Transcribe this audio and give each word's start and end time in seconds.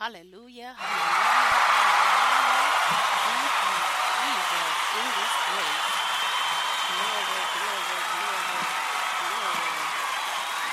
Hallelujah. 0.00 0.72
Hallelujah. 0.80 1.60
Jesus, 4.16 4.76
in 4.96 5.06
this 5.12 5.34
place. 5.44 5.88
Glory, 6.88 7.42
glory, 7.52 8.00
glory, 8.16 8.64
glory. 9.20 9.84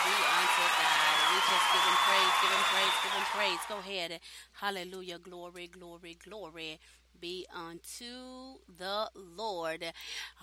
Be 0.05 0.15
unto 0.31 0.65
God. 0.79 1.26
Just 1.37 1.67
give 1.73 1.83
him 1.85 1.97
praise, 2.07 2.33
give 2.41 2.51
him 2.51 2.65
praise, 2.73 2.95
give 3.03 3.13
him 3.13 3.27
praise. 3.35 3.59
Go 3.69 3.77
ahead. 3.77 4.19
Hallelujah. 4.53 5.19
Glory, 5.19 5.67
glory, 5.67 6.17
glory 6.23 6.79
be 7.19 7.45
unto 7.53 8.59
the 8.77 9.09
Lord. 9.15 9.91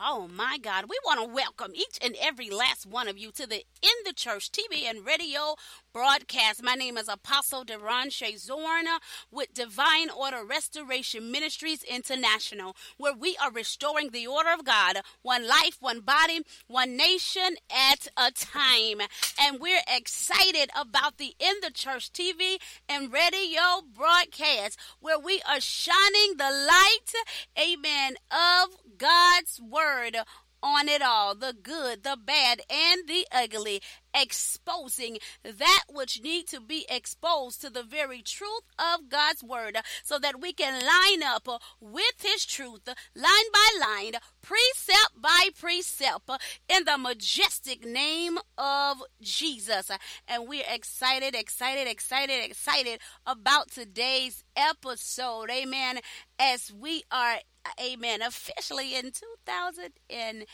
Oh 0.01 0.29
my 0.29 0.59
God, 0.59 0.87
we 0.89 0.99
want 1.05 1.21
to 1.21 1.35
welcome 1.35 1.73
each 1.75 1.99
and 2.03 2.17
every 2.21 2.51
last 2.51 2.87
one 2.87 3.09
of 3.09 3.17
you 3.17 3.31
to 3.33 3.47
the 3.47 3.65
In 3.83 3.91
the 4.05 4.13
Church 4.13 4.51
TV 4.51 4.85
and 4.89 5.07
radio 5.07 5.55
broadcast. 5.93 6.63
My 6.63 6.75
name 6.75 6.99
is 6.99 7.09
Apostle 7.09 7.65
Deron 7.65 8.09
Shazorna 8.09 8.99
with 9.31 9.55
Divine 9.55 10.11
Order 10.11 10.45
Restoration 10.45 11.31
Ministries 11.31 11.85
International, 11.85 12.75
where 12.97 13.15
we 13.15 13.37
are 13.41 13.53
restoring 13.53 14.11
the 14.11 14.27
order 14.27 14.51
of 14.53 14.65
God, 14.65 14.99
one 15.23 15.47
life, 15.47 15.77
one 15.81 16.01
body, 16.01 16.41
one 16.67 16.97
nation 16.97 17.57
at 17.71 18.09
a 18.17 18.33
time. 18.33 19.01
And 19.41 19.61
we're 19.61 19.83
excited 19.89 20.71
about 20.85 21.19
the 21.19 21.35
In 21.39 21.55
the 21.63 21.71
Church 21.71 22.13
TV 22.13 22.59
and 22.89 23.13
radio 23.13 23.83
broadcast, 23.97 24.79
where 25.01 25.19
we 25.19 25.41
are 25.49 25.61
shining 25.61 26.37
the 26.37 26.51
light, 26.69 27.13
amen, 27.59 28.17
of 28.31 28.77
God's 28.99 29.61
word 29.61 30.17
on 30.63 30.89
it 30.89 31.03
all 31.03 31.35
the 31.35 31.55
good, 31.63 32.03
the 32.05 32.17
bad, 32.23 32.61
and 32.71 33.07
the 33.07 33.27
ugly, 33.33 33.81
exposing 34.15 35.19
that 35.43 35.85
which 35.89 36.23
need 36.23 36.47
to 36.49 36.61
be 36.61 36.87
exposed 36.89 37.61
to 37.61 37.71
the 37.71 37.83
very 37.83 38.23
truth 38.23 38.63
of 38.79 39.09
God's 39.09 39.43
word 39.43 39.79
so 40.03 40.19
that 40.19 40.41
we 40.41 40.53
can 40.53 40.75
line 40.75 41.23
up 41.23 41.49
with 41.81 42.23
his 42.23 42.47
truth 42.47 42.87
line 43.15 43.51
by 43.53 43.69
line, 43.81 44.13
precept 44.43 45.21
by 45.21 45.49
precept 45.59 46.31
in 46.69 46.85
the 46.85 46.99
majestic 46.99 47.85
name 47.85 48.39
of 48.57 49.03
Jesus. 49.21 49.91
And 50.29 50.49
we're 50.49 50.65
excited, 50.69 51.35
excited, 51.35 51.89
excited, 51.89 52.45
excited 52.45 53.01
about 53.27 53.71
today's 53.71 54.45
episode. 54.57 55.51
Amen. 55.51 55.99
As 56.39 56.73
we 56.73 57.03
are 57.11 57.39
amen, 57.81 58.23
officially 58.23 58.95
in 58.95 60.45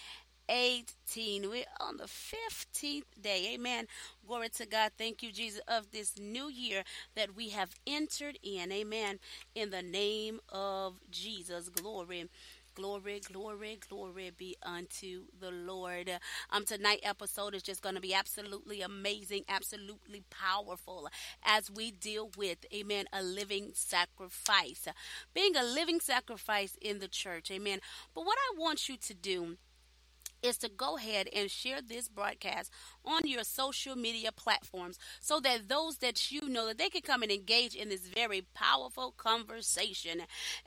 2018. 0.50 1.48
We're 1.48 1.64
on 1.80 1.96
the 1.96 2.04
15th 2.04 3.04
day. 3.20 3.52
Amen. 3.54 3.86
Glory 4.26 4.48
to 4.50 4.66
God. 4.66 4.90
Thank 4.98 5.22
you, 5.22 5.30
Jesus, 5.30 5.60
of 5.68 5.92
this 5.92 6.18
new 6.18 6.48
year 6.48 6.82
that 7.14 7.36
we 7.36 7.50
have 7.50 7.76
entered 7.86 8.38
in. 8.42 8.72
Amen. 8.72 9.20
In 9.54 9.70
the 9.70 9.82
name 9.82 10.40
of 10.48 10.98
Jesus. 11.10 11.68
Glory. 11.68 12.28
Glory, 12.74 13.20
glory, 13.20 13.78
glory 13.88 14.30
be 14.36 14.56
unto 14.62 15.24
the 15.38 15.50
Lord. 15.50 16.10
Um, 16.50 16.64
tonight 16.64 17.00
episode 17.02 17.54
is 17.54 17.64
just 17.64 17.82
going 17.82 17.96
to 17.96 18.00
be 18.00 18.14
absolutely 18.14 18.80
amazing, 18.80 19.44
absolutely 19.48 20.22
powerful 20.30 21.08
as 21.44 21.70
we 21.70 21.90
deal 21.90 22.30
with, 22.38 22.64
amen, 22.72 23.06
a 23.12 23.22
living 23.22 23.72
sacrifice. 23.74 24.86
Being 25.34 25.56
a 25.56 25.64
living 25.64 25.98
sacrifice 26.00 26.76
in 26.80 27.00
the 27.00 27.08
church, 27.08 27.50
amen. 27.50 27.80
But 28.14 28.24
what 28.24 28.38
I 28.38 28.58
want 28.58 28.88
you 28.88 28.96
to 28.96 29.14
do 29.14 29.56
is 30.42 30.58
to 30.58 30.68
go 30.68 30.96
ahead 30.96 31.28
and 31.34 31.50
share 31.50 31.80
this 31.82 32.08
broadcast 32.08 32.70
on 33.04 33.26
your 33.26 33.44
social 33.44 33.96
media 33.96 34.32
platforms 34.32 34.98
so 35.20 35.40
that 35.40 35.68
those 35.68 35.98
that 35.98 36.30
you 36.30 36.48
know 36.48 36.66
that 36.66 36.78
they 36.78 36.88
can 36.88 37.02
come 37.02 37.22
and 37.22 37.32
engage 37.32 37.74
in 37.74 37.88
this 37.88 38.06
very 38.06 38.42
powerful 38.54 39.12
conversation. 39.16 40.22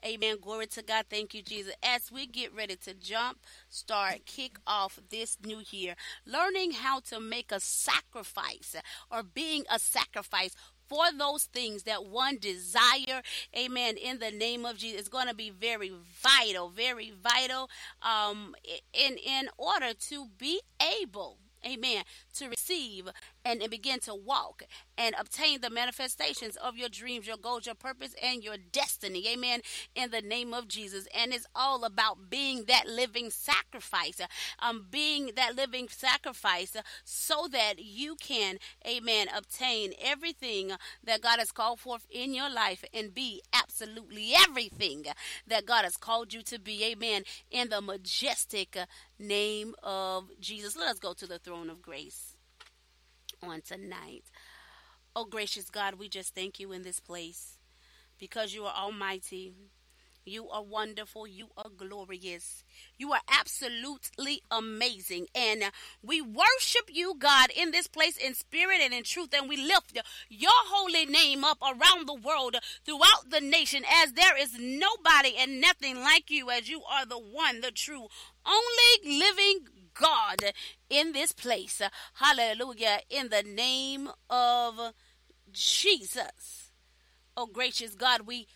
Amen. 0.05 0.37
Glory 0.41 0.67
to 0.67 0.81
God. 0.81 1.05
Thank 1.09 1.33
you, 1.33 1.41
Jesus. 1.41 1.73
As 1.83 2.11
we 2.11 2.25
get 2.25 2.53
ready 2.53 2.75
to 2.77 2.93
jump, 2.93 3.39
start, 3.69 4.25
kick 4.25 4.57
off 4.65 4.99
this 5.09 5.37
new 5.43 5.61
year, 5.71 5.95
learning 6.25 6.71
how 6.71 6.99
to 7.01 7.19
make 7.19 7.51
a 7.51 7.59
sacrifice 7.59 8.75
or 9.11 9.23
being 9.23 9.63
a 9.71 9.79
sacrifice 9.79 10.55
for 10.93 11.05
those 11.17 11.45
things 11.45 11.83
that 11.83 12.05
one 12.05 12.37
desire, 12.37 13.23
amen, 13.57 13.97
in 13.97 14.19
the 14.19 14.29
name 14.29 14.63
of 14.63 14.77
Jesus, 14.77 15.01
is 15.01 15.07
going 15.07 15.27
to 15.27 15.33
be 15.33 15.49
very 15.49 15.91
vital, 16.21 16.69
very 16.69 17.11
vital 17.23 17.67
um, 18.03 18.55
in, 18.93 19.17
in 19.17 19.49
order 19.57 19.93
to 20.09 20.27
be 20.37 20.61
able, 21.01 21.39
amen, 21.65 22.03
to 22.35 22.47
receive 22.47 23.09
and, 23.45 23.61
and 23.61 23.71
begin 23.71 23.99
to 24.01 24.15
walk 24.15 24.63
and 24.97 25.15
obtain 25.19 25.61
the 25.61 25.69
manifestations 25.69 26.55
of 26.57 26.77
your 26.77 26.89
dreams, 26.89 27.27
your 27.27 27.37
goals, 27.37 27.65
your 27.65 27.75
purpose, 27.75 28.15
and 28.21 28.43
your 28.43 28.55
destiny. 28.71 29.27
Amen. 29.29 29.61
In 29.95 30.11
the 30.11 30.21
name 30.21 30.53
of 30.53 30.67
Jesus. 30.67 31.07
And 31.17 31.33
it's 31.33 31.47
all 31.55 31.83
about 31.83 32.29
being 32.29 32.65
that 32.65 32.87
living 32.87 33.29
sacrifice, 33.29 34.21
um, 34.59 34.87
being 34.89 35.31
that 35.35 35.55
living 35.55 35.87
sacrifice 35.89 36.75
so 37.03 37.47
that 37.51 37.75
you 37.79 38.15
can, 38.15 38.57
amen, 38.87 39.27
obtain 39.35 39.93
everything 40.01 40.71
that 41.03 41.21
God 41.21 41.39
has 41.39 41.51
called 41.51 41.79
forth 41.79 42.05
in 42.09 42.33
your 42.33 42.49
life 42.49 42.83
and 42.93 43.13
be 43.13 43.41
absolutely 43.51 44.33
everything 44.35 45.05
that 45.47 45.65
God 45.65 45.83
has 45.83 45.97
called 45.97 46.33
you 46.33 46.41
to 46.43 46.59
be. 46.59 46.83
Amen. 46.85 47.23
In 47.51 47.69
the 47.69 47.81
majestic 47.81 48.77
name 49.19 49.73
of 49.81 50.29
Jesus. 50.39 50.75
Let 50.75 50.89
us 50.89 50.99
go 50.99 51.13
to 51.13 51.27
the 51.27 51.39
throne 51.39 51.69
of 51.69 51.81
grace 51.81 52.32
on 53.43 53.61
tonight. 53.61 54.23
Oh, 55.15 55.25
gracious 55.25 55.69
God, 55.69 55.95
we 55.95 56.09
just 56.09 56.33
thank 56.33 56.59
you 56.59 56.71
in 56.71 56.81
this 56.83 56.99
place 56.99 57.57
because 58.19 58.53
you 58.53 58.65
are 58.65 58.73
almighty. 58.75 59.53
You 60.25 60.47
are 60.49 60.63
wonderful. 60.63 61.27
You 61.27 61.49
are 61.57 61.69
glorious. 61.75 62.63
You 62.97 63.11
are 63.11 63.19
absolutely 63.29 64.41
amazing. 64.49 65.27
And 65.35 65.63
we 66.01 66.21
worship 66.21 66.89
you, 66.89 67.15
God, 67.17 67.49
in 67.55 67.71
this 67.71 67.87
place 67.87 68.15
in 68.15 68.33
spirit 68.33 68.79
and 68.81 68.93
in 68.93 69.03
truth. 69.03 69.33
And 69.33 69.49
we 69.49 69.57
lift 69.57 69.97
your 70.29 70.51
holy 70.67 71.05
name 71.05 71.43
up 71.43 71.57
around 71.61 72.07
the 72.07 72.13
world, 72.13 72.55
throughout 72.85 73.29
the 73.29 73.41
nation, 73.41 73.83
as 74.03 74.13
there 74.13 74.37
is 74.37 74.57
nobody 74.57 75.35
and 75.37 75.59
nothing 75.59 75.97
like 75.97 76.31
you, 76.31 76.49
as 76.49 76.69
you 76.69 76.81
are 76.83 77.05
the 77.05 77.19
one, 77.19 77.59
the 77.59 77.71
true, 77.71 78.07
only 78.45 79.19
living 79.19 79.67
God 79.93 80.53
in 80.89 81.11
this 81.13 81.31
place. 81.31 81.81
Hallelujah. 82.15 82.99
In 83.09 83.29
the 83.29 83.43
name 83.43 84.09
of 84.29 84.93
Jesus. 85.51 86.71
Oh, 87.35 87.47
gracious 87.47 87.95
God, 87.95 88.21
we 88.21 88.47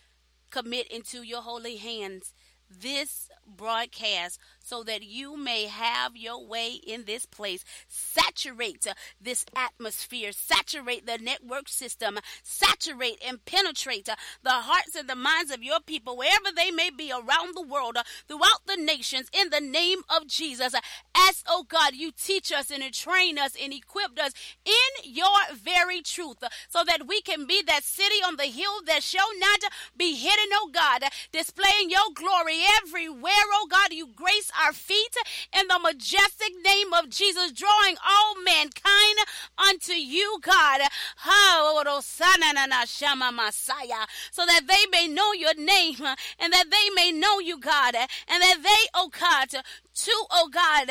commit 0.51 0.87
into 0.87 1.23
your 1.23 1.41
holy 1.41 1.77
hands 1.77 2.33
this 2.69 3.29
broadcast 3.47 4.40
so 4.63 4.84
that 4.84 5.03
you 5.03 5.38
may 5.38 5.66
have 5.66 6.16
your 6.16 6.46
way 6.46 6.74
in 6.85 7.06
this 7.06 7.25
place. 7.25 7.63
Saturate 7.88 8.85
this 9.22 9.46
atmosphere, 9.56 10.31
saturate 10.31 11.06
the 11.06 11.18
network 11.18 11.69
system, 11.69 12.19
saturate 12.44 13.22
and 13.25 13.44
penetrate 13.46 14.06
the 14.06 14.50
hearts 14.50 14.96
and 14.96 15.09
the 15.09 15.16
minds 15.16 15.52
of 15.52 15.63
your 15.63 15.80
people 15.80 16.18
wherever 16.18 16.50
they 16.56 16.72
may 16.72 16.90
be 16.90 17.12
around 17.12 17.56
the 17.56 17.62
world, 17.62 17.97
throughout 18.28 18.66
the 18.66 18.75
nations, 18.75 19.30
in 19.31 19.50
the 19.50 19.62
name 19.62 20.00
of 20.09 20.28
Jesus. 20.28 20.74
As, 21.16 21.44
oh 21.47 21.66
God, 21.68 21.94
you 21.94 22.12
teach 22.12 22.52
us 22.52 22.69
and 22.69 22.84
train 22.94 23.38
us 23.38 23.56
and 23.62 23.74
equip 23.74 24.19
us 24.19 24.34
in 24.66 25.12
your 25.14 25.38
very 25.53 26.02
truth 26.02 26.44
so 26.69 26.84
that 26.85 27.08
we 27.08 27.22
can 27.22 27.46
be 27.46 27.62
that 27.66 27.84
city 27.84 28.22
on 28.25 28.35
the 28.35 28.44
hill 28.44 28.81
that 28.85 29.03
shall 29.03 29.29
not 29.40 29.59
be 29.96 30.16
hidden, 30.16 30.50
oh 30.53 30.69
God, 30.74 31.03
displaying 31.31 31.90
your 31.90 32.12
glory 32.14 32.59
everywhere, 32.81 33.34
oh 33.53 33.67
God. 33.69 33.93
You 33.93 34.07
grace 34.07 34.51
our 34.63 34.73
feet 34.73 35.15
in 35.57 35.67
the 35.67 35.79
majestic 35.79 36.53
name 36.63 36.93
of 36.93 37.09
Jesus, 37.09 37.51
drawing 37.51 37.97
all 38.07 38.35
mankind 38.43 39.17
unto 39.57 39.93
you, 39.93 40.39
God. 40.41 40.81
So 44.31 44.45
that 44.45 44.67
they 44.67 44.85
may 44.91 45.07
know 45.07 45.34
your 45.34 45.55
name 45.55 46.01
and 46.39 46.53
that 46.53 46.69
they 46.69 46.89
may 46.95 47.11
know 47.11 47.39
you, 47.39 47.59
God, 47.59 47.95
and 47.95 48.41
that 48.41 48.59
they, 48.63 48.87
oh 48.93 49.09
God, 49.09 49.63
to, 49.97 50.26
oh 50.32 50.49
God, 50.52 50.90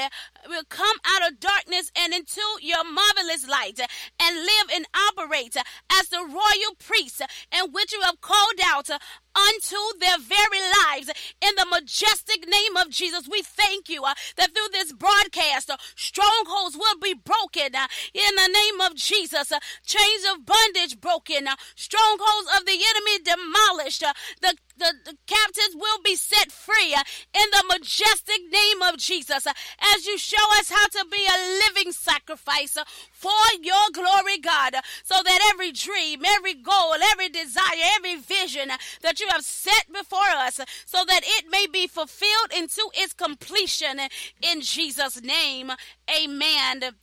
will 0.48 0.64
come 0.68 0.96
out 1.06 1.30
of 1.30 1.40
darkness 1.40 1.90
and 1.96 2.12
into 2.12 2.40
your 2.60 2.84
marvelous 2.84 3.48
light 3.48 3.80
and 4.20 4.36
live 4.36 4.68
and 4.74 4.86
operate 5.10 5.56
as 5.92 6.08
the 6.08 6.24
royal 6.24 6.74
priests 6.78 7.22
in 7.52 7.72
which 7.72 7.92
you 7.92 8.00
have 8.02 8.20
called 8.20 8.60
out 8.64 8.90
unto 9.36 9.76
their 10.00 10.18
very 10.18 10.60
lives. 10.86 11.10
In 11.40 11.52
the 11.56 11.66
majestic 11.70 12.48
name 12.48 12.76
of 12.76 12.90
Jesus, 12.90 13.28
we 13.30 13.42
thank 13.42 13.88
you 13.88 14.02
uh, 14.04 14.14
that 14.36 14.54
through 14.54 14.68
this 14.72 14.92
broadcast, 14.92 15.70
uh, 15.70 15.76
strongholds 15.94 16.76
will 16.76 16.98
be 17.02 17.14
broken 17.14 17.74
uh, 17.74 17.86
in 18.14 18.34
the 18.34 18.48
name 18.48 18.80
of 18.80 18.96
Jesus. 18.96 19.52
Chains 19.84 20.24
of 20.32 20.46
bondage 20.46 21.00
broken, 21.00 21.48
strongholds 21.74 22.48
of 22.56 22.64
the 22.66 22.78
enemy 22.78 23.18
demolished, 23.24 24.04
the 24.40 24.56
the, 24.78 24.92
the 25.04 25.16
captives 25.26 25.74
will 25.74 26.00
be 26.04 26.16
set 26.16 26.52
free 26.52 26.94
uh, 26.94 27.02
in 27.34 27.46
the 27.50 27.64
majestic 27.68 28.40
name 28.50 28.82
of 28.82 28.98
Jesus. 28.98 29.46
Uh, 29.46 29.52
as 29.94 30.06
you 30.06 30.18
show 30.18 30.44
us 30.58 30.70
how 30.70 30.86
to 30.86 31.06
be 31.10 31.24
a 31.26 31.68
living 31.68 31.92
sacrifice 31.92 32.76
uh, 32.76 32.84
for 33.12 33.30
your 33.62 33.90
glory, 33.92 34.38
God, 34.38 34.76
so 35.04 35.16
that 35.22 35.50
every 35.52 35.72
dream, 35.72 36.22
every 36.24 36.54
goal, 36.54 36.94
every 37.12 37.28
desire, 37.28 37.62
every 37.96 38.16
vision 38.16 38.70
that 39.02 39.20
you 39.20 39.26
have 39.28 39.42
set 39.42 39.92
before 39.92 40.18
us, 40.36 40.60
so 40.84 41.04
that 41.06 41.20
it 41.24 41.46
may 41.50 41.66
be 41.66 41.86
fulfilled 41.86 42.52
into 42.56 42.82
its 42.94 43.12
completion 43.12 44.00
in 44.42 44.60
Jesus' 44.60 45.22
name. 45.22 45.72
Amen. 46.10 46.96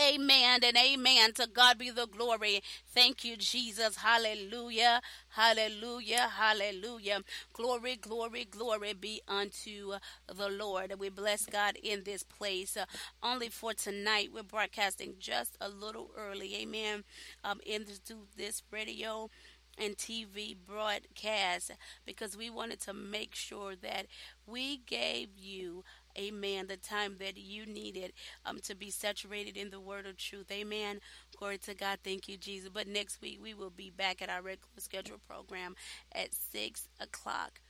Amen 0.00 0.60
and 0.62 0.76
amen. 0.76 1.32
To 1.34 1.48
God 1.52 1.78
be 1.78 1.90
the 1.90 2.06
glory. 2.06 2.62
Thank 2.94 3.24
you, 3.24 3.36
Jesus. 3.36 3.96
Hallelujah. 3.96 5.00
Hallelujah. 5.30 6.30
Hallelujah. 6.38 7.20
Glory, 7.52 7.96
glory, 7.96 8.44
glory 8.44 8.92
be 8.92 9.22
unto 9.26 9.94
the 10.32 10.48
Lord. 10.48 10.94
We 10.98 11.08
bless 11.08 11.46
God 11.46 11.76
in 11.82 12.04
this 12.04 12.22
place. 12.22 12.76
Uh, 12.76 12.86
only 13.22 13.48
for 13.48 13.74
tonight, 13.74 14.30
we're 14.32 14.44
broadcasting 14.44 15.14
just 15.18 15.56
a 15.60 15.68
little 15.68 16.10
early. 16.16 16.54
Amen. 16.56 17.04
Um, 17.44 17.60
into 17.66 17.92
this 18.36 18.62
radio 18.70 19.30
and 19.78 19.96
TV 19.96 20.56
broadcast 20.56 21.72
because 22.04 22.36
we 22.36 22.50
wanted 22.50 22.80
to 22.80 22.92
make 22.92 23.34
sure 23.34 23.74
that 23.76 24.06
we 24.46 24.78
gave 24.86 25.28
you 25.38 25.84
Amen. 26.18 26.66
The 26.66 26.76
time 26.76 27.16
that 27.20 27.36
you 27.36 27.64
needed 27.64 28.12
um, 28.44 28.58
to 28.60 28.74
be 28.74 28.90
saturated 28.90 29.56
in 29.56 29.70
the 29.70 29.80
word 29.80 30.06
of 30.06 30.16
truth. 30.16 30.50
Amen. 30.50 31.00
Glory 31.36 31.58
to 31.58 31.74
God. 31.74 32.00
Thank 32.02 32.28
you, 32.28 32.36
Jesus. 32.36 32.70
But 32.72 32.88
next 32.88 33.20
week 33.22 33.38
we 33.40 33.54
will 33.54 33.70
be 33.70 33.90
back 33.90 34.20
at 34.20 34.28
our 34.28 34.42
regular 34.42 34.68
schedule 34.78 35.20
program 35.28 35.76
at 36.12 36.34
6 36.34 36.88
o'clock 37.00 37.60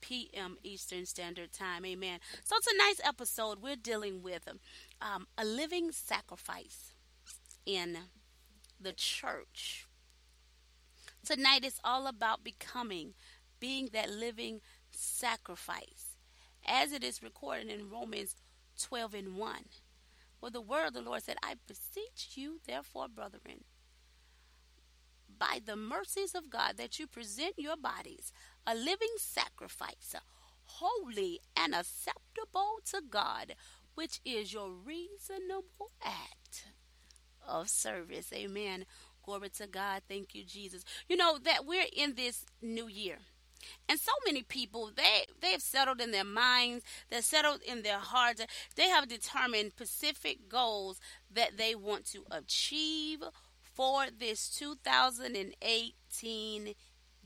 p.m. 0.00 0.56
Eastern 0.62 1.06
Standard 1.06 1.52
Time. 1.52 1.84
Amen. 1.84 2.20
So 2.44 2.56
tonight's 2.62 3.00
episode, 3.04 3.62
we're 3.62 3.76
dealing 3.76 4.22
with 4.22 4.48
um, 5.00 5.26
a 5.36 5.44
living 5.44 5.92
sacrifice 5.92 6.92
in 7.66 7.98
the 8.80 8.92
church. 8.92 9.86
Tonight 11.24 11.64
is 11.64 11.80
all 11.82 12.06
about 12.06 12.44
becoming, 12.44 13.14
being 13.60 13.88
that 13.94 14.10
living 14.10 14.60
sacrifice 14.90 16.13
as 16.66 16.92
it 16.92 17.04
is 17.04 17.22
recorded 17.22 17.68
in 17.68 17.90
Romans 17.90 18.36
12 18.80 19.14
and 19.14 19.36
1. 19.36 19.54
Where 20.40 20.50
the 20.50 20.60
word 20.60 20.88
of 20.88 20.94
the 20.94 21.00
Lord 21.00 21.22
said, 21.22 21.36
I 21.42 21.54
beseech 21.66 22.36
you, 22.36 22.60
therefore, 22.66 23.08
brethren, 23.08 23.64
by 25.38 25.60
the 25.64 25.76
mercies 25.76 26.34
of 26.34 26.50
God, 26.50 26.76
that 26.76 26.98
you 26.98 27.06
present 27.06 27.54
your 27.56 27.76
bodies 27.76 28.32
a 28.66 28.74
living 28.74 29.14
sacrifice, 29.16 30.14
holy 30.64 31.40
and 31.56 31.74
acceptable 31.74 32.80
to 32.90 33.02
God, 33.08 33.54
which 33.94 34.20
is 34.24 34.52
your 34.52 34.70
reasonable 34.70 35.90
act 36.02 36.66
of 37.46 37.68
service. 37.68 38.32
Amen. 38.32 38.84
Glory 39.24 39.48
to 39.50 39.66
God. 39.66 40.02
Thank 40.08 40.34
you, 40.34 40.44
Jesus. 40.44 40.84
You 41.08 41.16
know 41.16 41.38
that 41.42 41.64
we're 41.64 41.86
in 41.94 42.14
this 42.14 42.44
new 42.60 42.88
year. 42.88 43.18
And 43.88 43.98
so 43.98 44.12
many 44.26 44.42
people, 44.42 44.90
they 44.94 45.24
they 45.40 45.52
have 45.52 45.62
settled 45.62 46.00
in 46.00 46.10
their 46.10 46.24
minds, 46.24 46.84
they're 47.10 47.22
settled 47.22 47.62
in 47.62 47.82
their 47.82 47.98
hearts. 47.98 48.42
They 48.76 48.88
have 48.88 49.08
determined 49.08 49.72
specific 49.72 50.48
goals 50.48 51.00
that 51.30 51.56
they 51.56 51.74
want 51.74 52.04
to 52.12 52.24
achieve 52.30 53.22
for 53.60 54.06
this 54.16 54.48
2018 54.48 56.74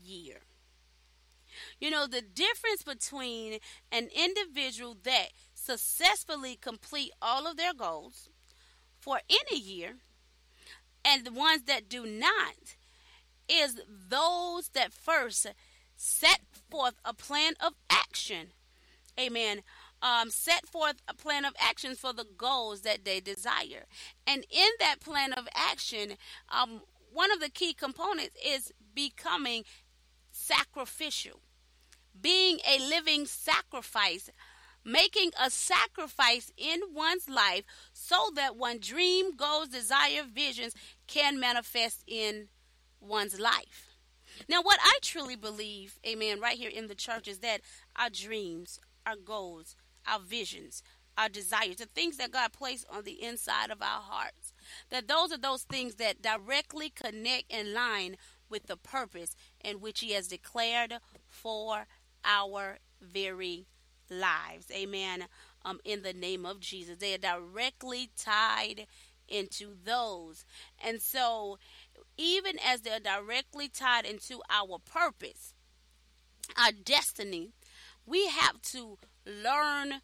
year. 0.01 0.39
You 1.79 1.89
know, 1.89 2.07
the 2.07 2.21
difference 2.21 2.83
between 2.83 3.59
an 3.91 4.09
individual 4.15 4.95
that 5.03 5.29
successfully 5.53 6.55
complete 6.55 7.11
all 7.21 7.47
of 7.47 7.57
their 7.57 7.73
goals 7.73 8.29
for 8.99 9.19
any 9.29 9.59
year 9.59 9.95
and 11.03 11.25
the 11.25 11.31
ones 11.31 11.63
that 11.63 11.89
do 11.89 12.05
not 12.05 12.75
is 13.47 13.81
those 13.87 14.69
that 14.69 14.93
first 14.93 15.47
set 16.01 16.39
forth 16.71 16.95
a 17.03 17.13
plan 17.13 17.53
of 17.59 17.73
action. 17.89 18.53
Amen. 19.19 19.63
Um, 20.01 20.29
set 20.29 20.65
forth 20.65 20.95
a 21.09 21.13
plan 21.13 21.43
of 21.43 21.53
action 21.59 21.93
for 21.93 22.13
the 22.13 22.25
goals 22.37 22.81
that 22.81 23.03
they 23.03 23.19
desire. 23.19 23.83
And 24.25 24.45
in 24.49 24.69
that 24.79 25.01
plan 25.01 25.33
of 25.33 25.49
action, 25.53 26.13
um, 26.47 26.81
one 27.11 27.33
of 27.33 27.41
the 27.41 27.49
key 27.49 27.73
components 27.73 28.33
is 28.43 28.71
becoming 28.95 29.65
sacrificial, 30.31 31.41
being 32.19 32.59
a 32.65 32.79
living 32.79 33.25
sacrifice, 33.25 34.29
making 34.85 35.31
a 35.37 35.49
sacrifice 35.49 36.49
in 36.55 36.79
one's 36.93 37.27
life 37.27 37.65
so 37.91 38.29
that 38.35 38.55
one 38.55 38.79
dream, 38.79 39.35
goals, 39.35 39.67
desire, 39.67 40.23
visions 40.33 40.73
can 41.07 41.41
manifest 41.41 42.05
in 42.07 42.47
one's 43.01 43.37
life. 43.37 43.88
Now, 44.47 44.61
what 44.61 44.79
I 44.81 44.99
truly 45.01 45.35
believe, 45.35 45.99
amen, 46.07 46.39
right 46.39 46.57
here 46.57 46.71
in 46.73 46.87
the 46.87 46.95
church 46.95 47.27
is 47.27 47.39
that 47.39 47.61
our 47.95 48.09
dreams, 48.09 48.79
our 49.05 49.15
goals, 49.15 49.75
our 50.07 50.19
visions, 50.19 50.83
our 51.17 51.29
desires, 51.29 51.77
the 51.77 51.85
things 51.85 52.17
that 52.17 52.31
God 52.31 52.53
placed 52.53 52.85
on 52.89 53.03
the 53.03 53.21
inside 53.23 53.71
of 53.71 53.81
our 53.81 54.01
hearts, 54.01 54.53
that 54.89 55.07
those 55.07 55.31
are 55.33 55.37
those 55.37 55.63
things 55.63 55.95
that 55.95 56.21
directly 56.21 56.89
connect 56.89 57.51
and 57.51 57.73
line 57.73 58.15
with 58.49 58.67
the 58.67 58.77
purpose 58.77 59.35
in 59.63 59.81
which 59.81 59.99
He 59.99 60.13
has 60.13 60.27
declared 60.27 60.95
for 61.27 61.85
our 62.23 62.79
very 63.01 63.65
lives. 64.09 64.67
Amen. 64.71 65.25
Um, 65.65 65.79
in 65.83 66.03
the 66.03 66.13
name 66.13 66.45
of 66.45 66.59
Jesus, 66.59 66.97
they 66.97 67.13
are 67.13 67.17
directly 67.17 68.09
tied 68.17 68.87
into 69.27 69.75
those. 69.83 70.45
And 70.83 71.01
so 71.01 71.59
even 72.19 72.59
as 72.59 72.81
they're 72.81 72.99
directly 72.99 73.69
tied 73.69 74.05
into 74.05 74.41
our 74.49 74.77
purpose, 74.77 75.53
our 76.57 76.71
destiny, 76.71 77.51
we 78.05 78.27
have 78.27 78.61
to 78.61 78.97
learn 79.25 80.01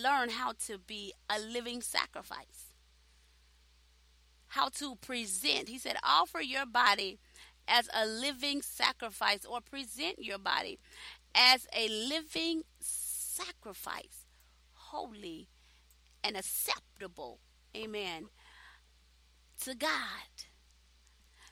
learn 0.00 0.30
how 0.30 0.52
to 0.66 0.78
be 0.78 1.12
a 1.28 1.38
living 1.38 1.80
sacrifice. 1.82 2.74
How 4.48 4.68
to 4.68 4.96
present. 4.96 5.68
He 5.68 5.78
said, 5.78 5.96
offer 6.02 6.40
your 6.40 6.66
body 6.66 7.18
as 7.66 7.88
a 7.94 8.06
living 8.06 8.62
sacrifice 8.62 9.44
or 9.44 9.60
present 9.60 10.16
your 10.18 10.38
body 10.38 10.78
as 11.34 11.66
a 11.76 11.88
living 11.88 12.62
sacrifice, 12.80 14.26
holy 14.72 15.48
and 16.22 16.36
acceptable. 16.36 17.40
Amen. 17.76 18.26
To 19.62 19.74
God. 19.74 20.49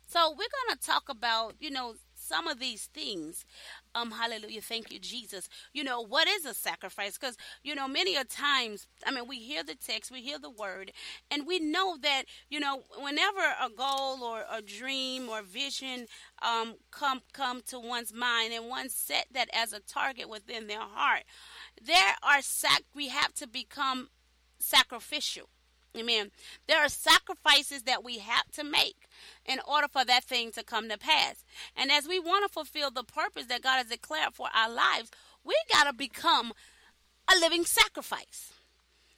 So 0.09 0.31
we're 0.31 0.37
going 0.37 0.79
to 0.79 0.87
talk 0.87 1.11
about, 1.11 1.57
you 1.61 1.71
know, 1.71 1.95
some 2.15 2.49
of 2.49 2.59
these 2.59 2.87
things. 2.95 3.45
Um, 3.95 4.11
hallelujah. 4.11 4.63
Thank 4.63 4.91
you, 4.91 4.99
Jesus. 4.99 5.51
You 5.75 5.85
know, 5.85 6.01
what 6.01 6.27
is 6.27 6.47
a 6.47 6.55
sacrifice? 6.55 7.19
Because, 7.19 7.37
you 7.63 7.75
know, 7.75 7.87
many 7.87 8.17
a 8.17 8.25
times, 8.25 8.89
I 9.07 9.11
mean, 9.11 9.29
we 9.29 9.39
hear 9.39 9.63
the 9.63 9.75
text, 9.75 10.11
we 10.11 10.23
hear 10.23 10.39
the 10.39 10.49
word, 10.49 10.93
and 11.31 11.47
we 11.47 11.61
know 11.61 11.99
that, 12.01 12.25
you 12.49 12.59
know, 12.59 12.85
whenever 12.99 13.41
a 13.63 13.69
goal 13.69 14.23
or 14.25 14.45
a 14.51 14.63
dream 14.63 15.29
or 15.29 15.43
vision 15.43 16.07
um, 16.41 16.77
come 16.91 17.21
come 17.35 17.61
to 17.67 17.79
one's 17.79 18.13
mind 18.13 18.55
and 18.55 18.67
one 18.67 18.89
set 18.89 19.27
that 19.33 19.51
as 19.53 19.75
a 19.75 19.81
target 19.81 20.31
within 20.31 20.69
their 20.69 20.81
heart, 20.81 21.25
there 21.83 22.15
are 22.23 22.41
sac 22.41 22.83
we 22.95 23.09
have 23.09 23.35
to 23.35 23.47
become 23.47 24.09
sacrificial. 24.59 25.51
Amen. 25.99 26.31
There 26.67 26.79
are 26.79 26.89
sacrifices 26.89 27.83
that 27.83 28.05
we 28.05 28.19
have 28.19 28.51
to 28.53 28.65
make 28.65 29.09
in 29.45 29.59
order 29.67 29.89
for 29.89 30.05
that 30.05 30.25
thing 30.25 30.53
to 30.53 30.63
come 30.63 30.89
to 30.89 30.99
pass. 30.99 31.45
And 31.77 31.91
as 31.91 32.07
we 32.07 32.19
want 32.19 32.47
to 32.47 32.53
fulfill 32.53 32.91
the 32.91 33.05
purpose 33.05 33.47
that 33.47 33.63
God 33.63 33.77
has 33.77 33.87
declared 33.87 34.35
for 34.35 34.49
our 34.55 34.71
lives, 34.71 35.11
we 35.45 35.55
got 35.73 35.85
to 35.85 35.93
become 35.93 36.53
a 37.29 37.39
living 37.41 37.65
sacrifice. 37.65 38.53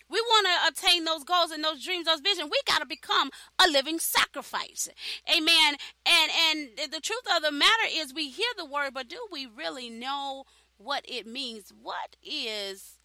We 0.08 0.20
want 0.20 0.46
to 0.46 0.72
attain 0.72 1.04
those 1.04 1.22
goals 1.22 1.52
and 1.52 1.62
those 1.62 1.84
dreams, 1.84 2.06
those 2.06 2.20
visions. 2.20 2.50
We 2.50 2.60
got 2.66 2.80
to 2.80 2.86
become 2.86 3.30
a 3.64 3.68
living 3.68 4.00
sacrifice. 4.00 4.88
Amen. 5.30 5.76
And 6.04 6.30
and 6.50 6.92
the 6.92 7.00
truth 7.00 7.22
of 7.36 7.42
the 7.42 7.52
matter 7.52 7.84
is 7.88 8.12
we 8.12 8.28
hear 8.28 8.50
the 8.56 8.64
word, 8.64 8.92
but 8.92 9.08
do 9.08 9.18
we 9.30 9.46
really 9.46 9.88
know 9.88 10.44
what 10.78 11.04
it 11.08 11.26
means? 11.26 11.72
What 11.80 12.16
is 12.24 12.98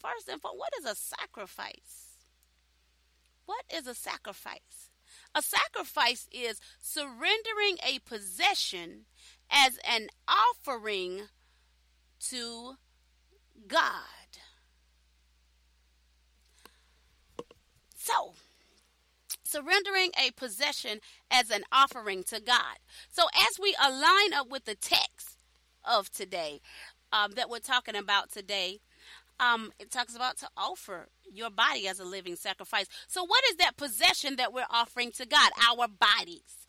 first 0.00 0.28
and 0.28 0.40
foremost, 0.40 0.60
what 0.60 0.72
is 0.78 0.84
a 0.86 0.94
sacrifice? 0.94 2.05
What 3.46 3.64
is 3.72 3.86
a 3.86 3.94
sacrifice? 3.94 4.90
A 5.34 5.42
sacrifice 5.42 6.28
is 6.32 6.60
surrendering 6.80 7.78
a 7.86 8.00
possession 8.00 9.06
as 9.50 9.78
an 9.88 10.08
offering 10.28 11.22
to 12.28 12.74
God. 13.68 14.02
So, 17.96 18.34
surrendering 19.44 20.10
a 20.18 20.30
possession 20.32 21.00
as 21.30 21.50
an 21.50 21.62
offering 21.72 22.22
to 22.24 22.40
God. 22.40 22.78
So, 23.10 23.24
as 23.36 23.58
we 23.60 23.76
align 23.84 24.32
up 24.34 24.48
with 24.48 24.64
the 24.64 24.74
text 24.74 25.38
of 25.84 26.10
today 26.10 26.60
um, 27.12 27.32
that 27.32 27.50
we're 27.50 27.58
talking 27.58 27.96
about 27.96 28.30
today, 28.30 28.80
um, 29.38 29.72
it 29.78 29.90
talks 29.90 30.16
about 30.16 30.38
to 30.38 30.48
offer 30.56 31.08
your 31.30 31.50
body 31.50 31.88
as 31.88 32.00
a 32.00 32.04
living 32.04 32.36
sacrifice. 32.36 32.86
So, 33.06 33.24
what 33.24 33.44
is 33.50 33.56
that 33.56 33.76
possession 33.76 34.36
that 34.36 34.52
we're 34.52 34.66
offering 34.70 35.12
to 35.12 35.26
God? 35.26 35.50
Our 35.68 35.88
bodies. 35.88 36.66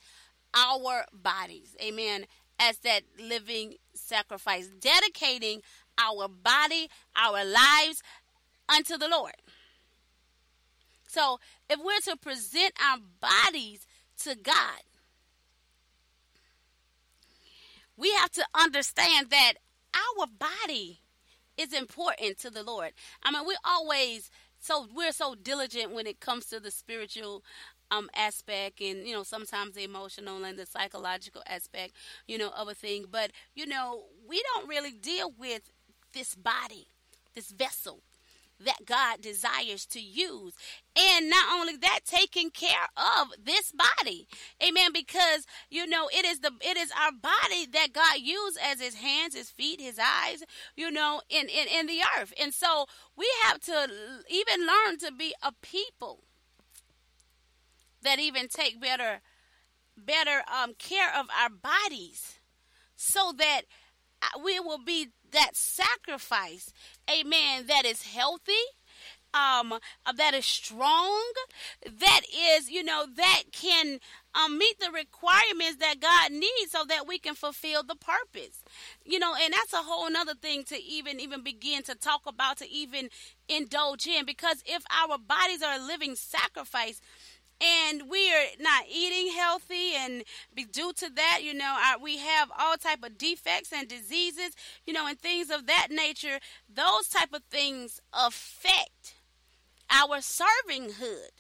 Our 0.53 1.05
bodies. 1.13 1.75
Amen. 1.81 2.25
As 2.59 2.79
that 2.79 3.01
living 3.19 3.75
sacrifice, 3.93 4.67
dedicating 4.67 5.62
our 5.97 6.27
body, 6.27 6.89
our 7.15 7.45
lives 7.45 8.01
unto 8.67 8.97
the 8.97 9.07
Lord. 9.07 9.36
So, 11.07 11.39
if 11.69 11.79
we're 11.79 12.12
to 12.12 12.17
present 12.17 12.74
our 12.83 12.97
bodies 13.21 13.86
to 14.24 14.36
God, 14.36 14.81
we 17.95 18.12
have 18.12 18.31
to 18.31 18.45
understand 18.53 19.29
that 19.29 19.53
our 19.95 20.27
body 20.27 21.01
is 21.57 21.73
important 21.73 22.37
to 22.39 22.49
the 22.49 22.63
Lord. 22.63 22.91
I 23.23 23.31
mean, 23.31 23.45
we 23.47 23.55
always 23.63 24.29
so 24.59 24.87
we're 24.93 25.11
so 25.11 25.35
diligent 25.35 25.91
when 25.93 26.07
it 26.07 26.19
comes 26.19 26.47
to 26.47 26.59
the 26.59 26.71
spiritual 26.71 27.43
um 27.91 28.09
aspect 28.15 28.81
and 28.81 29.07
you 29.07 29.13
know 29.13 29.23
sometimes 29.23 29.75
the 29.75 29.83
emotional 29.83 30.43
and 30.43 30.57
the 30.57 30.65
psychological 30.65 31.41
aspect 31.47 31.93
you 32.27 32.37
know 32.37 32.49
of 32.49 32.67
a 32.67 32.73
thing 32.73 33.05
but 33.09 33.31
you 33.55 33.65
know 33.65 34.03
we 34.27 34.41
don't 34.53 34.67
really 34.67 34.91
deal 34.91 35.31
with 35.37 35.71
this 36.13 36.35
body 36.35 36.87
this 37.33 37.51
vessel 37.51 38.01
that 38.65 38.85
God 38.85 39.21
desires 39.21 39.85
to 39.87 39.99
use. 39.99 40.53
And 40.97 41.29
not 41.29 41.59
only 41.59 41.77
that, 41.77 41.99
taking 42.05 42.49
care 42.49 42.87
of 42.95 43.27
this 43.43 43.71
body. 43.71 44.27
Amen. 44.65 44.91
Because, 44.93 45.45
you 45.69 45.87
know, 45.87 46.09
it 46.11 46.25
is 46.25 46.39
the 46.39 46.51
it 46.61 46.77
is 46.77 46.91
our 46.91 47.11
body 47.11 47.67
that 47.73 47.93
God 47.93 48.19
used 48.19 48.57
as 48.63 48.81
his 48.81 48.95
hands, 48.95 49.35
his 49.35 49.49
feet, 49.49 49.79
his 49.79 49.99
eyes, 49.99 50.43
you 50.75 50.89
know, 50.89 51.21
in, 51.29 51.47
in, 51.47 51.67
in 51.67 51.87
the 51.87 51.99
earth. 52.17 52.33
And 52.41 52.53
so 52.53 52.87
we 53.15 53.27
have 53.43 53.59
to 53.61 53.87
even 54.29 54.65
learn 54.65 54.97
to 54.99 55.11
be 55.11 55.33
a 55.43 55.51
people 55.61 56.23
that 58.01 58.19
even 58.19 58.47
take 58.47 58.81
better 58.81 59.21
better 59.97 60.43
um, 60.51 60.73
care 60.77 61.09
of 61.15 61.27
our 61.41 61.49
bodies 61.49 62.39
so 62.95 63.33
that 63.37 63.61
we 64.43 64.59
will 64.59 64.83
be 64.83 65.09
that 65.31 65.55
sacrifice, 65.55 66.74
amen, 67.09 67.67
that 67.67 67.86
is 67.86 68.03
healthy, 68.03 68.53
um, 69.33 69.74
uh, 69.74 70.12
that 70.15 70.33
is 70.33 70.45
strong, 70.45 71.21
that 71.86 72.21
is, 72.33 72.71
you 72.71 72.83
know, 72.83 73.05
that 73.15 73.43
can 73.51 74.00
um, 74.33 74.57
meet 74.57 74.79
the 74.79 74.89
requirements 74.91 75.77
that 75.79 76.00
God 76.00 76.31
needs 76.31 76.71
so 76.71 76.83
that 76.88 77.07
we 77.07 77.19
can 77.19 77.36
fulfill 77.36 77.83
the 77.83 77.95
purpose. 77.95 78.63
You 79.05 79.19
know, 79.19 79.33
and 79.39 79.53
that's 79.53 79.74
a 79.74 79.77
whole 79.77 80.09
nother 80.09 80.33
thing 80.33 80.63
to 80.65 80.81
even 80.81 81.19
even 81.19 81.43
begin 81.43 81.83
to 81.83 81.95
talk 81.95 82.21
about, 82.25 82.57
to 82.57 82.69
even 82.69 83.09
indulge 83.50 84.07
in, 84.07 84.25
because 84.25 84.63
if 84.65 84.83
our 84.89 85.17
bodies 85.17 85.62
are 85.62 85.77
a 85.77 85.86
living 85.86 86.15
sacrifice, 86.15 87.01
and 87.61 88.03
we 88.09 88.31
are 88.31 88.45
not 88.59 88.83
eating 88.87 89.33
healthy 89.35 89.93
and 89.95 90.23
due 90.71 90.93
to 90.93 91.09
that 91.09 91.39
you 91.41 91.53
know 91.53 91.75
we 92.01 92.17
have 92.17 92.51
all 92.57 92.77
type 92.77 93.03
of 93.03 93.17
defects 93.17 93.73
and 93.73 93.87
diseases 93.87 94.51
you 94.85 94.93
know 94.93 95.07
and 95.07 95.19
things 95.19 95.49
of 95.49 95.67
that 95.67 95.87
nature. 95.89 96.39
Those 96.73 97.07
type 97.09 97.33
of 97.33 97.43
things 97.49 98.01
affect 98.13 99.15
our 99.89 100.17
servinghood. 100.17 101.31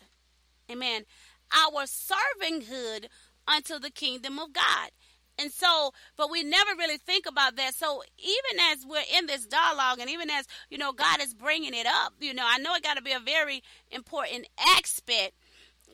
Amen. 0.71 1.03
Our 1.51 1.85
servinghood 1.85 3.05
unto 3.47 3.79
the 3.79 3.89
kingdom 3.89 4.39
of 4.39 4.53
god. 4.53 4.91
And 5.39 5.51
so, 5.51 5.93
but 6.17 6.31
we 6.31 6.43
never 6.43 6.71
really 6.75 6.97
think 6.97 7.27
about 7.27 7.57
that. 7.57 7.75
So, 7.75 8.01
even 8.17 8.59
as 8.71 8.85
we're 8.87 9.03
in 9.15 9.27
this 9.27 9.45
dialogue, 9.45 9.99
and 9.99 10.09
even 10.09 10.31
as, 10.31 10.47
you 10.71 10.79
know, 10.79 10.93
God 10.93 11.21
is 11.21 11.35
bringing 11.35 11.75
it 11.75 11.85
up, 11.85 12.13
you 12.19 12.33
know, 12.33 12.43
I 12.43 12.57
know 12.57 12.73
it 12.73 12.81
got 12.81 12.97
to 12.97 13.03
be 13.03 13.11
a 13.11 13.19
very 13.19 13.61
important 13.91 14.47
aspect 14.75 15.33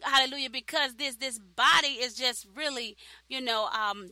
hallelujah 0.03 0.49
because 0.49 0.95
this 0.95 1.15
this 1.15 1.39
body 1.39 1.99
is 1.99 2.13
just 2.15 2.47
really 2.55 2.95
you 3.27 3.41
know 3.41 3.67
um 3.67 4.09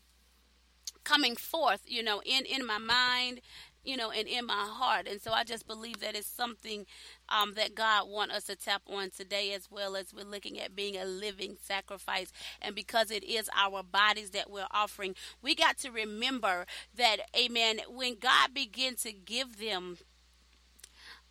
coming 1.04 1.36
forth 1.36 1.82
you 1.86 2.04
know 2.04 2.22
in 2.26 2.46
in 2.46 2.66
my 2.66 2.78
mind 2.78 3.42
you 3.84 3.98
know 3.98 4.12
and 4.12 4.28
in 4.28 4.46
my 4.46 4.68
heart. 4.70 5.08
And 5.08 5.20
so 5.22 5.32
i 5.32 5.44
just 5.44 5.68
believe 5.68 6.00
that 6.02 6.16
it's 6.16 6.28
something 6.28 6.86
um, 7.30 7.54
that 7.56 7.74
god 7.76 8.08
want 8.08 8.32
us 8.32 8.44
to 8.46 8.56
tap 8.56 8.84
on 8.88 9.10
today 9.10 9.54
as 9.54 9.70
well 9.72 9.96
as 9.96 10.14
we're 10.14 10.24
looking 10.26 10.60
at 10.60 10.76
being 10.76 10.98
a 10.98 11.06
living 11.06 11.58
sacrifice. 11.60 12.32
And 12.62 12.76
because 12.76 13.10
it 13.10 13.24
is 13.24 13.50
our 13.58 13.82
bodies 13.84 14.32
that 14.32 14.50
we're 14.52 14.68
offering 14.72 15.16
we 15.42 15.56
got 15.56 15.78
to 15.80 15.92
remember 15.92 16.66
that 16.96 17.18
amen 17.36 17.80
when 17.90 18.18
god 18.20 18.54
began 18.54 18.96
to 18.98 19.12
give 19.12 19.58
them 19.58 19.98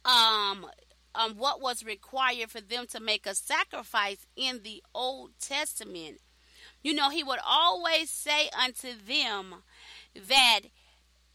um 0.05 0.67
um, 1.15 1.37
what 1.37 1.61
was 1.61 1.85
required 1.85 2.51
for 2.51 2.61
them 2.61 2.87
to 2.89 3.01
make 3.01 3.27
a 3.27 3.35
sacrifice 3.35 4.27
in 4.37 4.63
the 4.63 4.83
Old 4.95 5.33
Testament, 5.41 6.21
you 6.83 6.95
know, 6.95 7.11
he 7.11 7.25
would 7.25 7.41
always 7.47 8.11
say 8.11 8.49
unto 8.59 8.89
them 9.07 9.57
that 10.29 10.61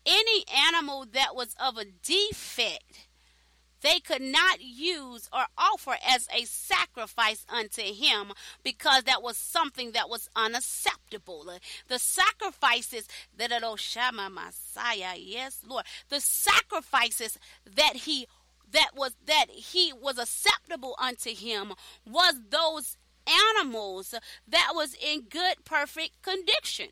any 0.05 0.45
animal 0.67 1.05
that 1.13 1.35
was 1.35 1.55
of 1.59 1.77
a 1.77 1.85
defect, 1.85 3.07
they 3.81 3.99
could 3.99 4.21
not 4.21 4.61
use 4.61 5.29
or 5.31 5.45
offer 5.57 5.95
as 6.07 6.27
a 6.35 6.45
sacrifice 6.45 7.45
unto 7.49 7.81
him 7.81 8.31
because 8.63 9.03
that 9.03 9.21
was 9.21 9.37
something 9.37 9.91
that 9.91 10.09
was 10.09 10.29
unacceptable. 10.35 11.51
The 11.87 11.99
sacrifices 11.99 13.07
that 13.37 13.51
Shama 13.77 14.29
Messiah, 14.29 15.15
yes, 15.17 15.59
Lord, 15.67 15.85
the 16.09 16.19
sacrifices 16.19 17.37
that 17.75 17.95
he 17.95 18.27
that 18.71 18.91
was 18.95 19.13
that 19.25 19.45
he 19.49 19.93
was 19.93 20.17
acceptable 20.17 20.95
unto 20.99 21.33
him 21.33 21.73
was 22.05 22.35
those 22.49 22.97
animals 23.57 24.13
that 24.47 24.71
was 24.73 24.95
in 24.95 25.21
good 25.21 25.63
perfect 25.65 26.21
condition 26.21 26.89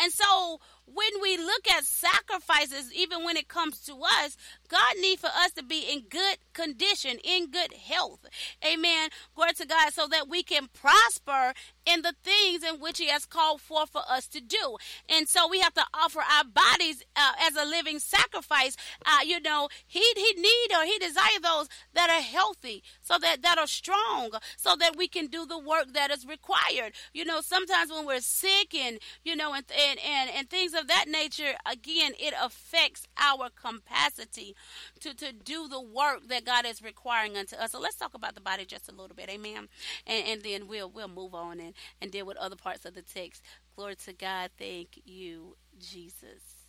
and 0.00 0.12
so 0.12 0.60
when 0.86 1.08
we 1.22 1.36
look 1.36 1.68
at 1.70 1.84
sacrifices, 1.84 2.92
even 2.94 3.24
when 3.24 3.36
it 3.36 3.48
comes 3.48 3.80
to 3.82 3.94
us, 3.94 4.36
God 4.68 4.94
needs 5.00 5.20
for 5.20 5.28
us 5.28 5.52
to 5.52 5.62
be 5.62 5.86
in 5.90 6.02
good 6.08 6.38
condition, 6.52 7.18
in 7.24 7.50
good 7.50 7.72
health. 7.72 8.26
Amen. 8.64 9.10
Glory 9.34 9.52
to 9.54 9.66
God, 9.66 9.92
so 9.92 10.06
that 10.08 10.28
we 10.28 10.42
can 10.42 10.68
prosper 10.72 11.54
in 11.86 12.02
the 12.02 12.14
things 12.22 12.62
in 12.62 12.80
which 12.80 12.98
He 12.98 13.08
has 13.08 13.26
called 13.26 13.60
for 13.60 13.86
for 13.86 14.02
us 14.08 14.26
to 14.28 14.40
do. 14.40 14.76
And 15.08 15.28
so 15.28 15.48
we 15.48 15.60
have 15.60 15.74
to 15.74 15.84
offer 15.92 16.20
our 16.20 16.44
bodies 16.44 17.02
uh, 17.16 17.32
as 17.40 17.56
a 17.56 17.64
living 17.64 17.98
sacrifice. 17.98 18.76
Uh, 19.04 19.18
you 19.24 19.40
know, 19.40 19.68
He 19.86 20.02
He 20.16 20.34
need 20.40 20.76
or 20.76 20.84
He 20.84 20.98
desire 20.98 21.40
those 21.42 21.68
that 21.92 22.10
are 22.10 22.22
healthy, 22.22 22.82
so 23.00 23.18
that 23.18 23.42
that 23.42 23.58
are 23.58 23.66
strong, 23.66 24.30
so 24.56 24.76
that 24.76 24.96
we 24.96 25.08
can 25.08 25.26
do 25.26 25.46
the 25.46 25.58
work 25.58 25.92
that 25.92 26.10
is 26.10 26.26
required. 26.26 26.92
You 27.12 27.24
know, 27.24 27.40
sometimes 27.40 27.90
when 27.90 28.06
we're 28.06 28.20
sick 28.20 28.74
and 28.74 28.98
you 29.24 29.36
know 29.36 29.52
and 29.54 29.64
and 29.70 29.98
and, 30.06 30.30
and 30.30 30.50
things 30.50 30.74
of 30.74 30.88
that 30.88 31.06
nature, 31.08 31.54
again, 31.66 32.12
it 32.18 32.34
affects 32.40 33.06
our 33.18 33.50
capacity 33.50 34.54
to, 35.00 35.14
to 35.14 35.32
do 35.32 35.68
the 35.68 35.80
work 35.80 36.28
that 36.28 36.44
God 36.44 36.66
is 36.66 36.82
requiring 36.82 37.36
unto 37.36 37.56
us. 37.56 37.72
So 37.72 37.80
let's 37.80 37.96
talk 37.96 38.14
about 38.14 38.34
the 38.34 38.40
body 38.40 38.64
just 38.64 38.88
a 38.88 38.92
little 38.92 39.16
bit, 39.16 39.28
amen. 39.28 39.68
And, 40.06 40.26
and 40.26 40.42
then 40.42 40.68
we'll 40.68 40.90
we'll 40.90 41.08
move 41.08 41.34
on 41.34 41.60
and, 41.60 41.73
and 42.00 42.10
deal 42.10 42.26
with 42.26 42.36
other 42.36 42.56
parts 42.56 42.84
of 42.84 42.94
the 42.94 43.02
text. 43.02 43.42
Glory 43.76 43.96
to 43.96 44.12
God. 44.12 44.50
Thank 44.58 45.00
you, 45.04 45.56
Jesus. 45.78 46.68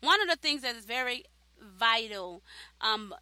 One 0.00 0.20
of 0.20 0.28
the 0.28 0.36
things 0.36 0.62
that 0.62 0.76
is 0.76 0.84
very 0.84 1.24
vital 1.60 2.42
um, 2.80 3.14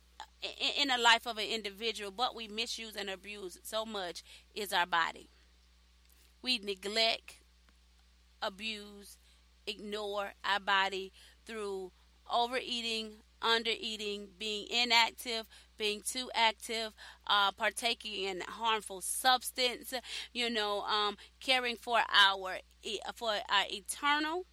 in, 0.42 0.82
in 0.82 0.88
the 0.88 1.02
life 1.02 1.26
of 1.26 1.38
an 1.38 1.46
individual, 1.46 2.10
but 2.10 2.34
we 2.34 2.48
misuse 2.48 2.96
and 2.96 3.10
abuse 3.10 3.58
so 3.62 3.84
much, 3.84 4.22
is 4.54 4.72
our 4.72 4.86
body. 4.86 5.30
We 6.42 6.58
neglect, 6.58 7.38
abuse, 8.42 9.18
ignore 9.66 10.32
our 10.44 10.60
body 10.60 11.12
through 11.44 11.92
overeating, 12.30 13.22
undereating, 13.42 14.28
being 14.38 14.66
inactive, 14.70 15.46
being 15.78 16.00
too 16.00 16.30
active, 16.34 16.92
uh, 17.26 17.52
partaking 17.52 18.24
in 18.24 18.40
harmful 18.40 19.00
substance, 19.00 19.92
you 20.32 20.48
know, 20.50 20.82
um, 20.82 21.16
caring 21.40 21.76
for 21.76 21.98
our 21.98 22.58
for 23.14 23.30
our 23.30 23.64
eternal 23.70 24.46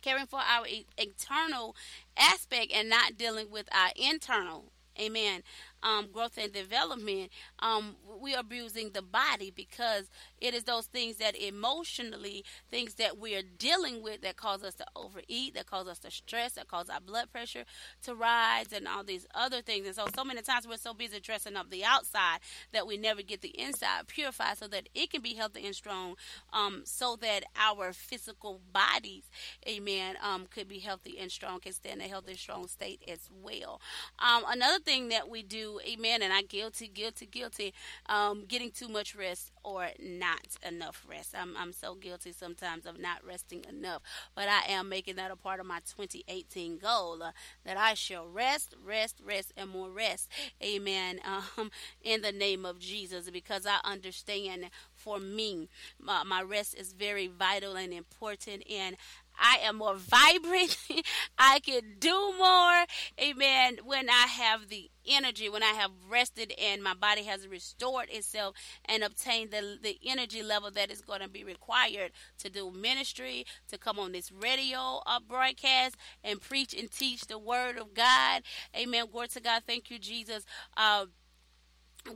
caring 0.00 0.26
for 0.26 0.38
our 0.38 0.64
eternal 0.96 1.74
aspect 2.16 2.72
and 2.72 2.88
not 2.88 3.16
dealing 3.16 3.50
with 3.50 3.68
our 3.72 3.90
internal 3.96 4.70
amen 5.00 5.42
um, 5.82 6.08
growth 6.12 6.38
and 6.38 6.52
development, 6.52 7.30
um, 7.60 7.96
we 8.20 8.34
are 8.34 8.40
abusing 8.40 8.90
the 8.90 9.02
body 9.02 9.52
because 9.54 10.10
it 10.40 10.54
is 10.54 10.64
those 10.64 10.86
things 10.86 11.16
that 11.16 11.36
emotionally, 11.36 12.44
things 12.70 12.94
that 12.94 13.18
we 13.18 13.34
are 13.34 13.42
dealing 13.42 14.02
with 14.02 14.22
that 14.22 14.36
cause 14.36 14.62
us 14.62 14.74
to 14.74 14.86
overeat, 14.94 15.54
that 15.54 15.66
cause 15.66 15.88
us 15.88 15.98
to 16.00 16.10
stress, 16.10 16.52
that 16.52 16.68
cause 16.68 16.88
our 16.88 17.00
blood 17.00 17.30
pressure 17.32 17.64
to 18.02 18.14
rise, 18.14 18.72
and 18.72 18.86
all 18.86 19.04
these 19.04 19.26
other 19.34 19.62
things. 19.62 19.86
And 19.86 19.94
so, 19.94 20.06
so 20.14 20.24
many 20.24 20.42
times 20.42 20.66
we're 20.66 20.76
so 20.76 20.94
busy 20.94 21.20
dressing 21.20 21.56
up 21.56 21.70
the 21.70 21.84
outside 21.84 22.38
that 22.72 22.86
we 22.86 22.96
never 22.96 23.22
get 23.22 23.40
the 23.40 23.58
inside 23.58 24.06
purified 24.06 24.58
so 24.58 24.68
that 24.68 24.88
it 24.94 25.10
can 25.10 25.22
be 25.22 25.34
healthy 25.34 25.66
and 25.66 25.74
strong, 25.74 26.14
um, 26.52 26.82
so 26.84 27.16
that 27.20 27.44
our 27.56 27.92
physical 27.92 28.60
bodies, 28.72 29.24
amen, 29.68 30.16
um, 30.22 30.46
could 30.50 30.68
be 30.68 30.78
healthy 30.78 31.18
and 31.18 31.30
strong, 31.30 31.60
can 31.60 31.72
stand 31.72 32.00
a 32.00 32.04
healthy, 32.04 32.32
and 32.32 32.38
strong 32.38 32.66
state 32.68 33.02
as 33.08 33.28
well. 33.42 33.80
Um, 34.18 34.44
another 34.48 34.78
thing 34.80 35.08
that 35.08 35.28
we 35.28 35.42
do, 35.42 35.80
amen, 35.86 36.22
and 36.22 36.32
I 36.32 36.42
guilty, 36.42 36.88
guilty, 36.88 37.26
guilty, 37.26 37.74
um, 38.06 38.44
getting 38.46 38.70
too 38.70 38.88
much 38.88 39.14
rest 39.14 39.50
or 39.64 39.88
not 39.98 40.27
enough 40.66 41.04
rest. 41.08 41.34
I'm, 41.38 41.56
I'm 41.56 41.72
so 41.72 41.94
guilty 41.94 42.32
sometimes 42.32 42.86
of 42.86 42.98
not 42.98 43.24
resting 43.26 43.64
enough, 43.68 44.02
but 44.34 44.48
I 44.48 44.72
am 44.72 44.88
making 44.88 45.16
that 45.16 45.30
a 45.30 45.36
part 45.36 45.60
of 45.60 45.66
my 45.66 45.80
2018 45.80 46.78
goal 46.78 47.22
uh, 47.22 47.32
that 47.64 47.76
I 47.76 47.94
shall 47.94 48.26
rest, 48.26 48.74
rest, 48.84 49.20
rest, 49.24 49.52
and 49.56 49.70
more 49.70 49.90
rest. 49.90 50.28
Amen. 50.62 51.20
Um, 51.56 51.70
in 52.02 52.22
the 52.22 52.32
name 52.32 52.64
of 52.66 52.78
Jesus, 52.78 53.30
because 53.30 53.66
I 53.66 53.78
understand 53.84 54.66
for 54.94 55.18
me, 55.18 55.68
my, 56.00 56.22
my 56.24 56.42
rest 56.42 56.74
is 56.74 56.92
very 56.92 57.26
vital 57.26 57.76
and 57.76 57.92
important, 57.92 58.64
and 58.70 58.96
I 59.38 59.58
am 59.62 59.76
more 59.76 59.96
vibrant. 59.96 60.76
I 61.38 61.60
can 61.60 61.82
do 61.98 62.34
more. 62.38 62.84
Amen. 63.20 63.78
When 63.84 64.08
I 64.08 64.26
have 64.26 64.68
the 64.68 64.90
energy, 65.06 65.48
when 65.48 65.62
I 65.62 65.72
have 65.72 65.90
rested 66.08 66.52
and 66.60 66.82
my 66.82 66.94
body 66.94 67.24
has 67.24 67.46
restored 67.46 68.08
itself 68.10 68.54
and 68.84 69.02
obtained 69.02 69.50
the, 69.50 69.78
the 69.82 69.98
energy 70.06 70.42
level 70.42 70.70
that 70.72 70.90
is 70.90 71.00
going 71.00 71.20
to 71.20 71.28
be 71.28 71.44
required 71.44 72.12
to 72.38 72.50
do 72.50 72.70
ministry, 72.70 73.46
to 73.68 73.78
come 73.78 73.98
on 73.98 74.12
this 74.12 74.30
radio 74.30 75.00
uh, 75.06 75.20
broadcast 75.26 75.96
and 76.22 76.40
preach 76.40 76.74
and 76.74 76.90
teach 76.90 77.26
the 77.26 77.38
word 77.38 77.78
of 77.78 77.94
God. 77.94 78.42
Amen. 78.76 79.06
Glory 79.10 79.28
to 79.28 79.40
God. 79.40 79.62
Thank 79.66 79.90
you, 79.90 79.98
Jesus. 79.98 80.44
Uh, 80.76 81.06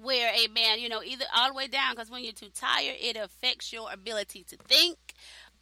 where 0.00 0.33
amen 0.35 0.79
you 0.79 0.88
know 0.88 1.02
either 1.02 1.25
all 1.37 1.49
the 1.49 1.55
way 1.55 1.67
down 1.67 1.93
because 1.93 2.11
when 2.11 2.25
you're 2.25 2.33
too 2.33 2.49
tired 2.55 2.97
it 3.00 3.17
affects 3.17 3.73
your 3.73 3.93
ability 3.93 4.43
to 4.43 4.57
think 4.69 4.97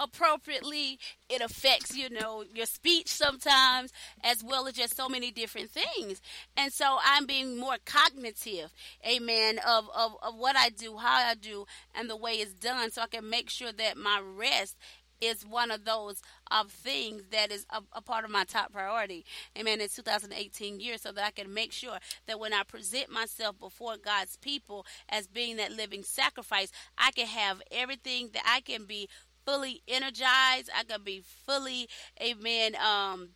appropriately. 0.01 0.99
It 1.29 1.43
affects, 1.43 1.97
you 1.97 2.11
know, 2.11 2.43
your 2.53 2.67
speech 2.67 3.09
sometimes, 3.09 3.93
as 4.25 4.43
well 4.43 4.67
as 4.67 4.75
just 4.75 4.97
so 4.97 5.09
many 5.09 5.31
different 5.31 5.71
things. 5.71 6.21
And 6.57 6.73
so 6.73 6.99
I'm 7.05 7.27
being 7.27 7.59
more 7.59 7.77
cognitive, 7.85 8.73
amen, 9.07 9.61
of, 9.67 9.89
of, 9.95 10.17
of 10.23 10.35
what 10.37 10.57
I 10.57 10.71
do, 10.71 10.97
how 10.97 11.17
I 11.17 11.35
do, 11.35 11.67
and 11.95 12.11
the 12.11 12.17
way 12.17 12.33
it's 12.33 12.55
done, 12.55 12.91
so 12.91 13.03
I 13.03 13.07
can 13.07 13.29
make 13.29 13.51
sure 13.51 13.73
that 13.73 13.97
my 13.97 14.21
rest 14.21 14.77
is 15.21 15.45
one 15.47 15.71
of 15.71 15.85
those 15.85 16.23
of 16.51 16.71
things 16.71 17.23
that 17.31 17.53
is 17.53 17.67
a, 17.71 17.83
a, 17.93 18.01
part 18.01 18.25
of 18.25 18.31
my 18.31 18.45
top 18.45 18.73
priority. 18.73 19.25
Amen. 19.59 19.81
In 19.81 19.89
2018 19.89 20.81
year, 20.81 20.97
so 20.99 21.13
that 21.13 21.25
I 21.25 21.31
can 21.31 21.53
make 21.53 21.73
sure 21.73 21.99
that 22.27 22.41
when 22.41 22.53
I 22.53 22.63
present 22.63 23.11
myself 23.11 23.59
before 23.59 23.97
God's 24.03 24.37
people 24.37 24.87
as 25.09 25.27
being 25.27 25.57
that 25.57 25.73
living 25.73 26.03
sacrifice, 26.03 26.73
I 26.97 27.11
can 27.13 27.27
have 27.27 27.63
everything 27.71 28.31
that 28.33 28.43
I 28.47 28.61
can 28.61 28.85
be 28.85 29.09
fully 29.45 29.83
energized. 29.89 30.71
I 30.77 30.85
can 30.85 31.03
be 31.03 31.23
fully, 31.47 31.89
amen, 32.21 32.77
um, 32.77 33.31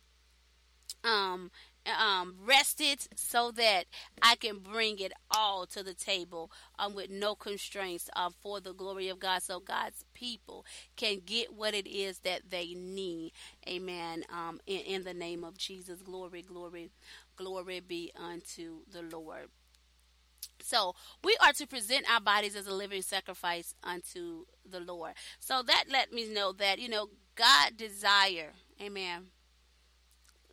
um, 1.03 1.51
um, 1.85 2.35
rested 2.43 2.99
so 3.15 3.51
that 3.51 3.85
I 4.21 4.35
can 4.35 4.59
bring 4.59 4.99
it 4.99 5.13
all 5.35 5.65
to 5.67 5.83
the 5.83 5.93
table 5.93 6.51
um, 6.79 6.95
with 6.95 7.09
no 7.09 7.35
constraints 7.35 8.09
uh, 8.15 8.31
for 8.41 8.59
the 8.59 8.73
glory 8.73 9.09
of 9.09 9.19
God 9.19 9.43
so 9.43 9.59
God's 9.59 10.03
people 10.13 10.65
can 10.95 11.21
get 11.25 11.53
what 11.53 11.73
it 11.73 11.87
is 11.87 12.19
that 12.19 12.49
they 12.49 12.73
need. 12.73 13.33
Amen. 13.67 14.23
Um, 14.31 14.59
in, 14.65 14.79
in 14.79 15.03
the 15.03 15.13
name 15.13 15.43
of 15.43 15.57
Jesus, 15.57 16.01
glory, 16.01 16.41
glory, 16.41 16.89
glory 17.35 17.79
be 17.79 18.11
unto 18.15 18.79
the 18.91 19.03
Lord. 19.03 19.49
So 20.59 20.95
we 21.23 21.37
are 21.41 21.53
to 21.53 21.67
present 21.67 22.05
our 22.11 22.21
bodies 22.21 22.55
as 22.55 22.67
a 22.67 22.73
living 22.73 23.01
sacrifice 23.01 23.75
unto 23.83 24.45
the 24.69 24.79
Lord. 24.79 25.13
So 25.39 25.61
that 25.63 25.85
let 25.91 26.11
me 26.11 26.27
know 26.33 26.51
that, 26.53 26.79
you 26.79 26.89
know, 26.89 27.09
God 27.35 27.77
desire, 27.77 28.51
amen. 28.81 29.27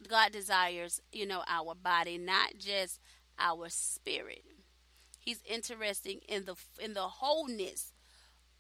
God 0.09 0.33
desires, 0.33 1.01
you 1.13 1.27
know, 1.27 1.43
our 1.47 1.75
body, 1.75 2.19
not 2.19 2.59
just 2.59 3.01
our 3.39 3.69
spirit. 3.69 4.45
He's 5.19 5.43
interested 5.49 6.23
in 6.29 6.45
the 6.45 6.57
in 6.81 6.95
the 6.95 7.03
wholeness 7.03 7.93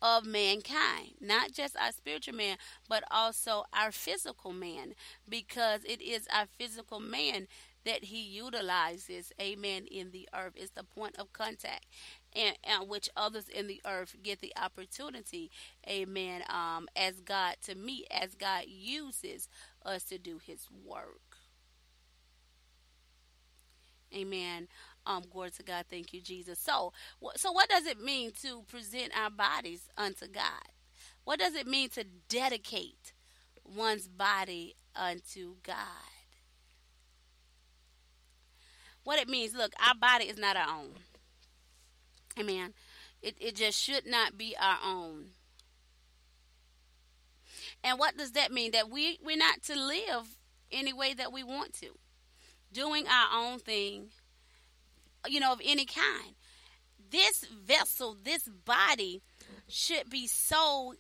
of 0.00 0.24
mankind, 0.24 1.14
not 1.20 1.52
just 1.52 1.76
our 1.76 1.92
spiritual 1.92 2.34
man, 2.34 2.56
but 2.88 3.04
also 3.10 3.64
our 3.72 3.92
physical 3.92 4.52
man, 4.52 4.94
because 5.28 5.84
it 5.84 6.00
is 6.00 6.26
our 6.32 6.46
physical 6.58 7.00
man 7.00 7.46
that 7.84 8.04
he 8.04 8.22
utilizes, 8.22 9.32
amen, 9.40 9.86
in 9.90 10.10
the 10.10 10.28
earth. 10.34 10.52
It's 10.56 10.70
the 10.70 10.84
point 10.84 11.16
of 11.18 11.32
contact. 11.32 11.86
And, 12.34 12.56
and 12.64 12.88
which 12.88 13.10
others 13.16 13.48
in 13.48 13.66
the 13.66 13.80
earth 13.86 14.16
get 14.22 14.40
the 14.40 14.52
opportunity, 14.56 15.50
amen, 15.88 16.42
um, 16.48 16.88
as 16.96 17.20
God 17.20 17.56
to 17.66 17.74
meet, 17.74 18.06
as 18.10 18.34
God 18.34 18.64
uses 18.66 19.48
us 19.84 20.04
to 20.04 20.18
do 20.18 20.38
his 20.38 20.66
work. 20.84 21.36
Amen. 24.14 24.68
Um, 25.06 25.24
glory 25.30 25.50
to 25.52 25.62
God. 25.62 25.86
Thank 25.90 26.12
you, 26.12 26.20
Jesus. 26.20 26.58
So, 26.58 26.92
so 27.36 27.52
what 27.52 27.68
does 27.68 27.86
it 27.86 28.00
mean 28.00 28.32
to 28.42 28.62
present 28.62 29.12
our 29.18 29.30
bodies 29.30 29.88
unto 29.96 30.28
God? 30.28 30.68
What 31.24 31.38
does 31.38 31.54
it 31.54 31.66
mean 31.66 31.88
to 31.90 32.04
dedicate 32.28 33.12
one's 33.64 34.08
body 34.08 34.74
unto 34.94 35.56
God? 35.62 36.11
What 39.04 39.18
it 39.18 39.28
means. 39.28 39.54
Look, 39.54 39.72
our 39.86 39.94
body 39.94 40.24
is 40.26 40.38
not 40.38 40.56
our 40.56 40.68
own. 40.68 40.94
Amen. 42.38 42.72
It, 43.20 43.36
it 43.40 43.56
just 43.56 43.78
should 43.78 44.06
not 44.06 44.36
be 44.36 44.56
our 44.60 44.78
own. 44.84 45.26
And 47.84 47.98
what 47.98 48.16
does 48.16 48.32
that 48.32 48.52
mean? 48.52 48.72
That 48.72 48.90
we, 48.90 49.18
we're 49.24 49.36
not 49.36 49.62
to 49.64 49.74
live 49.74 50.38
any 50.70 50.92
way 50.92 51.14
that 51.14 51.32
we 51.32 51.42
want 51.42 51.72
to, 51.74 51.88
doing 52.72 53.06
our 53.06 53.28
own 53.40 53.58
thing, 53.58 54.08
you 55.26 55.40
know, 55.40 55.52
of 55.52 55.60
any 55.64 55.84
kind. 55.84 56.34
This 57.10 57.44
vessel, 57.44 58.16
this 58.22 58.48
body, 58.48 59.22
should 59.68 60.08
be 60.08 60.26
so 60.26 60.94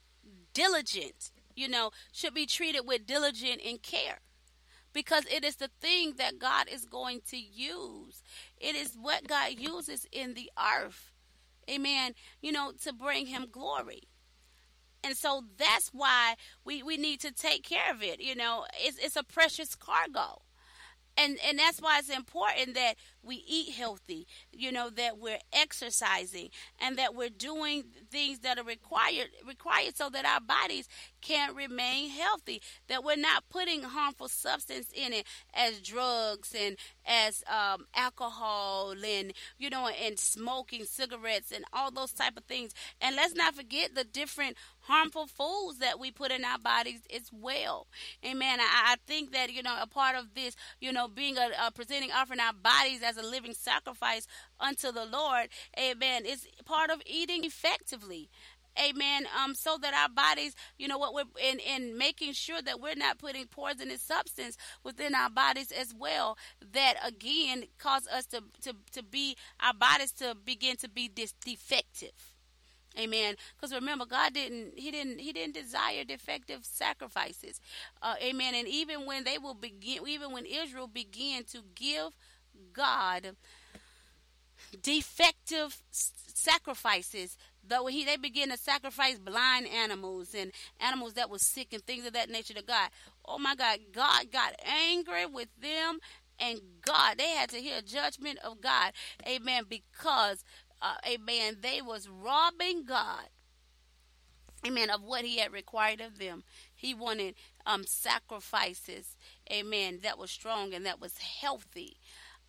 diligent, 0.52 1.30
you 1.54 1.68
know, 1.68 1.90
should 2.12 2.34
be 2.34 2.46
treated 2.46 2.82
with 2.86 3.06
diligent 3.06 3.60
and 3.64 3.82
care 3.82 4.18
because 4.92 5.24
it 5.26 5.44
is 5.44 5.56
the 5.56 5.70
thing 5.80 6.14
that 6.18 6.38
God 6.38 6.68
is 6.72 6.84
going 6.84 7.20
to 7.28 7.36
use. 7.36 8.22
It 8.58 8.76
is 8.76 8.96
what 9.00 9.26
God 9.26 9.52
uses 9.58 10.06
in 10.12 10.34
the 10.34 10.50
earth. 10.58 11.12
Amen. 11.70 12.12
You 12.40 12.52
know, 12.52 12.72
to 12.82 12.92
bring 12.92 13.26
him 13.26 13.46
glory. 13.50 14.02
And 15.04 15.16
so 15.16 15.44
that's 15.56 15.90
why 15.92 16.36
we, 16.64 16.82
we 16.82 16.96
need 16.96 17.20
to 17.20 17.32
take 17.32 17.64
care 17.64 17.90
of 17.92 18.02
it. 18.02 18.20
You 18.20 18.36
know, 18.36 18.66
it's, 18.80 18.98
it's 18.98 19.16
a 19.16 19.24
precious 19.24 19.74
cargo 19.74 20.42
and 21.16 21.38
and 21.46 21.58
that's 21.58 21.80
why 21.80 21.98
it's 21.98 22.10
important 22.10 22.74
that 22.74 22.94
we 23.22 23.44
eat 23.46 23.72
healthy 23.74 24.26
you 24.52 24.72
know 24.72 24.90
that 24.90 25.18
we're 25.18 25.38
exercising 25.52 26.48
and 26.80 26.96
that 26.96 27.14
we're 27.14 27.28
doing 27.28 27.84
things 28.10 28.40
that 28.40 28.58
are 28.58 28.64
required 28.64 29.28
required 29.46 29.96
so 29.96 30.08
that 30.08 30.24
our 30.24 30.40
bodies 30.40 30.88
can 31.20 31.54
remain 31.54 32.10
healthy 32.10 32.60
that 32.88 33.04
we're 33.04 33.16
not 33.16 33.44
putting 33.48 33.82
harmful 33.82 34.28
substance 34.28 34.88
in 34.94 35.12
it 35.12 35.26
as 35.54 35.80
drugs 35.80 36.54
and 36.58 36.76
as 37.06 37.42
um, 37.48 37.86
alcohol 37.94 38.94
and 39.04 39.32
you 39.58 39.70
know 39.70 39.88
and 39.88 40.18
smoking 40.18 40.84
cigarettes 40.84 41.52
and 41.52 41.64
all 41.72 41.90
those 41.90 42.12
type 42.12 42.36
of 42.36 42.44
things 42.44 42.72
and 43.00 43.16
let's 43.16 43.34
not 43.34 43.54
forget 43.54 43.94
the 43.94 44.04
different 44.04 44.56
harmful 44.82 45.26
foods 45.26 45.78
that 45.78 45.98
we 45.98 46.10
put 46.10 46.30
in 46.32 46.44
our 46.44 46.58
bodies 46.58 47.00
as 47.14 47.30
well. 47.32 47.86
Amen. 48.24 48.58
I, 48.60 48.92
I 48.92 48.96
think 49.06 49.32
that, 49.32 49.52
you 49.52 49.62
know, 49.62 49.76
a 49.80 49.86
part 49.86 50.16
of 50.16 50.34
this, 50.34 50.56
you 50.80 50.92
know, 50.92 51.08
being 51.08 51.36
a, 51.38 51.50
a 51.66 51.70
presenting, 51.70 52.10
offering 52.10 52.40
our 52.40 52.52
bodies 52.52 53.00
as 53.02 53.11
a 53.16 53.22
living 53.22 53.54
sacrifice 53.54 54.26
unto 54.60 54.92
the 54.92 55.04
Lord, 55.04 55.48
amen, 55.78 56.24
is 56.26 56.46
part 56.64 56.90
of 56.90 57.00
eating 57.06 57.44
effectively 57.44 58.30
amen 58.82 59.26
um 59.42 59.54
so 59.54 59.76
that 59.80 59.92
our 59.92 60.08
bodies 60.08 60.54
you 60.78 60.88
know 60.88 60.96
what 60.96 61.14
we're 61.14 61.24
in 61.42 61.58
in 61.58 61.96
making 61.98 62.32
sure 62.32 62.62
that 62.62 62.80
we're 62.80 62.94
not 62.94 63.18
putting 63.18 63.46
poisonous 63.46 64.00
substance 64.00 64.56
within 64.82 65.14
our 65.14 65.28
bodies 65.28 65.70
as 65.72 65.94
well 65.94 66.38
that 66.72 66.94
again 67.06 67.64
cause 67.78 68.06
us 68.08 68.24
to 68.26 68.42
to 68.62 68.74
to 68.90 69.02
be 69.02 69.36
our 69.60 69.74
bodies 69.74 70.12
to 70.12 70.34
begin 70.44 70.76
to 70.76 70.88
be 70.88 71.08
dis- 71.08 71.34
defective 71.44 72.12
Amen. 72.98 73.36
Because 73.56 73.74
remember, 73.74 74.04
God 74.04 74.34
didn't 74.34 74.78
He 74.78 74.90
didn't 74.90 75.18
He 75.18 75.32
didn't 75.32 75.54
desire 75.54 76.04
defective 76.04 76.64
sacrifices. 76.64 77.60
Uh, 78.02 78.16
amen. 78.22 78.54
And 78.54 78.68
even 78.68 79.06
when 79.06 79.24
they 79.24 79.38
will 79.38 79.54
begin, 79.54 80.06
even 80.06 80.32
when 80.32 80.44
Israel 80.44 80.88
began 80.88 81.44
to 81.44 81.60
give 81.74 82.10
God 82.72 83.36
defective 84.80 85.82
sacrifices 85.90 87.36
though 87.66 87.86
he 87.86 88.04
they 88.04 88.16
begin 88.16 88.50
to 88.50 88.56
sacrifice 88.56 89.18
blind 89.18 89.66
animals 89.68 90.34
and 90.34 90.50
animals 90.80 91.14
that 91.14 91.30
were 91.30 91.38
sick 91.38 91.72
and 91.72 91.82
things 91.84 92.06
of 92.06 92.12
that 92.12 92.30
nature 92.30 92.54
to 92.54 92.62
God. 92.62 92.90
Oh 93.24 93.38
my 93.38 93.54
God, 93.54 93.78
God 93.92 94.32
got 94.32 94.54
angry 94.64 95.26
with 95.26 95.48
them 95.60 95.98
and 96.40 96.60
God 96.84 97.18
they 97.18 97.28
had 97.30 97.50
to 97.50 97.58
hear 97.58 97.80
judgment 97.80 98.38
of 98.44 98.60
God. 98.60 98.92
Amen 99.26 99.64
because 99.68 100.44
uh, 100.80 100.94
amen 101.06 101.58
they 101.60 101.80
was 101.80 102.08
robbing 102.08 102.84
God 102.84 103.28
amen 104.66 104.90
of 104.90 105.02
what 105.02 105.24
he 105.24 105.38
had 105.38 105.52
required 105.52 106.00
of 106.00 106.18
them 106.18 106.42
he 106.74 106.94
wanted 106.94 107.34
um 107.66 107.84
sacrifices 107.84 109.16
amen 109.52 110.00
that 110.02 110.18
was 110.18 110.30
strong 110.30 110.72
and 110.74 110.86
that 110.86 111.00
was 111.00 111.18
healthy 111.18 111.96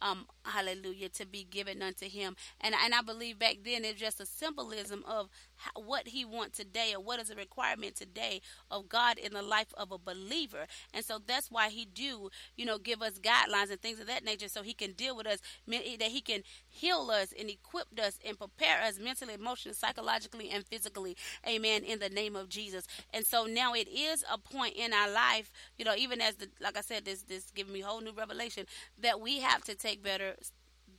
um, 0.04 0.28
hallelujah, 0.44 1.10
to 1.10 1.26
be 1.26 1.44
given 1.50 1.82
unto 1.82 2.08
him. 2.10 2.36
And, 2.62 2.76
and 2.84 2.94
I 2.94 3.02
believe 3.02 3.39
back 3.39 3.58
then 3.63 3.86
it's 3.86 4.00
just 4.00 4.20
a 4.20 4.26
symbolism 4.26 5.04
of 5.08 5.30
what 5.76 6.08
he 6.08 6.26
wants 6.26 6.58
today 6.58 6.93
or 6.95 7.02
what 7.02 7.19
is 7.19 7.30
a 7.30 7.36
requirement 7.36 7.95
today 7.95 8.41
of 8.69 8.89
God 8.89 9.17
in 9.17 9.34
the 9.34 9.41
life 9.41 9.73
of 9.76 9.91
a 9.91 9.97
believer. 9.97 10.65
And 10.93 11.04
so 11.04 11.19
that's 11.26 11.49
why 11.52 11.69
he 11.69 11.86
do, 11.86 12.30
you 12.56 12.65
know, 12.65 12.78
give 12.78 13.02
us 13.02 13.19
guidelines 13.19 13.71
and 13.71 13.82
things 13.82 13.99
of 13.99 14.08
that 14.08 14.23
nature 14.23 14.47
so 14.47 14.62
he 14.62 14.73
can 14.73 14.91
deal 14.93 15.15
with 15.15 15.28
us, 15.28 15.39
that 15.67 16.02
he 16.02 16.21
can 16.21 16.43
heal 16.69 17.10
us 17.12 17.34
and 17.38 17.49
equip 17.49 17.88
us 17.99 18.19
and 18.26 18.38
prepare 18.38 18.82
us 18.82 18.99
mentally, 18.99 19.34
emotionally, 19.34 19.76
psychologically, 19.76 20.49
and 20.49 20.65
physically. 20.65 21.15
Amen. 21.47 21.84
In 21.84 21.99
the 21.99 22.10
name 22.10 22.36
of 22.36 22.49
Jesus. 22.49 22.86
And 23.13 23.26
so 23.26 23.45
now 23.45 23.73
it 23.73 23.88
is 23.88 24.23
a 24.32 24.38
point 24.38 24.76
in 24.76 24.93
our 24.93 25.12
life, 25.12 25.52
you 25.78 25.86
know, 25.86 25.95
even 25.95 26.21
as 26.21 26.36
the, 26.36 26.49
like 26.62 26.78
I 26.78 26.82
said, 26.82 27.06
this, 27.06 27.23
this 27.23 27.52
giving 27.52 27.73
me 27.73 27.82
whole 27.82 28.02
new 28.02 28.13
revelation 28.13 28.65
that 28.99 29.19
we 29.19 29.39
have 29.39 29.63
to 29.65 29.76
take 29.76 30.04
better, 30.04 30.36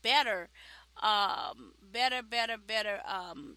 better, 0.02 0.48
um, 1.02 1.72
better, 1.92 2.22
better, 2.22 2.56
better, 2.56 3.00
um, 3.06 3.56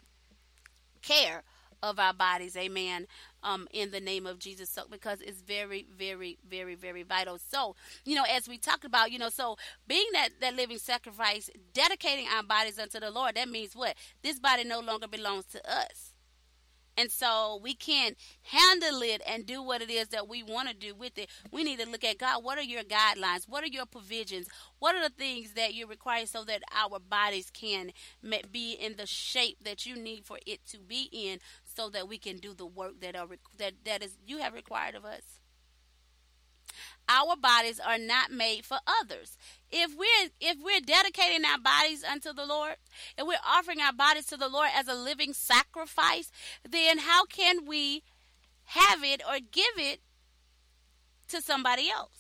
care 1.08 1.43
of 1.84 2.00
our 2.00 2.13
bodies 2.13 2.58
amen 2.58 3.06
um 3.43 3.67
in 3.72 3.91
the 3.91 4.00
name 4.00 4.26
of 4.26 4.39
jesus. 4.39 4.70
So 4.70 4.84
because 4.89 5.22
it's 5.22 5.41
very 5.41 5.86
very 5.96 6.38
very 6.50 6.76
very 6.76 7.04
vital. 7.04 7.38
So 7.38 7.76
you 8.04 8.15
know 8.15 8.24
as 8.30 8.48
we 8.50 8.58
talked 8.58 8.84
about 8.86 9.12
you 9.12 9.20
know 9.20 9.30
so 9.30 9.58
being 9.88 10.08
that 10.13 10.30
that 10.41 10.56
living 10.56 10.80
sacrifice 10.80 11.50
dedicating 11.74 12.28
our 12.36 12.43
bodies 12.43 12.80
unto 12.80 13.00
the 13.00 13.12
lord 13.12 13.36
that 13.36 13.50
means 13.50 13.76
what? 13.76 13.96
This 14.24 14.39
body 14.39 14.63
no 14.63 14.80
longer 14.80 15.08
belongs 15.08 15.46
to 15.46 15.60
us 15.72 16.07
and 16.98 17.12
so 17.12 17.60
we 17.62 17.76
can't 17.76 18.18
handle 18.42 19.02
it 19.02 19.22
and 19.28 19.46
do 19.46 19.62
what 19.62 19.82
it 19.82 19.90
is 19.90 20.08
that 20.10 20.28
we 20.28 20.42
want 20.44 20.68
to 20.68 20.74
do 20.74 20.96
with 20.96 21.18
it. 21.18 21.30
We 21.52 21.64
need 21.64 21.80
to 21.80 21.90
look 21.90 22.04
at 22.04 22.18
God. 22.18 22.44
What 22.44 22.58
are 22.58 22.64
your 22.64 22.84
guidelines? 22.84 23.48
What 23.48 23.64
are 23.64 23.68
your 23.68 23.86
provisions? 23.86 24.48
What 24.80 24.96
are 24.96 25.04
the 25.04 25.14
things 25.14 25.54
that 25.54 25.74
you 25.74 25.86
require 25.88 26.26
so 26.26 26.44
that 26.46 26.64
our 26.76 27.00
bodies 27.00 27.52
can 27.52 27.92
be 28.52 28.74
in 28.74 28.96
the 28.98 29.06
shape 29.06 29.64
that 29.64 29.86
you 29.86 29.96
need 29.96 30.26
for 30.26 30.40
it 30.46 30.66
to 30.68 30.80
be 30.80 31.10
in 31.12 31.40
so 31.64 31.90
that 31.90 32.08
we 32.08 32.18
can 32.18 32.38
do 32.38 32.54
the 32.54 32.66
work 32.66 33.00
that 33.02 33.16
are 33.16 33.28
that 33.58 33.74
that 33.86 34.04
is 34.04 34.18
you 34.26 34.40
have 34.40 34.54
required 34.54 34.96
of 34.96 35.06
us? 35.06 35.40
Our 37.10 37.36
bodies 37.36 37.80
are 37.80 37.98
not 37.98 38.32
made 38.32 38.65
for 38.65 38.80
others 39.02 39.38
if 39.72 39.96
we're 39.98 40.30
if 40.39 40.58
we're 40.62 40.80
dedicating 40.80 41.46
our 41.46 41.60
bodies 41.60 42.04
unto 42.04 42.34
the 42.34 42.46
Lord, 42.46 42.76
and 43.17 43.28
we're 43.28 43.36
offering 43.46 43.82
our 43.82 43.93
bodies 43.93 44.26
to 44.28 44.38
the 44.38 44.48
Lord 44.48 44.70
as 44.74 44.88
a 44.88 44.93
living 44.93 45.34
sacrifice, 45.34 46.32
then 46.67 47.00
how 47.00 47.26
can 47.26 47.65
we 47.65 48.04
have 48.65 49.04
it 49.04 49.22
or 49.28 49.39
give 49.39 49.78
it 49.78 50.02
to 51.30 51.41
somebody 51.41 51.89
else? 51.89 52.16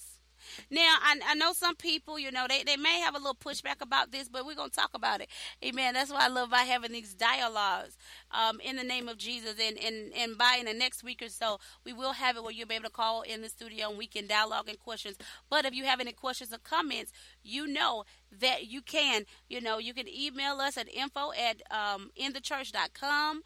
Now, 0.69 0.95
I, 1.01 1.19
I 1.27 1.35
know 1.35 1.53
some 1.53 1.75
people, 1.75 2.19
you 2.19 2.31
know, 2.31 2.45
they, 2.47 2.63
they 2.63 2.77
may 2.77 2.99
have 2.99 3.15
a 3.15 3.17
little 3.17 3.35
pushback 3.35 3.81
about 3.81 4.11
this, 4.11 4.29
but 4.29 4.45
we're 4.45 4.55
going 4.55 4.69
to 4.69 4.75
talk 4.75 4.91
about 4.93 5.21
it. 5.21 5.29
Amen. 5.63 5.93
That's 5.93 6.11
why 6.11 6.25
I 6.25 6.27
love 6.27 6.49
by 6.49 6.59
having 6.59 6.91
these 6.91 7.13
dialogues 7.13 7.97
um, 8.31 8.59
in 8.61 8.75
the 8.75 8.83
name 8.83 9.07
of 9.07 9.17
Jesus. 9.17 9.55
And, 9.61 9.77
and, 9.77 10.13
and 10.13 10.37
by 10.37 10.57
in 10.59 10.65
the 10.65 10.73
next 10.73 11.03
week 11.03 11.21
or 11.21 11.29
so, 11.29 11.59
we 11.85 11.93
will 11.93 12.13
have 12.13 12.37
it 12.37 12.43
where 12.43 12.51
you'll 12.51 12.67
be 12.67 12.75
able 12.75 12.85
to 12.85 12.91
call 12.91 13.21
in 13.21 13.41
the 13.41 13.49
studio 13.49 13.89
and 13.89 13.97
we 13.97 14.07
can 14.07 14.27
dialogue 14.27 14.69
and 14.69 14.79
questions. 14.79 15.17
But 15.49 15.65
if 15.65 15.73
you 15.73 15.85
have 15.85 15.99
any 15.99 16.11
questions 16.11 16.53
or 16.53 16.59
comments, 16.59 17.11
you 17.43 17.67
know 17.67 18.03
that 18.39 18.67
you 18.67 18.81
can, 18.81 19.25
you 19.49 19.61
know, 19.61 19.77
you 19.77 19.93
can 19.93 20.07
email 20.07 20.59
us 20.59 20.77
at 20.77 20.93
info 20.93 21.31
at 21.31 21.61
um, 21.71 22.11
inthechurch.com 22.19 23.41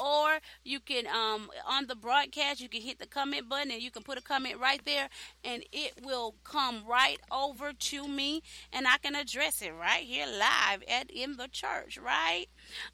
or 0.00 0.38
you 0.64 0.80
can 0.80 1.06
um, 1.06 1.48
on 1.66 1.86
the 1.86 1.96
broadcast 1.96 2.60
you 2.60 2.68
can 2.68 2.80
hit 2.80 2.98
the 2.98 3.06
comment 3.06 3.48
button 3.48 3.70
and 3.70 3.82
you 3.82 3.90
can 3.90 4.02
put 4.02 4.18
a 4.18 4.22
comment 4.22 4.58
right 4.60 4.80
there 4.84 5.08
and 5.44 5.64
it 5.72 5.92
will 6.02 6.34
come 6.44 6.82
right 6.88 7.18
over 7.30 7.72
to 7.72 8.08
me 8.08 8.42
and 8.72 8.86
i 8.86 8.96
can 8.98 9.14
address 9.14 9.62
it 9.62 9.72
right 9.78 10.04
here 10.04 10.26
live 10.26 10.82
at 10.88 11.10
in 11.10 11.36
the 11.36 11.48
church 11.48 11.98
right 11.98 12.46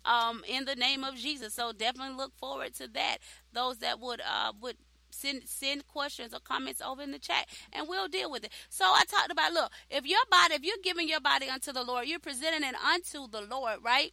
um, 0.05 0.43
in 0.49 0.65
the 0.65 0.75
name 0.75 1.05
of 1.05 1.15
jesus 1.17 1.55
so 1.55 1.73
definitely 1.73 2.17
look 2.17 2.37
forward 2.37 2.75
to 2.75 2.87
that 2.89 3.19
those 3.53 3.79
that 3.79 4.01
would 4.01 4.21
uh, 4.21 4.53
would 4.61 4.77
send 5.11 5.43
send 5.47 5.87
questions 5.87 6.33
or 6.33 6.41
comments 6.41 6.81
over 6.81 7.03
in 7.03 7.11
the 7.11 7.19
chat 7.19 7.47
and 7.73 7.89
we'll 7.89 8.09
deal 8.09 8.31
with 8.31 8.45
it. 8.45 8.53
So 8.69 8.85
I 8.85 9.05
talked 9.09 9.31
about 9.31 9.53
look, 9.53 9.71
if 9.91 10.07
your 10.07 10.21
body 10.31 10.55
if 10.55 10.63
you're 10.63 10.77
giving 10.83 11.09
your 11.09 11.21
body 11.21 11.49
unto 11.49 11.73
the 11.73 11.83
Lord, 11.83 12.07
you're 12.07 12.19
presenting 12.19 12.69
it 12.69 12.75
unto 12.77 13.29
the 13.29 13.43
Lord, 13.43 13.79
right? 13.83 14.13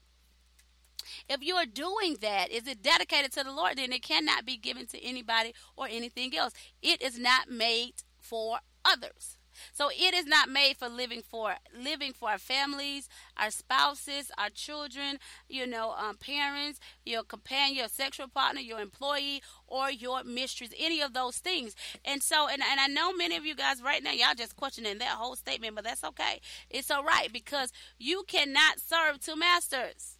If 1.29 1.43
you 1.43 1.55
are 1.55 1.65
doing 1.65 2.17
that, 2.21 2.51
is 2.51 2.67
it 2.67 2.81
dedicated 2.81 3.31
to 3.33 3.43
the 3.43 3.51
Lord, 3.51 3.77
then 3.77 3.93
it 3.93 4.01
cannot 4.01 4.45
be 4.45 4.57
given 4.57 4.87
to 4.87 5.03
anybody 5.03 5.53
or 5.75 5.87
anything 5.89 6.35
else. 6.35 6.53
It 6.81 7.01
is 7.01 7.17
not 7.19 7.49
made 7.49 7.93
for 8.19 8.59
others. 8.83 9.37
So 9.73 9.89
it 9.89 10.13
is 10.13 10.25
not 10.25 10.49
made 10.49 10.77
for 10.77 10.87
living 10.87 11.21
for 11.21 11.55
living 11.77 12.13
for 12.13 12.29
our 12.29 12.37
families, 12.37 13.09
our 13.35 13.49
spouses, 13.49 14.31
our 14.37 14.49
children, 14.49 15.17
you 15.49 15.65
know, 15.65 15.95
um, 15.97 16.17
parents, 16.17 16.79
your 17.05 17.23
companion, 17.23 17.77
your 17.77 17.87
sexual 17.87 18.27
partner, 18.27 18.61
your 18.61 18.79
employee, 18.79 19.41
or 19.67 19.89
your 19.89 20.23
mistress, 20.23 20.69
any 20.77 21.01
of 21.01 21.13
those 21.13 21.37
things. 21.37 21.75
And 22.05 22.21
so, 22.21 22.47
and, 22.47 22.61
and 22.61 22.79
I 22.79 22.87
know 22.87 23.13
many 23.13 23.35
of 23.35 23.45
you 23.45 23.55
guys 23.55 23.81
right 23.81 24.03
now, 24.03 24.11
y'all 24.11 24.35
just 24.37 24.55
questioning 24.55 24.99
that 24.99 25.09
whole 25.09 25.35
statement, 25.35 25.75
but 25.75 25.83
that's 25.83 26.03
okay. 26.03 26.39
It's 26.69 26.91
all 26.91 27.03
right 27.03 27.31
because 27.31 27.71
you 27.97 28.23
cannot 28.27 28.79
serve 28.79 29.19
two 29.19 29.35
masters. 29.35 30.16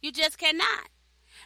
You 0.00 0.12
just 0.12 0.38
cannot. 0.38 0.97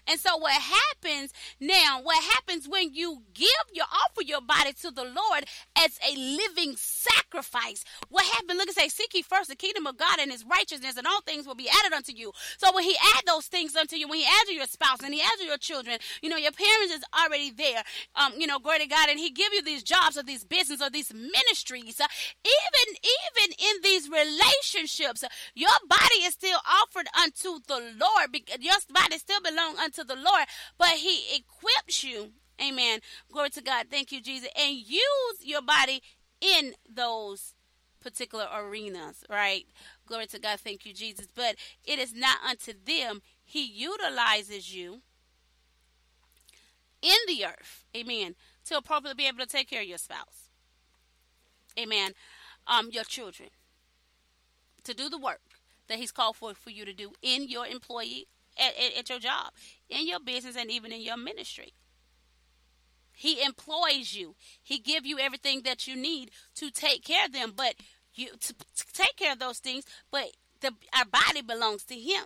And 0.06 0.18
so 0.18 0.36
what 0.36 0.54
happens 0.54 1.32
now, 1.60 2.00
what 2.02 2.22
happens 2.22 2.68
when 2.68 2.94
you 2.94 3.22
give 3.34 3.48
your 3.72 3.86
offer 3.86 4.22
your 4.22 4.40
body 4.40 4.72
to 4.82 4.90
the 4.90 5.04
Lord 5.04 5.44
as 5.76 5.98
a 6.06 6.16
living 6.16 6.74
sacrifice? 6.76 7.84
What 8.08 8.24
happens? 8.24 8.58
Look 8.58 8.68
and 8.68 8.76
say, 8.76 8.88
seek 8.88 9.14
ye 9.14 9.22
first 9.22 9.48
the 9.48 9.56
kingdom 9.56 9.86
of 9.86 9.96
God 9.96 10.18
and 10.20 10.30
his 10.30 10.44
righteousness, 10.44 10.96
and 10.96 11.06
all 11.06 11.20
things 11.22 11.46
will 11.46 11.54
be 11.54 11.68
added 11.68 11.92
unto 11.94 12.12
you. 12.12 12.32
So 12.58 12.72
when 12.74 12.84
he 12.84 12.96
add 13.16 13.22
those 13.26 13.46
things 13.46 13.76
unto 13.76 13.96
you, 13.96 14.08
when 14.08 14.20
he 14.20 14.26
adds 14.26 14.50
your 14.50 14.66
spouse 14.66 15.02
and 15.02 15.14
he 15.14 15.20
adds 15.20 15.42
your 15.44 15.58
children, 15.58 15.98
you 16.20 16.28
know, 16.28 16.36
your 16.36 16.52
parents 16.52 16.94
is 16.94 17.02
already 17.18 17.50
there. 17.50 17.82
Um, 18.16 18.32
you 18.38 18.46
know, 18.46 18.58
glory 18.58 18.80
to 18.80 18.86
God, 18.86 19.08
and 19.08 19.18
he 19.18 19.30
give 19.30 19.52
you 19.52 19.62
these 19.62 19.82
jobs 19.82 20.16
or 20.16 20.22
these 20.22 20.44
business 20.44 20.82
or 20.82 20.90
these 20.90 21.12
ministries. 21.12 22.00
Uh, 22.00 22.06
even 22.44 22.96
even 23.02 23.54
in 23.58 23.82
these 23.82 24.08
relationships, 24.08 25.24
your 25.54 25.70
body 25.88 26.24
is 26.24 26.34
still 26.34 26.58
offered 26.82 27.06
unto 27.20 27.60
the 27.66 27.80
Lord. 27.98 28.32
Because 28.32 28.58
your 28.60 28.74
body 28.92 29.18
still 29.18 29.40
belong 29.40 29.76
unto 29.82 30.04
the 30.04 30.16
Lord, 30.16 30.44
but 30.78 30.90
He 30.90 31.36
equips 31.36 32.04
you. 32.04 32.32
Amen. 32.60 33.00
Glory 33.30 33.50
to 33.50 33.62
God. 33.62 33.86
Thank 33.90 34.12
you, 34.12 34.20
Jesus. 34.20 34.48
And 34.58 34.76
use 34.76 35.38
your 35.40 35.62
body 35.62 36.02
in 36.40 36.74
those 36.88 37.54
particular 38.00 38.46
arenas, 38.54 39.24
right? 39.30 39.66
Glory 40.06 40.26
to 40.26 40.38
God. 40.38 40.60
Thank 40.60 40.84
you, 40.84 40.92
Jesus. 40.92 41.26
But 41.34 41.56
it 41.84 41.98
is 41.98 42.14
not 42.14 42.38
unto 42.48 42.72
them. 42.72 43.22
He 43.44 43.64
utilizes 43.64 44.74
you 44.74 45.00
in 47.00 47.16
the 47.26 47.44
earth. 47.44 47.84
Amen. 47.96 48.34
To 48.66 48.76
appropriately 48.76 49.24
be 49.24 49.28
able 49.28 49.38
to 49.38 49.46
take 49.46 49.68
care 49.68 49.82
of 49.82 49.88
your 49.88 49.98
spouse. 49.98 50.48
Amen. 51.78 52.12
Um, 52.66 52.90
your 52.92 53.04
children. 53.04 53.50
To 54.84 54.94
do 54.94 55.08
the 55.08 55.18
work 55.18 55.40
that 55.88 55.98
he's 55.98 56.12
called 56.12 56.36
for 56.36 56.54
for 56.54 56.70
you 56.70 56.84
to 56.84 56.92
do 56.92 57.12
in 57.22 57.48
your 57.48 57.66
employee 57.66 58.26
at, 58.58 58.74
at, 58.78 58.98
at 58.98 59.08
your 59.08 59.18
job, 59.18 59.52
in 59.88 60.06
your 60.06 60.20
business, 60.20 60.56
and 60.56 60.70
even 60.70 60.92
in 60.92 61.00
your 61.00 61.16
ministry. 61.16 61.74
He 63.14 63.42
employs 63.44 64.14
you. 64.14 64.34
He 64.62 64.78
give 64.78 65.06
you 65.06 65.18
everything 65.18 65.62
that 65.62 65.86
you 65.86 65.96
need 65.96 66.30
to 66.56 66.70
take 66.70 67.04
care 67.04 67.26
of 67.26 67.32
them. 67.32 67.52
But 67.54 67.74
you 68.14 68.28
to, 68.28 68.54
to 68.54 68.92
take 68.92 69.16
care 69.16 69.32
of 69.32 69.38
those 69.38 69.58
things, 69.58 69.84
but 70.10 70.32
the, 70.60 70.72
our 70.96 71.04
body 71.04 71.42
belongs 71.42 71.84
to 71.84 71.94
him. 71.94 72.24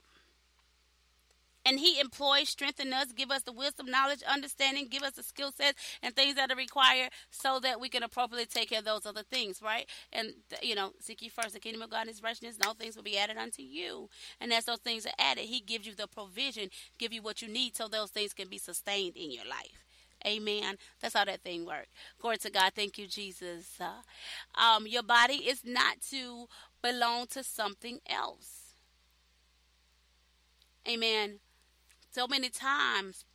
And 1.67 1.81
he 1.81 1.99
employs, 1.99 2.49
strengthen 2.49 2.93
us, 2.93 3.11
give 3.11 3.33
us 3.33 3.43
the 3.43 3.53
wisdom, 3.53 3.91
knowledge, 3.91 4.23
understanding, 4.23 4.87
give 4.89 5.03
us 5.03 5.15
the 5.15 5.25
skill 5.25 5.51
sets 5.51 5.83
and 6.01 6.15
things 6.15 6.37
that 6.37 6.53
are 6.53 6.57
required 6.57 7.11
so 7.31 7.59
that 7.59 7.81
we 7.81 7.89
can 7.89 8.05
appropriately 8.05 8.47
take 8.47 8.71
care 8.71 8.79
of 8.79 8.85
those 8.85 9.05
other 9.05 9.25
things, 9.25 9.61
right? 9.61 9.87
And, 10.13 10.35
you 10.63 10.77
know, 10.77 10.93
seek 11.01 11.23
ye 11.23 11.29
first 11.29 11.55
the 11.55 11.61
kingdom 11.61 11.83
of 11.83 11.91
God 11.91 12.07
his 12.07 12.23
righteousness, 12.23 12.55
and 12.57 12.65
all 12.65 12.75
things 12.75 12.95
will 12.95 13.03
be 13.03 13.19
added 13.19 13.37
unto 13.37 13.63
you. 13.63 14.09
And 14.41 14.53
as 14.53 14.67
those 14.67 14.79
things 14.79 15.07
are 15.07 15.13
added, 15.19 15.47
he 15.47 15.59
gives 15.59 15.89
you 15.89 15.95
the 15.97 16.07
provision, 16.07 16.71
give 16.99 17.13
you 17.13 17.21
what 17.21 17.43
you 17.43 17.49
need 17.49 17.77
so 17.77 17.89
those 17.89 18.11
things 18.11 18.33
can 18.33 18.49
be 18.49 18.59
sustained 18.59 19.17
in 19.17 19.33
your 19.33 19.45
life. 19.45 19.85
Amen. 20.25 20.77
That's 21.01 21.15
how 21.15 21.25
that 21.25 21.43
thing 21.43 21.67
works. 21.67 21.91
Glory 22.21 22.39
to 22.39 22.51
God. 22.51 22.73
Thank 22.77 22.97
you, 22.97 23.09
Jesus. 23.09 23.79
Uh, 23.81 24.61
um, 24.61 24.87
your 24.87 25.03
body 25.03 25.35
is 25.35 25.63
not 25.65 26.01
to 26.11 26.47
belong 26.81 27.27
to 27.29 27.43
something 27.43 27.99
else. 28.09 28.75
Amen. 30.89 31.41
So 32.17 32.27
many 32.27 32.49
times 32.49 33.27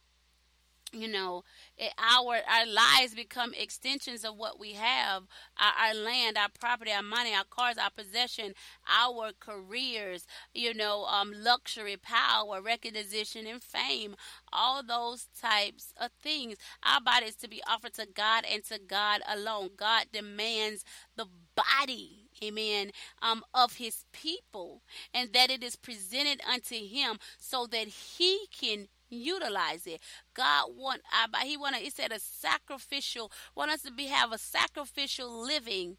you 0.92 1.08
know 1.08 1.44
it, 1.78 1.94
our 2.00 2.38
our 2.50 2.66
lives 2.66 3.14
become 3.14 3.54
extensions 3.54 4.26
of 4.26 4.36
what 4.36 4.60
we 4.60 4.74
have 4.74 5.24
our, 5.56 5.74
our, 5.88 5.94
land 5.94 6.36
our 6.36 6.50
property 6.60 6.92
our 6.92 7.04
money 7.04 7.32
our 7.32 7.44
cars 7.48 7.78
our 7.78 7.92
possession 7.92 8.54
our 8.90 9.34
careers 9.40 10.26
you 10.56 10.74
know 10.74 11.06
um, 11.06 11.32
luxury 11.32 11.96
power 11.96 12.60
recognition 12.60 13.46
and 13.46 13.62
fame 13.62 14.16
all 14.52 14.82
those 14.84 15.28
types 15.40 15.94
of 16.02 16.10
things. 16.22 16.58
Our 16.84 17.02
body 17.02 17.28
is 17.28 17.36
to 17.36 17.48
be 17.48 17.62
offered 17.70 17.94
to 17.94 18.08
god 18.12 18.46
and 18.52 18.64
to 18.66 18.80
god 18.80 19.22
alone. 19.32 19.70
God 19.78 20.08
demands 20.12 20.84
the 21.16 21.28
body 21.56 22.21
amen 22.44 22.92
um, 23.22 23.44
of 23.54 23.76
his 23.76 24.06
people 24.12 24.82
and 25.14 25.34
that 25.34 25.50
it 25.50 25.64
is 25.64 25.76
presented 25.76 26.42
unto 26.52 26.76
him 26.76 27.18
so 27.40 27.68
that 27.68 27.88
he 27.88 28.48
can 28.52 28.88
utilize 29.12 29.86
it. 29.86 30.02
God 30.34 30.70
want 30.76 31.02
our 31.14 31.46
He 31.46 31.58
want. 31.58 31.76
He 31.76 31.90
said 31.90 32.12
a 32.12 32.20
sacrificial. 32.20 33.32
Want 33.56 33.72
us 33.72 33.82
to 33.84 33.92
be 33.92 34.08
have 34.08 34.32
a 34.32 34.38
sacrificial 34.38 35.30
living 35.46 35.98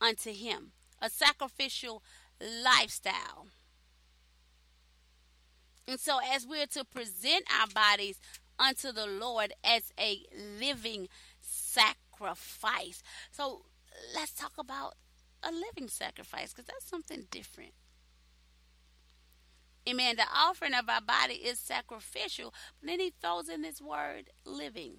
unto 0.00 0.32
Him, 0.32 0.72
a 1.00 1.10
sacrificial 1.10 2.02
lifestyle. 2.40 3.46
And 5.88 5.98
so, 5.98 6.18
as 6.32 6.46
we're 6.46 6.66
to 6.66 6.84
present 6.84 7.44
our 7.60 7.66
bodies 7.66 8.20
unto 8.58 8.92
the 8.92 9.06
Lord 9.06 9.52
as 9.64 9.92
a 9.98 10.20
living 10.58 11.08
sacrifice, 11.40 13.02
so 13.32 13.62
let's 14.14 14.32
talk 14.32 14.52
about 14.58 14.94
a 15.42 15.50
living 15.50 15.88
sacrifice 15.88 16.52
because 16.52 16.66
that's 16.66 16.88
something 16.88 17.26
different. 17.30 17.72
Amen. 19.88 20.16
The 20.16 20.24
offering 20.34 20.74
of 20.74 20.88
our 20.88 21.00
body 21.00 21.34
is 21.34 21.58
sacrificial. 21.58 22.52
But 22.80 22.88
then 22.88 23.00
he 23.00 23.12
throws 23.20 23.48
in 23.48 23.62
this 23.62 23.80
word 23.80 24.30
living. 24.44 24.94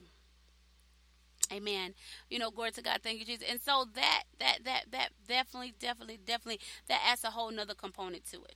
Amen. 1.52 1.94
You 2.30 2.40
know, 2.40 2.50
glory 2.50 2.72
to 2.72 2.82
God. 2.82 3.00
Thank 3.04 3.20
you, 3.20 3.26
Jesus. 3.26 3.46
And 3.50 3.62
so 3.62 3.86
that 3.94 4.24
that 4.40 4.60
that 4.64 4.86
that 4.92 5.10
definitely, 5.28 5.74
definitely, 5.80 6.18
definitely 6.26 6.60
that 6.88 7.02
adds 7.06 7.24
a 7.24 7.32
whole 7.32 7.52
nother 7.52 7.74
component 7.74 8.26
to 8.32 8.38
it. 8.38 8.56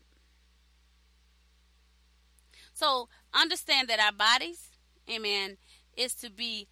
So 2.74 3.08
understand 3.34 3.88
that 3.88 4.00
our 4.00 4.12
bodies, 4.12 4.70
amen, 5.10 5.58
is 5.96 6.14
to 6.16 6.30
be 6.30 6.68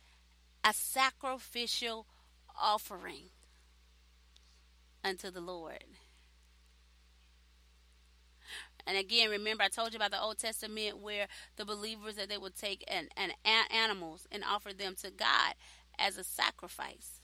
a 0.63 0.73
sacrificial 0.73 2.06
offering 2.60 3.30
unto 5.04 5.30
the 5.30 5.42
Lord. 5.42 5.84
And 8.86 8.98
again, 8.98 9.30
remember 9.30 9.63
I 9.63 9.70
told 9.70 9.94
you 9.94 9.98
about 9.98 10.12
the 10.12 10.22
Old 10.22 10.38
Testament 10.38 11.00
where 11.00 11.28
the 11.56 11.66
believers 11.66 12.16
that 12.16 12.30
they 12.30 12.38
would 12.38 12.56
take 12.56 12.84
an, 12.88 13.08
an 13.16 13.32
animals 13.72 14.28
and 14.32 14.44
offer 14.44 14.74
them 14.74 14.96
to 15.02 15.10
God 15.10 15.54
as 15.98 16.18
a 16.18 16.24
sacrifice. 16.24 17.22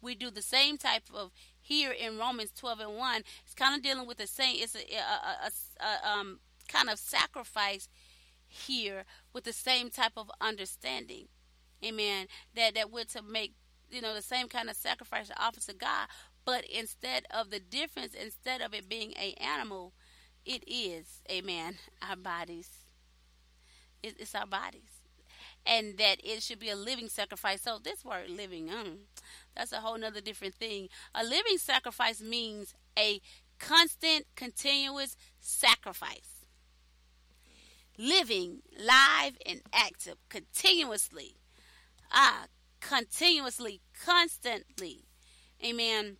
We 0.00 0.14
do 0.14 0.30
the 0.30 0.42
same 0.42 0.76
type 0.76 1.04
of 1.12 1.32
here 1.60 1.90
in 1.90 2.18
Romans 2.18 2.52
12 2.56 2.80
and 2.80 2.96
1. 2.96 3.22
It's 3.44 3.54
kind 3.54 3.74
of 3.74 3.82
dealing 3.82 4.06
with 4.06 4.18
the 4.18 4.26
same. 4.26 4.56
It's 4.58 4.76
a, 4.76 4.78
a, 4.78 5.48
a, 5.48 5.84
a 5.84 6.08
um, 6.08 6.40
kind 6.68 6.88
of 6.88 6.98
sacrifice 6.98 7.88
here 8.46 9.04
with 9.32 9.44
the 9.44 9.52
same 9.52 9.90
type 9.90 10.12
of 10.16 10.30
understanding. 10.40 11.28
Amen. 11.84 12.26
That 12.54 12.74
that 12.74 12.90
we're 12.90 13.04
to 13.04 13.22
make 13.22 13.54
you 13.90 14.00
know 14.00 14.14
the 14.14 14.22
same 14.22 14.48
kind 14.48 14.68
of 14.68 14.76
sacrifice 14.76 15.28
to 15.28 15.42
offer 15.42 15.60
to 15.60 15.74
God, 15.74 16.08
but 16.48 16.64
instead 16.64 17.26
of 17.30 17.50
the 17.50 17.60
difference, 17.60 18.14
instead 18.14 18.62
of 18.62 18.72
it 18.72 18.88
being 18.88 19.12
a 19.20 19.34
animal, 19.34 19.92
it 20.46 20.64
is, 20.66 21.20
amen, 21.30 21.74
our 22.00 22.16
bodies. 22.16 22.70
It's 24.02 24.34
our 24.34 24.46
bodies. 24.46 25.02
And 25.66 25.98
that 25.98 26.20
it 26.24 26.42
should 26.42 26.58
be 26.58 26.70
a 26.70 26.74
living 26.74 27.10
sacrifice. 27.10 27.60
So 27.60 27.78
this 27.78 28.02
word 28.02 28.30
living, 28.30 28.70
um, 28.70 29.00
that's 29.54 29.72
a 29.72 29.80
whole 29.80 29.98
nother 29.98 30.22
different 30.22 30.54
thing. 30.54 30.88
A 31.14 31.22
living 31.22 31.58
sacrifice 31.58 32.22
means 32.22 32.72
a 32.98 33.20
constant, 33.58 34.24
continuous 34.34 35.18
sacrifice. 35.38 36.46
Living, 37.98 38.62
live, 38.74 39.36
and 39.44 39.60
active, 39.70 40.16
continuously. 40.30 41.36
Ah, 42.10 42.46
continuously, 42.80 43.82
constantly. 44.02 45.04
Amen. 45.62 46.16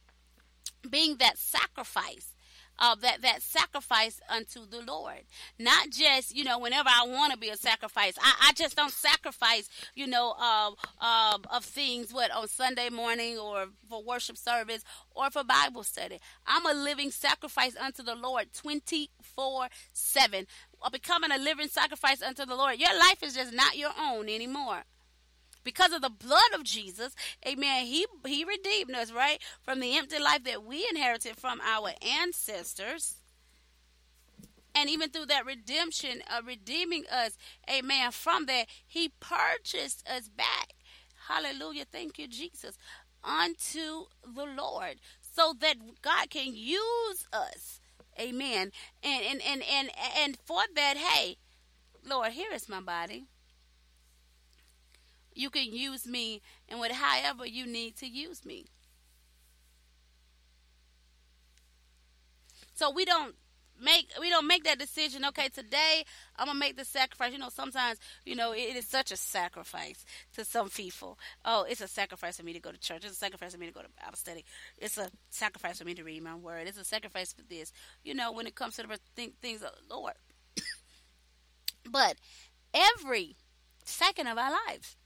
Being 0.88 1.16
that 1.16 1.38
sacrifice 1.38 2.34
uh, 2.78 2.94
that 2.96 3.22
that 3.22 3.42
sacrifice 3.42 4.20
unto 4.28 4.66
the 4.66 4.80
Lord. 4.80 5.22
Not 5.58 5.90
just 5.90 6.34
you 6.34 6.44
know 6.44 6.58
whenever 6.58 6.88
I 6.88 7.06
want 7.06 7.32
to 7.32 7.38
be 7.38 7.48
a 7.48 7.56
sacrifice. 7.56 8.14
I, 8.20 8.48
I 8.48 8.52
just 8.52 8.76
don't 8.76 8.92
sacrifice 8.92 9.68
you 9.94 10.06
know 10.06 10.34
uh, 10.38 10.70
uh, 11.00 11.38
of 11.50 11.64
things 11.64 12.12
what 12.12 12.30
on 12.30 12.48
Sunday 12.48 12.88
morning 12.88 13.38
or 13.38 13.66
for 13.88 14.02
worship 14.02 14.36
service 14.36 14.84
or 15.10 15.30
for 15.30 15.44
Bible 15.44 15.82
study. 15.82 16.18
I'm 16.46 16.66
a 16.66 16.74
living 16.74 17.10
sacrifice 17.10 17.76
unto 17.76 18.02
the 18.02 18.14
Lord 18.14 18.52
twenty 18.52 19.10
four 19.22 19.68
seven. 19.92 20.46
Becoming 20.92 21.32
a 21.32 21.38
living 21.38 21.68
sacrifice 21.68 22.22
unto 22.22 22.46
the 22.46 22.54
Lord. 22.54 22.78
Your 22.78 22.96
life 22.96 23.22
is 23.22 23.34
just 23.34 23.52
not 23.52 23.76
your 23.76 23.90
own 24.00 24.28
anymore 24.28 24.84
because 25.68 25.92
of 25.92 26.00
the 26.00 26.08
blood 26.08 26.54
of 26.54 26.64
Jesus, 26.64 27.14
amen, 27.46 27.84
he 27.84 28.06
he 28.24 28.42
redeemed 28.42 28.94
us, 28.94 29.12
right? 29.12 29.38
From 29.60 29.80
the 29.80 29.98
empty 29.98 30.18
life 30.18 30.42
that 30.44 30.64
we 30.64 30.86
inherited 30.88 31.36
from 31.36 31.60
our 31.60 31.90
ancestors. 32.00 33.16
And 34.74 34.88
even 34.88 35.10
through 35.10 35.26
that 35.26 35.44
redemption, 35.44 36.22
uh, 36.26 36.40
redeeming 36.42 37.04
us, 37.12 37.36
amen, 37.70 38.12
from 38.12 38.46
that, 38.46 38.68
he 38.86 39.10
purchased 39.20 40.08
us 40.08 40.30
back. 40.30 40.72
Hallelujah. 41.28 41.84
Thank 41.84 42.18
you, 42.18 42.28
Jesus. 42.28 42.78
Unto 43.22 44.06
the 44.24 44.46
Lord. 44.46 44.94
So 45.20 45.52
that 45.60 45.76
God 46.00 46.30
can 46.30 46.54
use 46.54 47.26
us. 47.30 47.80
Amen. 48.18 48.72
And 49.02 49.22
and 49.22 49.42
and 49.42 49.62
and, 49.70 49.90
and 50.18 50.38
for 50.46 50.62
that, 50.74 50.96
hey, 50.96 51.36
Lord, 52.02 52.32
here 52.32 52.52
is 52.54 52.70
my 52.70 52.80
body 52.80 53.26
you 55.38 55.50
can 55.50 55.72
use 55.72 56.04
me 56.04 56.42
and 56.68 56.80
with 56.80 56.90
however 56.90 57.46
you 57.46 57.64
need 57.64 57.96
to 57.98 58.08
use 58.08 58.44
me. 58.44 58.66
So 62.74 62.90
we 62.90 63.04
don't 63.04 63.36
make 63.80 64.10
we 64.20 64.30
don't 64.30 64.48
make 64.48 64.64
that 64.64 64.76
decision 64.76 65.24
okay 65.24 65.48
today 65.48 66.02
i'm 66.36 66.46
gonna 66.46 66.58
make 66.58 66.76
the 66.76 66.84
sacrifice. 66.84 67.32
You 67.32 67.38
know 67.38 67.48
sometimes 67.48 68.00
you 68.26 68.34
know 68.34 68.50
it 68.50 68.74
is 68.74 68.88
such 68.88 69.12
a 69.12 69.16
sacrifice 69.16 70.04
to 70.34 70.44
some 70.44 70.68
people. 70.70 71.16
Oh 71.44 71.64
it's 71.68 71.80
a 71.80 71.86
sacrifice 71.86 72.38
for 72.38 72.44
me 72.44 72.52
to 72.54 72.60
go 72.60 72.72
to 72.72 72.78
church. 72.78 73.04
It's 73.04 73.14
a 73.14 73.16
sacrifice 73.16 73.52
for 73.54 73.60
me 73.60 73.68
to 73.68 73.72
go 73.72 73.82
to 73.82 73.88
bible 74.02 74.16
study. 74.16 74.44
It's 74.76 74.98
a 74.98 75.08
sacrifice 75.30 75.78
for 75.78 75.84
me 75.84 75.94
to 75.94 76.02
read 76.02 76.24
my 76.24 76.34
word. 76.34 76.66
It's 76.66 76.78
a 76.78 76.84
sacrifice 76.84 77.32
for 77.32 77.42
this. 77.42 77.72
You 78.02 78.14
know 78.14 78.32
when 78.32 78.48
it 78.48 78.56
comes 78.56 78.74
to 78.76 78.82
the 78.82 79.32
things 79.40 79.62
of 79.62 79.70
the 79.70 79.94
lord. 79.94 80.14
But 81.90 82.16
every 82.74 83.36
second 83.84 84.26
of 84.26 84.36
our 84.36 84.50
lives 84.50 84.97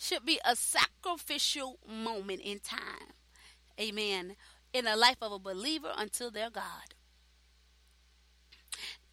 should 0.00 0.24
be 0.24 0.40
a 0.44 0.56
sacrificial 0.56 1.78
moment 1.86 2.40
in 2.40 2.58
time. 2.58 3.12
Amen. 3.78 4.34
In 4.72 4.86
the 4.86 4.96
life 4.96 5.18
of 5.20 5.30
a 5.30 5.38
believer 5.38 5.92
until 5.96 6.30
their 6.30 6.50
God. 6.50 6.94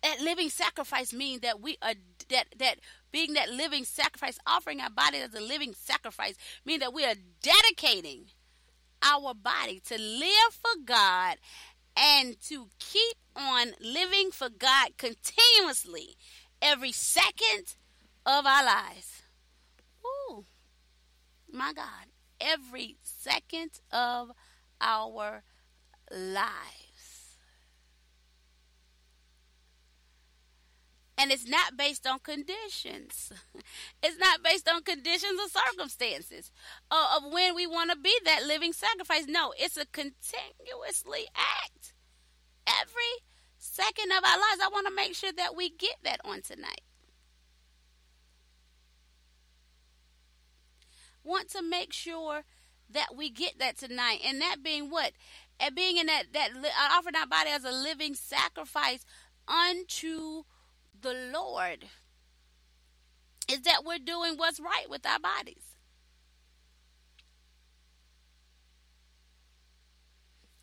That 0.02 0.22
living 0.22 0.50
sacrifice 0.50 1.12
means 1.12 1.42
that 1.42 1.60
we 1.60 1.78
are 1.82 1.96
that 2.30 2.46
that 2.60 2.76
being 3.12 3.34
that 3.34 3.50
living 3.50 3.84
sacrifice, 3.84 4.40
offering 4.48 4.80
our 4.80 4.90
body 4.90 5.18
as 5.18 5.34
a 5.34 5.42
living 5.42 5.74
sacrifice, 5.74 6.36
means 6.66 6.80
that 6.82 6.94
we 6.94 7.04
are 7.04 7.16
dedicating 7.42 8.28
our 9.02 9.34
body 9.34 9.82
to 9.88 10.00
live 10.00 10.54
for 10.54 10.82
God 10.86 11.38
and 11.98 12.40
to 12.44 12.68
keep 12.80 13.18
on 13.36 13.74
living 13.82 14.30
for 14.32 14.50
God 14.50 14.92
continuously 14.98 16.16
every 16.62 16.92
second 16.92 17.76
of 18.26 18.46
our 18.46 18.64
lives 18.64 19.18
my 21.52 21.74
God, 21.74 22.08
every 22.40 22.98
second 23.02 23.72
of 23.92 24.32
our 24.82 25.44
lives. 26.12 27.38
And 31.20 31.32
it's 31.32 31.48
not 31.48 31.76
based 31.76 32.06
on 32.06 32.20
conditions. 32.20 33.32
It's 34.04 34.20
not 34.20 34.44
based 34.44 34.70
on 34.70 34.84
conditions 34.84 35.40
or 35.42 35.50
circumstances 35.50 36.52
of 36.92 37.32
when 37.32 37.56
we 37.56 37.66
want 37.66 37.90
to 37.90 37.98
be 37.98 38.14
that 38.26 38.46
living 38.46 38.72
sacrifice. 38.72 39.26
No, 39.28 39.54
it's 39.58 39.76
a 39.76 39.88
continuously 39.88 41.26
act. 41.36 41.94
Every 42.68 43.26
second 43.58 44.12
of 44.12 44.24
our 44.24 44.38
lives. 44.38 44.62
I 44.64 44.70
want 44.72 44.88
to 44.88 44.94
make 44.94 45.16
sure 45.16 45.32
that 45.36 45.56
we 45.56 45.70
get 45.70 45.96
that 46.04 46.22
on 46.24 46.42
tonight. 46.42 46.82
Want 51.28 51.50
to 51.52 51.62
make 51.62 51.94
sure 51.94 52.44
that 52.90 53.16
we 53.16 53.30
get 53.30 53.60
that 53.60 53.78
tonight. 53.78 54.20
And 54.26 54.42
that 54.42 54.58
being 54.64 54.90
what? 54.90 55.12
And 55.60 55.76
being 55.76 55.98
in 55.98 56.08
that 56.08 56.26
that 56.34 56.52
uh, 56.56 56.98
offering 56.98 57.16
our 57.16 57.28
body 57.28 57.50
as 57.50 57.64
a 57.64 57.72
living 57.72 58.14
sacrifice 58.14 59.06
unto 59.48 60.44
the 61.00 61.14
Lord 61.34 61.86
is 63.50 63.62
that 63.62 63.84
we're 63.86 63.98
doing 63.98 64.36
what's 64.36 64.60
right 64.60 64.90
with 64.90 65.06
our 65.06 65.20
bodies. 65.20 65.64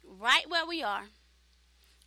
Right 0.04 0.48
where 0.48 0.66
we 0.66 0.82
are. 0.82 1.04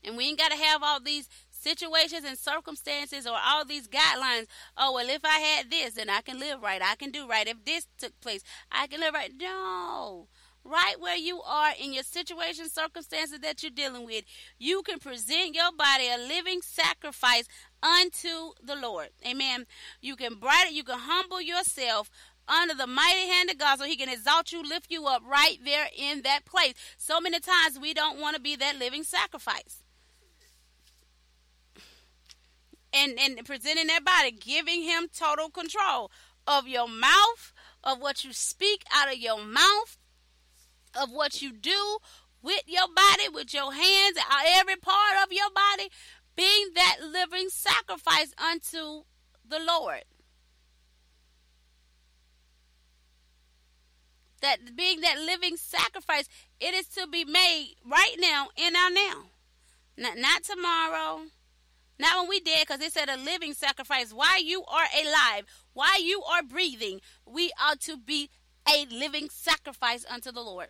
And 0.04 0.15
we 0.15 0.28
ain't 0.28 0.38
got 0.38 0.52
to 0.52 0.58
have 0.58 0.84
all 0.84 1.00
these 1.00 1.28
situations 1.58 2.24
and 2.26 2.38
circumstances 2.38 3.26
or 3.26 3.38
all 3.43 3.65
these 3.65 3.88
guidelines. 3.88 4.48
Oh, 4.78 4.93
well, 4.93 5.10
if 5.10 5.24
I 5.24 5.39
had 5.39 5.72
this, 5.72 5.93
then 5.93 6.10
I 6.10 6.22
can 6.22 6.39
live 6.39 6.62
right. 6.62 6.82
I 6.82 6.96
can 6.96 7.12
do 7.12 7.28
right. 7.28 7.48
If 7.48 7.65
this 7.65 7.88
took 7.98 8.20
place, 8.22 8.43
I 8.72 8.88
can 8.88 9.00
live 9.00 9.13
right. 9.13 9.32
No. 9.38 10.28
Right 10.63 10.96
where 11.00 11.15
you 11.15 11.41
are 11.43 11.72
in 11.80 11.93
your 11.93 12.04
situation, 12.04 12.70
circumstances 12.70 13.39
that 13.39 13.63
you're 13.63 13.72
dealing 13.72 14.06
with, 14.06 14.26
you 14.60 14.82
can 14.82 15.00
present 15.00 15.56
your 15.56 15.72
body 15.72 16.10
a 16.10 16.17
living 16.17 16.60
sacrifice 16.62 17.46
unto 17.82 18.52
the 18.62 18.76
Lord. 18.76 19.10
Amen. 19.26 19.65
You 20.02 20.17
can 20.17 20.36
brighten, 20.36 20.76
you 20.76 20.84
can 20.84 21.00
humble 21.00 21.41
yourself 21.41 22.10
under 22.50 22.74
the 22.74 22.88
mighty 22.88 23.28
hand 23.28 23.50
of 23.50 23.58
God 23.58 23.80
so 23.80 23.86
he 23.86 23.96
can 23.96 24.10
exalt 24.10 24.52
you, 24.52 24.62
lift 24.62 24.91
you 24.91 25.06
up 25.06 25.22
right 25.26 25.58
there 25.63 25.88
in 25.98 26.22
that 26.24 26.46
place. 26.46 26.74
So 26.98 27.20
many 27.20 27.39
times 27.39 27.80
we 27.80 27.93
don't 27.93 28.20
want 28.20 28.36
to 28.36 28.41
be 28.41 28.56
that 28.58 28.78
living 28.78 29.04
sacrifice. 29.04 29.84
And, 32.93 33.19
and 33.19 33.45
presenting 33.45 33.88
that 33.88 34.06
body, 34.06 34.32
giving 34.32 34.84
him 34.84 35.08
total 35.13 35.50
control 35.50 36.10
of 36.47 36.67
your 36.67 36.88
mouth, 36.88 37.54
of 37.84 38.00
what 38.00 38.23
you 38.23 38.34
speak 38.34 38.84
out 38.93 39.12
of 39.12 39.17
your 39.19 39.43
mouth, 39.43 39.97
of 41.00 41.12
what 41.12 41.41
you 41.41 41.52
do 41.52 41.97
with 42.41 42.63
your 42.65 42.88
body, 42.88 43.30
with 43.32 43.54
your 43.54 43.73
hands, 43.73 44.17
uh, 44.17 44.41
every 44.56 44.78
part 44.78 45.17
of 45.23 45.32
your 45.32 45.50
body, 45.54 45.89
being 46.36 46.69
that 46.76 46.97
living 47.02 47.50
sacrifice 47.50 48.34
unto 48.38 49.04
the 49.47 49.60
Lord. 49.60 50.04
That 54.41 54.76
being 54.76 55.02
that 55.02 55.17
living 55.19 55.58
sacrifice, 55.58 56.30
it 56.60 56.73
is 56.73 56.88
to 56.89 57.08
be 57.08 57.26
made 57.26 57.76
right 57.84 58.15
now 58.19 58.50
in 58.56 58.76
our 58.76 58.91
now. 58.91 59.23
Not, 59.97 60.17
not 60.17 60.43
tomorrow, 60.43 61.23
not 61.99 62.19
when 62.19 62.29
we 62.29 62.39
dead, 62.39 62.65
because 62.67 62.81
it 62.81 62.93
said 62.93 63.10
a 63.10 63.17
living 63.17 63.53
sacrifice. 63.53 64.13
Why 64.13 64.39
you 64.43 64.63
are 64.65 64.88
alive, 65.03 65.45
why 65.73 65.99
you 66.01 66.21
are 66.23 66.43
breathing, 66.43 67.01
we 67.25 67.51
ought 67.62 67.79
to 67.81 67.97
be 67.97 68.29
a 68.67 68.86
living 68.86 69.29
sacrifice 69.29 70.05
unto 70.10 70.31
the 70.31 70.41
Lord. 70.41 70.67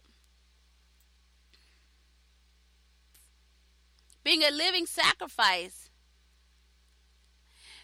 being 4.27 4.43
a 4.43 4.51
living 4.51 4.85
sacrifice, 4.85 5.89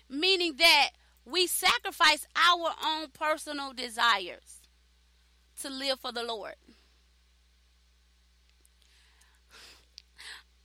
meaning 0.10 0.58
that 0.58 0.89
we 1.23 1.47
sacrifice 1.47 2.27
our 2.36 2.71
own 2.86 3.08
personal 3.13 3.71
desires 3.71 4.60
to 5.62 5.69
live 5.69 6.01
for 6.01 6.12
the 6.12 6.21
Lord. 6.21 6.56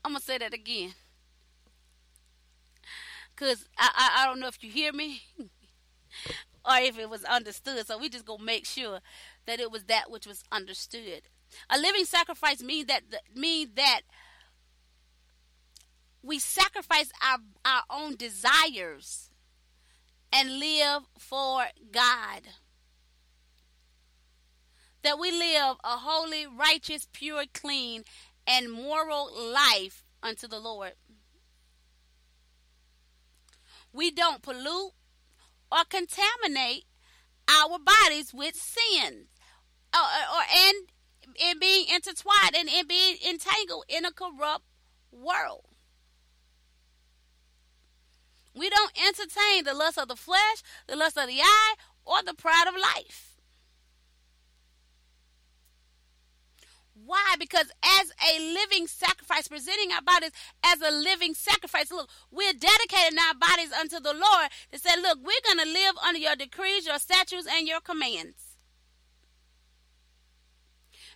I'm 0.04 0.10
going 0.14 0.20
to 0.20 0.26
say 0.26 0.38
that 0.38 0.52
again. 0.52 0.94
Because 3.38 3.66
I, 3.78 3.90
I, 3.94 4.22
I, 4.22 4.26
don't 4.26 4.40
know 4.40 4.48
if 4.48 4.62
you 4.64 4.70
hear 4.70 4.92
me 4.92 5.22
or 5.38 6.76
if 6.76 6.98
it 6.98 7.08
was 7.08 7.22
understood. 7.24 7.86
So 7.86 7.98
we 7.98 8.08
just 8.08 8.26
to 8.26 8.38
make 8.38 8.66
sure 8.66 9.00
that 9.46 9.60
it 9.60 9.70
was 9.70 9.84
that 9.84 10.10
which 10.10 10.26
was 10.26 10.42
understood. 10.50 11.22
A 11.70 11.78
living 11.78 12.04
sacrifice 12.04 12.62
means 12.62 12.86
that 12.86 13.02
means 13.34 13.70
that 13.76 14.00
we 16.22 16.38
sacrifice 16.38 17.10
our, 17.24 17.38
our 17.64 17.82
own 17.88 18.16
desires 18.16 19.30
and 20.32 20.58
live 20.58 21.02
for 21.16 21.62
God. 21.92 22.42
That 25.02 25.18
we 25.18 25.30
live 25.30 25.76
a 25.84 25.96
holy, 25.98 26.46
righteous, 26.46 27.06
pure, 27.12 27.44
clean, 27.54 28.02
and 28.46 28.70
moral 28.70 29.30
life 29.32 30.02
unto 30.22 30.48
the 30.48 30.58
Lord. 30.58 30.94
We 33.92 34.10
don't 34.10 34.42
pollute 34.42 34.92
or 35.72 35.84
contaminate 35.88 36.84
our 37.48 37.78
bodies 37.78 38.32
with 38.34 38.56
sin 38.56 39.26
or, 39.94 40.00
or, 40.00 40.42
and 40.54 40.74
in 41.36 41.58
being 41.58 41.86
intertwined 41.92 42.56
and 42.56 42.68
in 42.68 42.86
being 42.86 43.16
entangled 43.28 43.84
in 43.88 44.04
a 44.04 44.12
corrupt 44.12 44.64
world. 45.12 45.64
We 48.54 48.68
don't 48.68 48.92
entertain 49.06 49.64
the 49.64 49.74
lust 49.74 49.98
of 49.98 50.08
the 50.08 50.16
flesh, 50.16 50.62
the 50.88 50.96
lust 50.96 51.16
of 51.16 51.28
the 51.28 51.40
eye, 51.40 51.74
or 52.04 52.22
the 52.22 52.34
pride 52.34 52.66
of 52.66 52.74
life. 52.74 53.27
Why? 57.08 57.36
Because 57.38 57.72
as 57.82 58.12
a 58.30 58.38
living 58.52 58.86
sacrifice, 58.86 59.48
presenting 59.48 59.92
our 59.92 60.02
bodies 60.02 60.30
as 60.62 60.82
a 60.82 60.90
living 60.90 61.32
sacrifice, 61.32 61.90
look, 61.90 62.10
we're 62.30 62.52
dedicating 62.52 63.18
our 63.18 63.32
bodies 63.32 63.72
unto 63.72 63.98
the 63.98 64.12
Lord 64.12 64.50
to 64.72 64.78
say, 64.78 64.90
look, 65.00 65.16
we're 65.16 65.54
going 65.54 65.66
to 65.66 65.72
live 65.72 65.94
under 66.06 66.20
your 66.20 66.36
decrees, 66.36 66.84
your 66.84 66.98
statutes, 66.98 67.48
and 67.50 67.66
your 67.66 67.80
commands. 67.80 68.58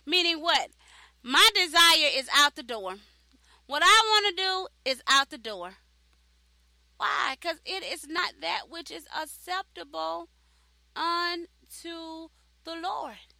Meaning 0.03 0.41
what? 0.41 0.71
My 1.21 1.47
desire 1.53 2.09
is 2.15 2.27
out 2.35 2.55
the 2.55 2.63
door. 2.63 2.95
What 3.67 3.83
I 3.85 4.01
want 4.03 4.35
to 4.35 4.43
do 4.43 4.67
is 4.91 5.03
out 5.07 5.29
the 5.29 5.37
door. 5.37 5.75
Why? 6.97 7.35
Because 7.39 7.59
it 7.67 7.83
is 7.83 8.07
not 8.07 8.33
that 8.41 8.63
which 8.67 8.89
is 8.89 9.05
acceptable 9.15 10.29
unto 10.95 12.29
the 12.63 12.75
Lord. 12.81 13.32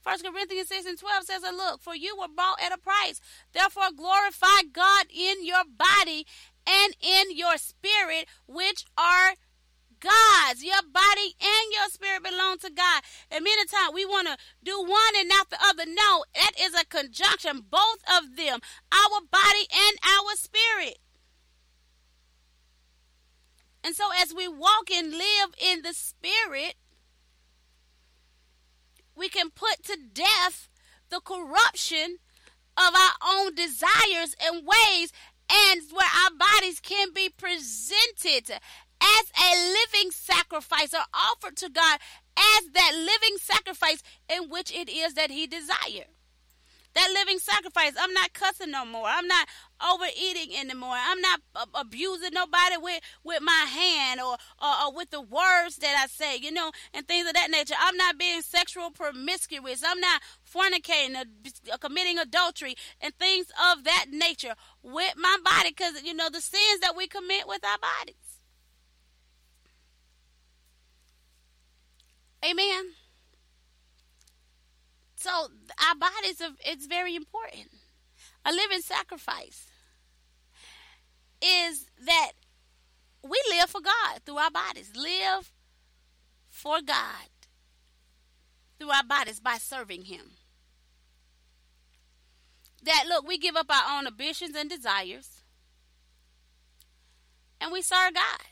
First 0.00 0.24
Corinthians 0.24 0.68
6 0.68 0.86
and 0.86 0.98
12 0.98 1.24
says, 1.24 1.42
Look, 1.42 1.82
for 1.82 1.94
you 1.94 2.16
were 2.16 2.32
bought 2.34 2.62
at 2.62 2.72
a 2.72 2.78
price. 2.78 3.20
Therefore 3.52 3.90
glorify 3.96 4.62
God 4.72 5.06
in 5.14 5.44
your 5.44 5.64
body 5.64 6.26
and 6.66 6.94
in 7.02 7.36
your 7.36 7.56
spirit, 7.58 8.26
which 8.46 8.84
are 8.96 9.34
God's. 10.00 10.62
Your 10.62 10.82
body 10.82 11.34
and 11.40 11.72
your 11.72 11.88
spirit 11.90 12.22
belong 12.22 12.58
to 12.58 12.70
God. 12.70 13.02
And 13.30 13.44
many 13.44 13.66
times 13.66 13.92
we 13.94 14.04
want 14.04 14.28
to 14.28 14.36
do 14.62 14.80
one 14.80 15.14
and 15.18 15.28
not 15.28 15.50
the 15.50 15.58
other. 15.62 15.84
No, 15.86 16.24
that 16.34 16.52
is 16.60 16.74
a 16.74 16.86
conjunction, 16.86 17.64
both 17.70 18.00
of 18.06 18.36
them, 18.36 18.60
our 18.92 19.20
body 19.30 19.66
and 19.74 19.98
our 20.04 20.34
spirit. 20.36 20.98
And 23.84 23.94
so, 23.94 24.04
as 24.20 24.34
we 24.34 24.48
walk 24.48 24.90
and 24.92 25.12
live 25.12 25.54
in 25.58 25.82
the 25.82 25.94
Spirit, 25.94 26.74
we 29.18 29.28
can 29.28 29.50
put 29.50 29.82
to 29.84 29.98
death 30.14 30.68
the 31.10 31.20
corruption 31.20 32.18
of 32.76 32.94
our 32.94 33.34
own 33.34 33.54
desires 33.54 34.36
and 34.42 34.64
ways, 34.64 35.12
and 35.50 35.80
where 35.90 36.06
our 36.24 36.30
bodies 36.38 36.78
can 36.80 37.08
be 37.12 37.28
presented 37.28 38.50
as 39.00 39.32
a 39.40 39.72
living 39.72 40.10
sacrifice 40.10 40.94
or 40.94 41.04
offered 41.12 41.56
to 41.56 41.68
God 41.68 41.98
as 42.36 42.68
that 42.74 42.92
living 42.94 43.36
sacrifice 43.40 44.02
in 44.28 44.48
which 44.48 44.70
it 44.72 44.88
is 44.88 45.14
that 45.14 45.30
He 45.30 45.46
desires 45.46 46.17
that 46.98 47.10
living 47.14 47.38
sacrifice. 47.38 47.92
I'm 47.98 48.12
not 48.12 48.32
cussing 48.32 48.72
no 48.72 48.84
more. 48.84 49.06
I'm 49.06 49.26
not 49.28 49.48
overeating 49.80 50.56
anymore. 50.58 50.96
I'm 50.96 51.20
not 51.20 51.40
abusing 51.74 52.30
nobody 52.32 52.76
with 52.80 53.00
with 53.24 53.40
my 53.40 53.66
hand 53.70 54.20
or, 54.20 54.36
or, 54.60 54.74
or 54.86 54.94
with 54.94 55.10
the 55.10 55.20
words 55.20 55.76
that 55.76 55.96
I 56.02 56.08
say, 56.08 56.36
you 56.36 56.50
know, 56.50 56.72
and 56.92 57.06
things 57.06 57.28
of 57.28 57.34
that 57.34 57.50
nature. 57.50 57.74
I'm 57.78 57.96
not 57.96 58.18
being 58.18 58.42
sexual 58.42 58.90
promiscuous. 58.90 59.82
I'm 59.86 60.00
not 60.00 60.22
fornicating 60.52 61.14
or, 61.14 61.24
or 61.70 61.74
uh, 61.74 61.76
committing 61.78 62.18
adultery 62.18 62.74
and 63.00 63.14
things 63.14 63.46
of 63.72 63.84
that 63.84 64.06
nature 64.10 64.54
with 64.82 65.14
my 65.16 65.36
body 65.44 65.70
because 65.70 66.02
you 66.02 66.14
know 66.14 66.28
the 66.30 66.40
sins 66.40 66.80
that 66.80 66.96
we 66.96 67.06
commit 67.06 67.46
with 67.46 67.64
our 67.64 67.78
bodies. 67.78 68.16
Amen. 72.44 72.97
So 75.20 75.30
our 75.30 75.96
bodies 75.96 76.40
are 76.40 76.54
it's 76.64 76.86
very 76.86 77.16
important. 77.16 77.72
A 78.44 78.52
living 78.52 78.80
sacrifice 78.80 79.66
is 81.42 81.86
that 82.06 82.32
we 83.24 83.36
live 83.50 83.68
for 83.68 83.80
God 83.80 84.20
through 84.24 84.38
our 84.38 84.50
bodies. 84.50 84.92
Live 84.94 85.52
for 86.48 86.80
God 86.80 87.28
through 88.78 88.90
our 88.90 89.02
bodies 89.02 89.40
by 89.40 89.56
serving 89.58 90.04
Him. 90.04 90.34
That, 92.84 93.06
look, 93.08 93.26
we 93.26 93.38
give 93.38 93.56
up 93.56 93.66
our 93.68 93.98
own 93.98 94.06
ambitions 94.06 94.54
and 94.54 94.70
desires 94.70 95.42
and 97.60 97.72
we 97.72 97.82
serve 97.82 98.14
God. 98.14 98.46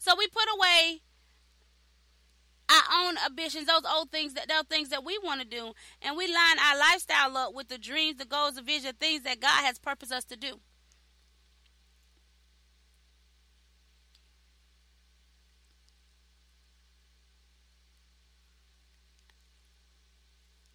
So 0.00 0.16
we 0.18 0.26
put 0.26 0.48
away 0.52 1.02
our 2.68 3.06
own 3.06 3.16
ambitions, 3.26 3.66
those 3.66 3.82
old 3.90 4.10
things 4.10 4.34
that 4.34 4.48
those 4.48 4.64
things 4.68 4.88
that 4.88 5.04
we 5.04 5.18
want 5.18 5.40
to 5.40 5.46
do, 5.46 5.72
and 6.02 6.16
we 6.16 6.26
line 6.26 6.58
our 6.58 6.78
lifestyle 6.78 7.36
up 7.36 7.54
with 7.54 7.68
the 7.68 7.78
dreams, 7.78 8.18
the 8.18 8.24
goals, 8.24 8.54
the 8.54 8.62
vision, 8.62 8.92
things 8.98 9.22
that 9.22 9.40
God 9.40 9.64
has 9.64 9.78
purposed 9.78 10.12
us 10.12 10.24
to 10.24 10.36
do. 10.36 10.60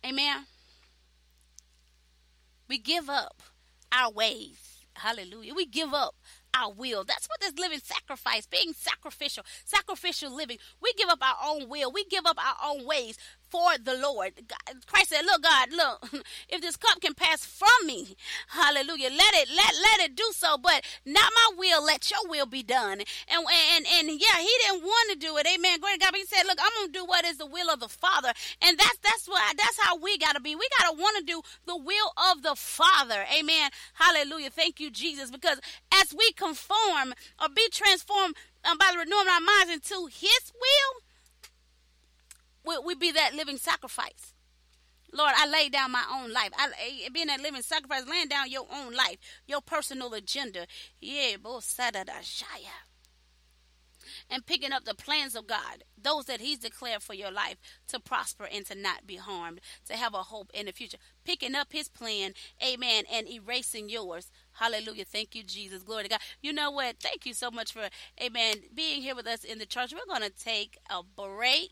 Amen. 0.06 0.46
We 2.68 2.78
give 2.78 3.10
up 3.10 3.42
our 3.92 4.12
ways. 4.12 4.86
Hallelujah. 4.94 5.54
We 5.54 5.66
give 5.66 5.94
up 5.94 6.16
our 6.54 6.72
will. 6.72 7.04
That's 7.04 7.28
what 7.28 7.39
this 7.39 7.58
living 7.58 7.80
sacrifice, 7.84 8.45
being 8.45 8.74
sacrificial, 8.74 9.43
sacrificial 9.66 10.36
living. 10.36 10.58
We 10.82 10.93
give 10.97 11.10
up 11.10 11.20
our 11.22 11.38
own 11.50 11.70
will. 11.70 11.91
We 11.91 12.06
give 12.06 12.26
up 12.26 12.38
our 12.38 12.70
own 12.70 12.86
ways 12.86 13.18
for 13.50 13.78
the 13.84 13.95
Lord. 13.95 14.34
God, 14.47 14.86
Christ 14.86 15.10
said, 15.10 15.26
"Look, 15.26 15.43
God, 15.43 15.70
look, 15.72 16.24
if 16.50 16.62
this 16.62 16.78
cup 16.78 17.02
can 17.02 17.14
pass 17.14 17.45
from 17.45 17.88
me, 17.88 18.16
Hallelujah, 18.50 19.10
let 19.10 19.34
it 19.36 19.50
let 19.50 19.74
let 19.76 20.00
it 20.02 20.16
do 20.16 20.30
so, 20.34 20.58
but 20.58 20.84
not 21.06 21.32
my 21.36 21.58
will, 21.58 21.84
let 21.84 22.10
Your 22.12 22.30
will 22.30 22.45
be 22.45 22.64
done." 22.64 23.02
And 23.30 23.45
and 23.76 23.86
and 23.88 24.10
yeah, 24.10 24.39
He 24.39 24.54
didn't 24.68 24.84
want 24.84 25.12
to 25.12 25.18
do 25.18 25.38
it, 25.38 25.47
Amen. 25.47 25.80
To 25.82 25.97
God. 26.00 26.16
He 26.16 26.26
said, 26.26 26.43
"Look, 26.45 26.60
I'm 26.62 26.72
gonna 26.82 26.91
do 26.91 27.06
what 27.06 27.26
is 27.26 27.38
the 27.38 27.45
will 27.45 27.70
of 27.70 27.80
the 27.80 27.89
Father," 27.89 28.34
and 28.62 28.78
that's 28.78 28.97
that's 29.04 29.28
what 29.28 29.41
that's 29.58 29.80
how 29.82 29.97
we 29.97 30.18
gotta 30.18 30.39
be. 30.39 30.56
We 30.56 30.68
gotta 30.80 30.95
want 30.97 31.18
to 31.18 31.24
do 31.24 31.41
the 31.66 31.78
will 31.78 32.14
of 32.32 32.43
the 32.43 32.56
Father, 32.56 33.26
Amen. 33.38 33.70
Hallelujah. 33.93 34.50
Thank 34.50 34.80
you, 34.80 34.89
Jesus, 34.89 35.32
because 35.32 35.60
as 35.93 36.14
we 36.14 36.32
conform 36.34 37.14
or 37.41 37.50
be 37.54 37.68
transformed 37.72 38.36
um, 38.64 38.78
by 38.78 38.89
the 38.91 39.00
renewing 39.00 39.28
of 39.28 39.34
our 39.34 39.39
minds 39.41 39.72
into 39.74 40.08
His 40.08 40.52
will 40.54 41.02
we, 42.70 42.78
we 42.86 42.95
be 42.95 43.11
that 43.11 43.34
living 43.34 43.57
sacrifice. 43.57 44.34
Lord, 45.11 45.34
I 45.36 45.47
lay 45.47 45.70
down 45.70 45.91
my 45.91 46.03
own 46.11 46.32
life. 46.32 46.51
I 46.55 46.70
eh, 47.05 47.09
being 47.11 47.28
that 47.28 47.41
living 47.41 47.63
sacrifice, 47.63 48.03
laying 48.07 48.28
down 48.28 48.51
your 48.51 48.67
own 48.72 48.93
life, 48.93 49.17
your 49.47 49.61
personal 49.61 50.13
agenda. 50.13 50.67
Yeah, 51.01 51.38
shaya. 51.38 52.70
And 54.30 54.45
picking 54.45 54.72
up 54.72 54.86
the 54.86 54.93
plans 54.93 55.36
of 55.36 55.47
God, 55.47 55.84
those 55.99 56.26
that 56.26 56.41
He's 56.41 56.59
declared 56.59 57.01
for 57.01 57.13
your 57.15 57.32
life 57.32 57.57
to 57.88 57.99
prosper 57.99 58.47
and 58.51 58.65
to 58.67 58.76
not 58.76 59.07
be 59.07 59.15
harmed, 59.15 59.61
to 59.88 59.93
have 59.95 60.13
a 60.13 60.17
hope 60.17 60.51
in 60.53 60.67
the 60.67 60.72
future. 60.72 60.97
Picking 61.26 61.55
up 61.55 61.72
His 61.72 61.89
plan, 61.89 62.34
amen, 62.63 63.05
and 63.11 63.28
erasing 63.28 63.89
yours. 63.89 64.32
Hallelujah. 64.60 65.05
Thank 65.05 65.36
you, 65.36 65.43
Jesus. 65.43 65.84
Glory 65.84 66.03
to 66.03 66.10
God. 66.10 66.20
You 66.41 66.51
know 66.51 66.70
what? 66.70 66.97
Thank 66.99 67.26
you 67.26 67.34
so 67.34 67.49
much 67.49 67.72
for, 67.72 67.88
amen, 68.22 68.55
being 68.76 69.01
here 69.01 69.16
with 69.16 69.26
us 69.26 69.45
in 69.45 69.57
the 69.57 69.66
church. 69.66 69.93
We're 69.93 70.05
going 70.05 70.30
to 70.30 70.38
take 70.38 70.78
a 70.89 71.01
break. 71.01 71.72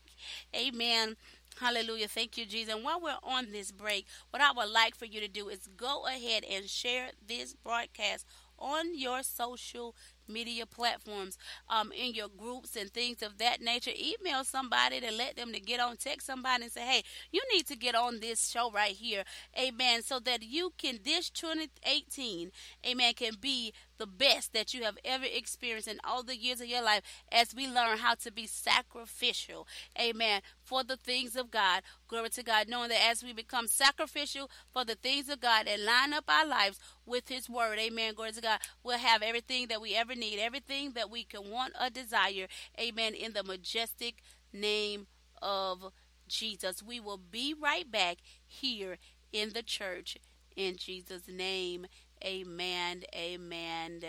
Amen. 0.56 1.16
Hallelujah. 1.60 2.08
Thank 2.08 2.38
you, 2.38 2.46
Jesus. 2.46 2.74
And 2.74 2.82
while 2.84 3.00
we're 3.00 3.18
on 3.22 3.52
this 3.52 3.72
break, 3.72 4.06
what 4.30 4.40
I 4.40 4.52
would 4.52 4.70
like 4.70 4.94
for 4.94 5.04
you 5.04 5.20
to 5.20 5.28
do 5.28 5.48
is 5.48 5.68
go 5.76 6.06
ahead 6.06 6.44
and 6.50 6.66
share 6.66 7.10
this 7.26 7.52
broadcast 7.52 8.24
on 8.58 8.98
your 8.98 9.22
social 9.22 9.94
media 10.28 10.66
platforms, 10.66 11.38
um, 11.68 11.92
in 11.92 12.14
your 12.14 12.28
groups 12.28 12.76
and 12.76 12.90
things 12.90 13.22
of 13.22 13.38
that 13.38 13.60
nature. 13.60 13.90
Email 13.96 14.44
somebody 14.44 15.00
to 15.00 15.10
let 15.10 15.36
them 15.36 15.52
to 15.52 15.60
get 15.60 15.80
on. 15.80 15.96
Text 15.96 16.26
somebody 16.26 16.64
and 16.64 16.72
say, 16.72 16.86
"Hey, 16.86 17.02
you 17.30 17.40
need 17.52 17.66
to 17.66 17.76
get 17.76 17.94
on 17.94 18.20
this 18.20 18.48
show 18.50 18.70
right 18.70 18.94
here." 18.96 19.24
Amen. 19.58 20.02
So 20.02 20.18
that 20.20 20.42
you 20.42 20.72
can 20.78 21.00
this 21.04 21.30
2018, 21.30 22.52
Amen, 22.86 23.14
can 23.14 23.34
be 23.40 23.72
the 23.98 24.06
best 24.06 24.52
that 24.52 24.72
you 24.72 24.84
have 24.84 24.98
ever 25.04 25.24
experienced 25.24 25.88
in 25.88 25.98
all 26.04 26.22
the 26.22 26.36
years 26.36 26.60
of 26.60 26.66
your 26.66 26.82
life 26.82 27.02
as 27.30 27.54
we 27.54 27.66
learn 27.66 27.98
how 27.98 28.14
to 28.14 28.32
be 28.32 28.46
sacrificial. 28.46 29.66
Amen. 30.00 30.40
For 30.62 30.84
the 30.84 30.96
things 30.96 31.36
of 31.36 31.50
God. 31.50 31.82
Glory 32.06 32.30
to 32.30 32.42
God. 32.42 32.68
Knowing 32.68 32.90
that 32.90 33.06
as 33.10 33.22
we 33.22 33.32
become 33.32 33.66
sacrificial 33.66 34.50
for 34.72 34.84
the 34.84 34.94
things 34.94 35.28
of 35.28 35.40
God 35.40 35.66
and 35.66 35.84
line 35.84 36.12
up 36.12 36.24
our 36.28 36.46
lives 36.46 36.78
with 37.04 37.28
His 37.28 37.48
Word. 37.48 37.78
Amen. 37.78 38.14
Glory 38.14 38.32
to 38.32 38.40
God. 38.40 38.60
We'll 38.82 38.98
have 38.98 39.22
everything 39.22 39.66
that 39.68 39.80
we 39.80 39.94
ever 39.94 40.14
need, 40.14 40.38
everything 40.38 40.92
that 40.92 41.10
we 41.10 41.24
can 41.24 41.50
want 41.50 41.74
or 41.80 41.90
desire. 41.90 42.46
Amen. 42.80 43.14
In 43.14 43.32
the 43.32 43.42
majestic 43.42 44.22
name 44.52 45.06
of 45.42 45.92
Jesus. 46.28 46.82
We 46.82 47.00
will 47.00 47.18
be 47.18 47.54
right 47.60 47.90
back 47.90 48.18
here 48.46 48.98
in 49.32 49.52
the 49.52 49.62
church 49.62 50.16
in 50.56 50.76
Jesus' 50.76 51.28
name. 51.28 51.86
Amen, 52.24 53.02
amen, 53.14 54.02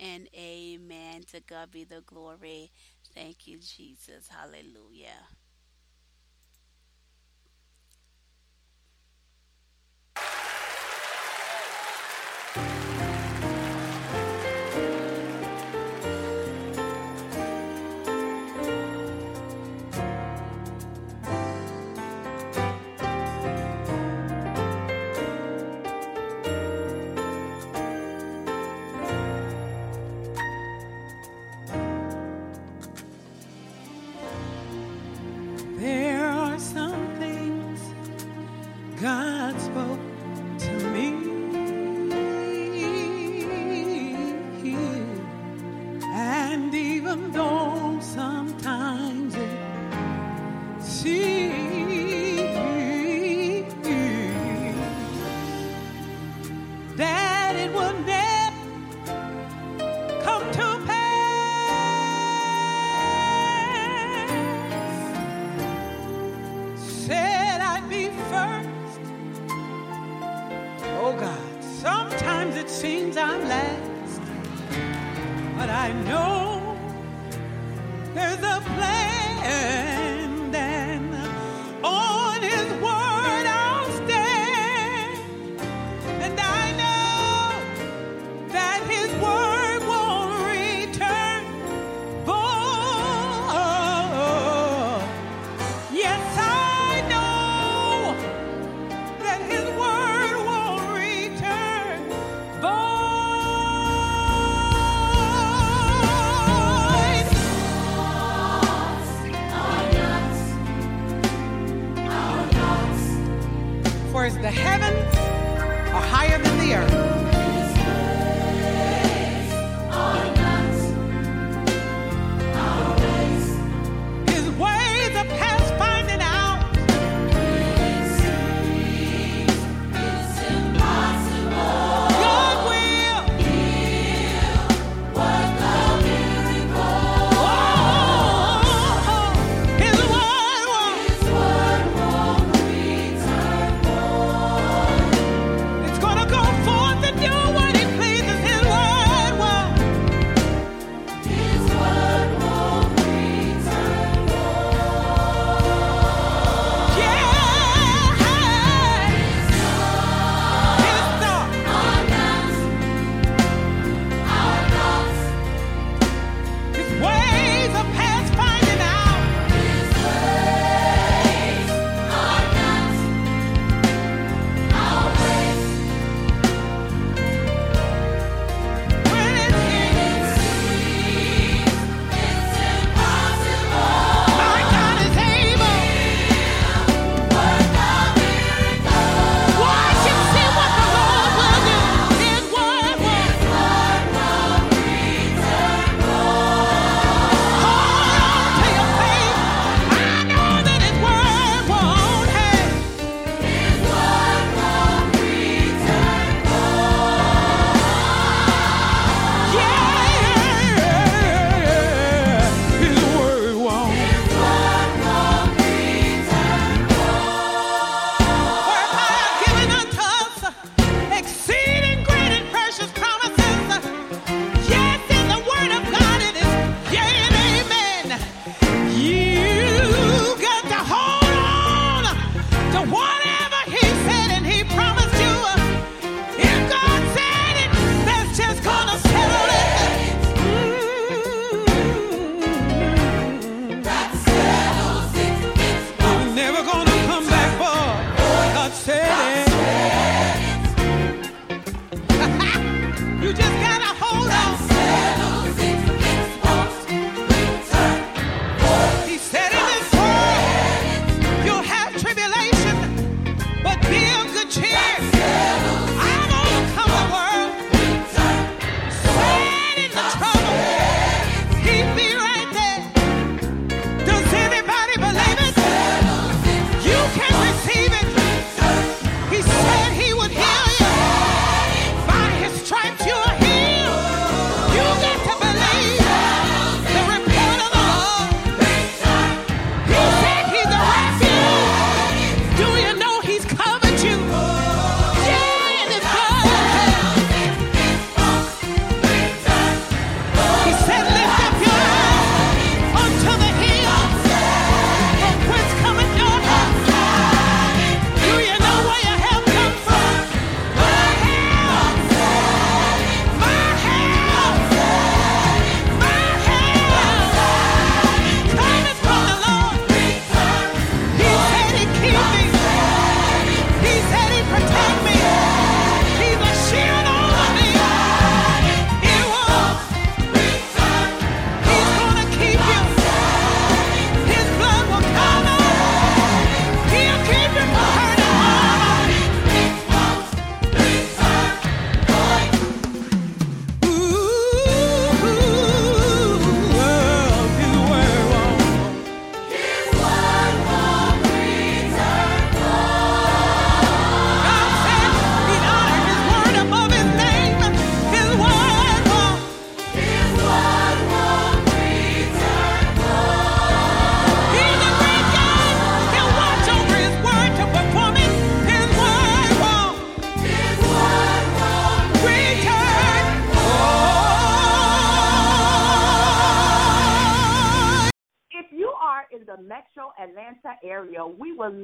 and 0.00 0.28
amen. 0.34 1.22
To 1.32 1.40
God 1.40 1.70
be 1.70 1.84
the 1.84 2.02
glory. 2.02 2.70
Thank 3.14 3.46
you, 3.46 3.58
Jesus. 3.58 4.28
Hallelujah. 4.28 5.28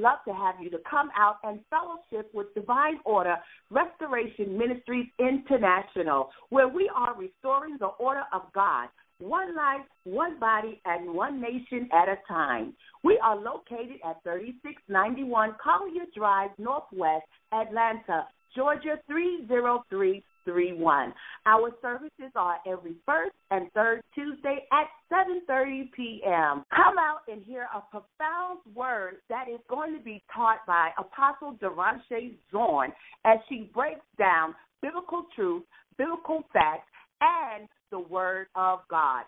Love 0.09 0.19
to 0.27 0.33
have 0.33 0.55
you 0.63 0.71
to 0.71 0.79
come 0.89 1.11
out 1.17 1.37
and 1.45 1.61
fellowship 1.69 2.31
with 2.33 2.55
Divine 2.55 2.99
Order 3.05 3.37
Restoration 3.71 4.57
Ministries 4.57 5.09
International, 5.19 6.31
where 6.49 6.69
we 6.69 6.91
are 6.95 7.15
restoring 7.17 7.77
the 7.79 7.87
order 7.87 8.23
of 8.33 8.43
God 8.55 8.89
one 9.21 9.57
life, 9.57 9.81
one 10.05 10.39
body, 10.39 10.81
and 10.85 11.13
one 11.13 11.41
nation 11.41 11.89
at 11.93 12.09
a 12.09 12.15
time. 12.29 12.73
We 13.03 13.19
are 13.21 13.35
located 13.37 13.99
at 14.09 14.23
3691 14.23 15.57
Collier 15.63 16.05
Drive, 16.17 16.51
Northwest, 16.57 17.27
Atlanta, 17.53 18.29
Georgia 18.55 19.01
30331. 19.09 21.13
Our 21.47 21.73
services 21.83 22.31
are 22.37 22.59
every 22.65 22.95
first 23.05 23.35
and 23.51 23.73
third 23.73 24.03
Tuesday 24.15 24.69
at 24.73 24.88
7:30 25.29 25.93
p.m. 25.93 26.65
Come 26.75 26.99
out 26.99 27.21
and 27.31 27.43
hear 27.45 27.69
a 27.75 27.81
profound 27.91 28.61
word 28.75 29.17
that 29.29 29.49
is 29.49 29.61
going 29.69 29.95
to 29.97 30.01
be 30.03 30.23
taught 30.35 30.67
by 30.67 30.91
Apostle 30.99 31.55
Deranche 31.61 32.35
Zorn 32.51 32.93
as 33.25 33.39
she 33.49 33.71
breaks 33.75 34.05
down 34.19 34.55
biblical 34.83 35.27
truth, 35.35 35.65
biblical 35.97 36.45
facts, 36.53 36.89
and 37.21 37.69
the 37.91 37.99
word 37.99 38.47
of 38.55 38.81
God. 38.91 39.25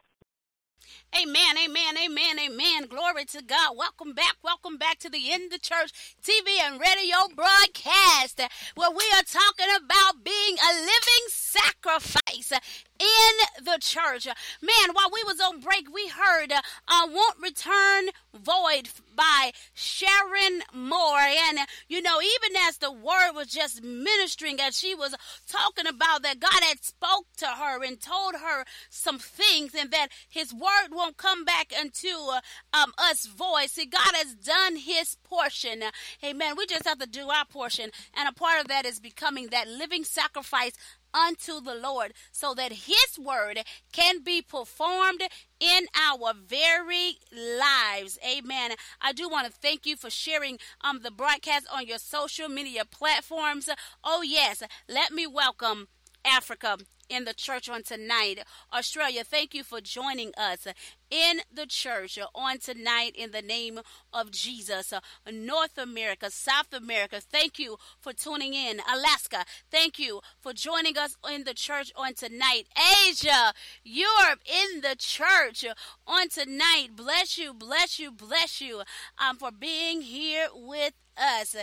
Amen, 1.18 1.58
amen, 1.58 1.96
amen, 1.98 2.38
amen. 2.38 2.86
Glory 2.88 3.24
to 3.24 3.42
God. 3.42 3.76
Welcome 3.76 4.12
back, 4.12 4.36
welcome 4.44 4.76
back 4.78 5.00
to 5.00 5.10
the 5.10 5.32
In 5.32 5.48
the 5.48 5.58
Church 5.58 5.90
TV 6.22 6.60
and 6.62 6.80
radio 6.80 7.16
broadcast 7.34 8.40
where 8.76 8.90
we 8.90 9.04
are 9.16 9.24
talking 9.24 9.66
about 9.76 10.22
being 10.22 10.56
a 10.56 10.72
living 10.78 11.26
sacrifice 11.26 12.52
in 13.00 13.64
the 13.64 13.78
church. 13.80 14.26
Man, 14.62 14.94
while 14.94 15.10
we 15.12 15.24
was 15.24 15.40
on 15.40 15.60
break, 15.60 15.92
we 15.92 16.06
heard 16.08 16.52
uh, 16.52 17.08
Won't 17.08 17.38
Return 17.42 18.10
Void 18.32 18.90
by 19.16 19.50
Sharon 19.74 20.62
Moore. 20.72 21.18
And, 21.18 21.58
you 21.88 22.02
know, 22.02 22.20
even 22.20 22.56
as 22.68 22.78
the 22.78 22.92
word 22.92 23.32
was 23.34 23.48
just 23.48 23.82
ministering, 23.82 24.60
as 24.60 24.78
she 24.78 24.94
was 24.94 25.14
talking 25.48 25.86
about 25.86 26.22
that 26.22 26.40
God 26.40 26.62
had 26.62 26.84
spoke 26.84 27.26
to 27.38 27.46
her 27.46 27.82
and 27.82 28.00
told 28.00 28.34
her 28.34 28.64
some 28.90 29.18
things 29.18 29.74
and 29.74 29.90
that 29.90 30.08
his 30.28 30.52
word 30.52 30.90
won't 31.00 31.16
come 31.16 31.44
back 31.44 31.72
unto 31.78 32.08
uh, 32.08 32.40
um, 32.74 32.92
us 32.98 33.26
void. 33.26 33.70
See, 33.70 33.86
God 33.86 34.12
has 34.14 34.34
done 34.34 34.76
his 34.76 35.16
portion. 35.24 35.82
Amen. 36.22 36.54
We 36.56 36.66
just 36.66 36.86
have 36.86 36.98
to 36.98 37.06
do 37.06 37.28
our 37.28 37.46
portion. 37.46 37.90
And 38.14 38.28
a 38.28 38.32
part 38.32 38.60
of 38.60 38.68
that 38.68 38.84
is 38.84 39.00
becoming 39.00 39.48
that 39.48 39.66
living 39.66 40.04
sacrifice 40.04 40.72
unto 41.14 41.60
the 41.60 41.74
Lord 41.74 42.12
so 42.30 42.54
that 42.54 42.72
his 42.72 43.18
word 43.18 43.60
can 43.92 44.22
be 44.22 44.42
performed 44.42 45.22
in 45.58 45.86
our 45.98 46.34
very 46.46 47.16
lives. 47.32 48.18
Amen. 48.24 48.72
I 49.00 49.12
do 49.12 49.28
want 49.28 49.46
to 49.46 49.52
thank 49.52 49.86
you 49.86 49.96
for 49.96 50.10
sharing 50.10 50.58
um 50.82 51.00
the 51.02 51.10
broadcast 51.10 51.66
on 51.72 51.86
your 51.86 51.98
social 51.98 52.48
media 52.48 52.84
platforms. 52.84 53.68
Oh 54.04 54.22
yes, 54.22 54.62
let 54.88 55.12
me 55.12 55.26
welcome 55.26 55.88
Africa 56.24 56.76
in 57.10 57.24
the 57.24 57.34
church 57.34 57.68
on 57.68 57.82
tonight. 57.82 58.44
Australia, 58.72 59.24
thank 59.24 59.52
you 59.52 59.64
for 59.64 59.80
joining 59.80 60.32
us 60.38 60.66
in 61.10 61.40
the 61.52 61.66
church 61.66 62.18
on 62.34 62.58
tonight 62.58 63.12
in 63.16 63.32
the 63.32 63.42
name 63.42 63.80
of 64.12 64.30
Jesus. 64.30 64.92
North 65.30 65.76
America, 65.76 66.30
South 66.30 66.72
America, 66.72 67.20
thank 67.20 67.58
you 67.58 67.76
for 68.00 68.12
tuning 68.12 68.54
in. 68.54 68.80
Alaska, 68.90 69.44
thank 69.70 69.98
you 69.98 70.20
for 70.38 70.52
joining 70.52 70.96
us 70.96 71.16
in 71.32 71.44
the 71.44 71.54
church 71.54 71.92
on 71.96 72.14
tonight. 72.14 72.64
Asia, 73.08 73.52
Europe, 73.82 74.40
in 74.46 74.80
the 74.80 74.94
church 74.96 75.64
on 76.06 76.28
tonight. 76.28 76.90
Bless 76.94 77.36
you, 77.36 77.52
bless 77.52 77.98
you, 77.98 78.12
bless 78.12 78.60
you 78.60 78.82
um, 79.18 79.36
for 79.36 79.50
being 79.50 80.02
here 80.02 80.46
with 80.54 80.94
us 81.18 81.56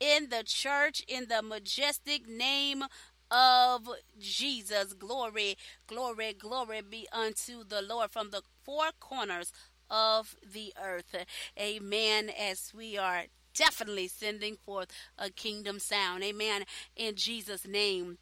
in 0.00 0.30
the 0.30 0.42
church 0.44 1.04
in 1.06 1.26
the 1.28 1.42
majestic 1.42 2.26
name 2.26 2.84
of 3.30 3.88
Jesus. 4.18 4.92
Glory, 4.94 5.56
glory, 5.86 6.32
glory 6.32 6.80
be 6.82 7.06
unto 7.12 7.64
the 7.64 7.82
Lord 7.82 8.10
from 8.10 8.30
the 8.30 8.42
four 8.64 8.90
corners 8.98 9.52
of 9.90 10.36
the 10.42 10.72
earth. 10.82 11.14
Amen. 11.58 12.30
As 12.30 12.72
we 12.74 12.96
are 12.96 13.24
definitely 13.54 14.08
sending 14.08 14.56
forth 14.56 14.88
a 15.18 15.30
kingdom 15.30 15.78
sound. 15.78 16.22
Amen. 16.22 16.64
In 16.96 17.16
Jesus' 17.16 17.66
name. 17.66 18.18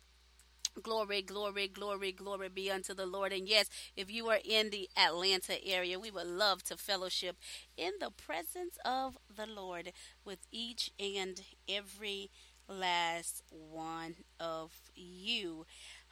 Glory, 0.81 1.23
glory, 1.23 1.67
glory, 1.67 2.13
glory 2.13 2.49
be 2.49 2.71
unto 2.71 2.95
the 2.95 3.07
Lord. 3.07 3.33
And 3.33 3.49
yes, 3.49 3.69
if 3.97 4.13
you 4.13 4.29
are 4.29 4.39
in 4.45 4.71
the 4.71 4.89
Atlanta 4.97 5.65
area, 5.67 5.99
we 5.99 6.13
would 6.13 6.29
love 6.29 6.63
to 6.65 6.77
fellowship 6.77 7.37
in 7.77 7.93
the 7.99 8.11
presence 8.11 8.79
of 8.85 9.19
the 9.35 9.47
Lord 9.47 9.93
with 10.25 10.39
each 10.53 10.93
and 11.01 11.41
every 11.69 12.31
last 12.69 13.43
one 13.51 14.17
of 14.39 14.73
you. 14.95 15.67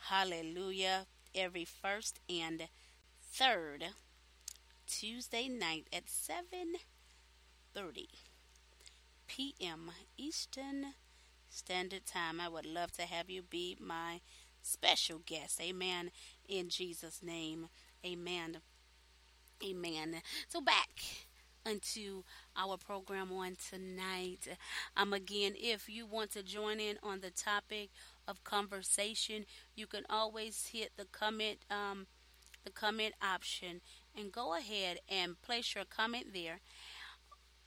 Hallelujah. 0.08 1.06
Every 1.34 1.64
first 1.64 2.20
and 2.28 2.68
third 3.22 3.84
Tuesday 4.86 5.48
night 5.48 5.86
at 5.92 6.06
7:30 6.06 6.78
p.m. 9.26 9.90
Eastern 10.16 10.94
Standard 11.50 12.06
Time. 12.06 12.40
I 12.40 12.48
would 12.48 12.66
love 12.66 12.92
to 12.92 13.02
have 13.02 13.28
you 13.28 13.42
be 13.42 13.76
my 13.78 14.20
special 14.62 15.20
guest. 15.24 15.60
Amen. 15.60 16.10
In 16.48 16.68
Jesus 16.68 17.22
name. 17.22 17.68
Amen. 18.04 18.58
Amen. 19.64 20.22
So 20.48 20.60
back 20.60 21.02
unto 21.64 22.22
our 22.58 22.76
program 22.76 23.32
on 23.32 23.56
tonight. 23.70 24.48
Um, 24.96 25.12
again, 25.12 25.54
if 25.56 25.88
you 25.88 26.06
want 26.06 26.32
to 26.32 26.42
join 26.42 26.80
in 26.80 26.96
on 27.02 27.20
the 27.20 27.30
topic 27.30 27.90
of 28.26 28.44
conversation, 28.44 29.46
you 29.74 29.86
can 29.86 30.04
always 30.08 30.68
hit 30.72 30.92
the 30.96 31.04
comment, 31.04 31.58
um, 31.70 32.06
the 32.64 32.70
comment 32.70 33.14
option, 33.22 33.80
and 34.18 34.32
go 34.32 34.56
ahead 34.56 34.98
and 35.08 35.40
place 35.42 35.74
your 35.74 35.84
comment 35.84 36.32
there. 36.32 36.60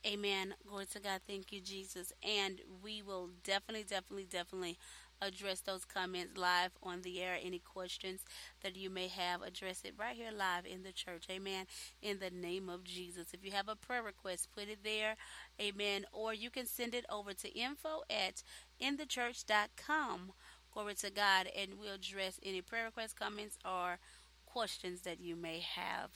Amen. 0.05 0.55
Glory 0.65 0.85
to 0.93 0.99
God. 0.99 1.21
Thank 1.27 1.51
you, 1.51 1.59
Jesus. 1.59 2.13
And 2.23 2.61
we 2.81 3.01
will 3.01 3.29
definitely, 3.43 3.83
definitely, 3.83 4.27
definitely 4.29 4.77
address 5.21 5.61
those 5.61 5.85
comments 5.85 6.37
live 6.37 6.71
on 6.81 7.01
the 7.01 7.21
air. 7.21 7.37
Any 7.41 7.59
questions 7.59 8.21
that 8.61 8.75
you 8.75 8.89
may 8.89 9.07
have, 9.07 9.41
address 9.41 9.81
it 9.83 9.93
right 9.97 10.15
here 10.15 10.31
live 10.31 10.65
in 10.65 10.83
the 10.83 10.91
church. 10.91 11.25
Amen. 11.29 11.65
In 12.01 12.19
the 12.19 12.29
name 12.29 12.69
of 12.69 12.83
Jesus. 12.83 13.33
If 13.33 13.43
you 13.43 13.51
have 13.51 13.67
a 13.67 13.75
prayer 13.75 14.03
request, 14.03 14.49
put 14.55 14.69
it 14.69 14.83
there. 14.83 15.15
Amen. 15.59 16.05
Or 16.11 16.33
you 16.33 16.49
can 16.49 16.65
send 16.65 16.93
it 16.93 17.05
over 17.09 17.33
to 17.33 17.49
info 17.57 18.03
at 18.09 18.43
inthechurch.com. 18.81 20.31
Glory 20.71 20.95
to 20.95 21.09
God. 21.09 21.49
And 21.57 21.79
we'll 21.79 21.95
address 21.95 22.39
any 22.43 22.61
prayer 22.61 22.85
requests, 22.85 23.13
comments, 23.13 23.57
or 23.65 23.97
questions 24.51 25.01
that 25.01 25.19
you 25.19 25.35
may 25.35 25.59
have 25.59 26.11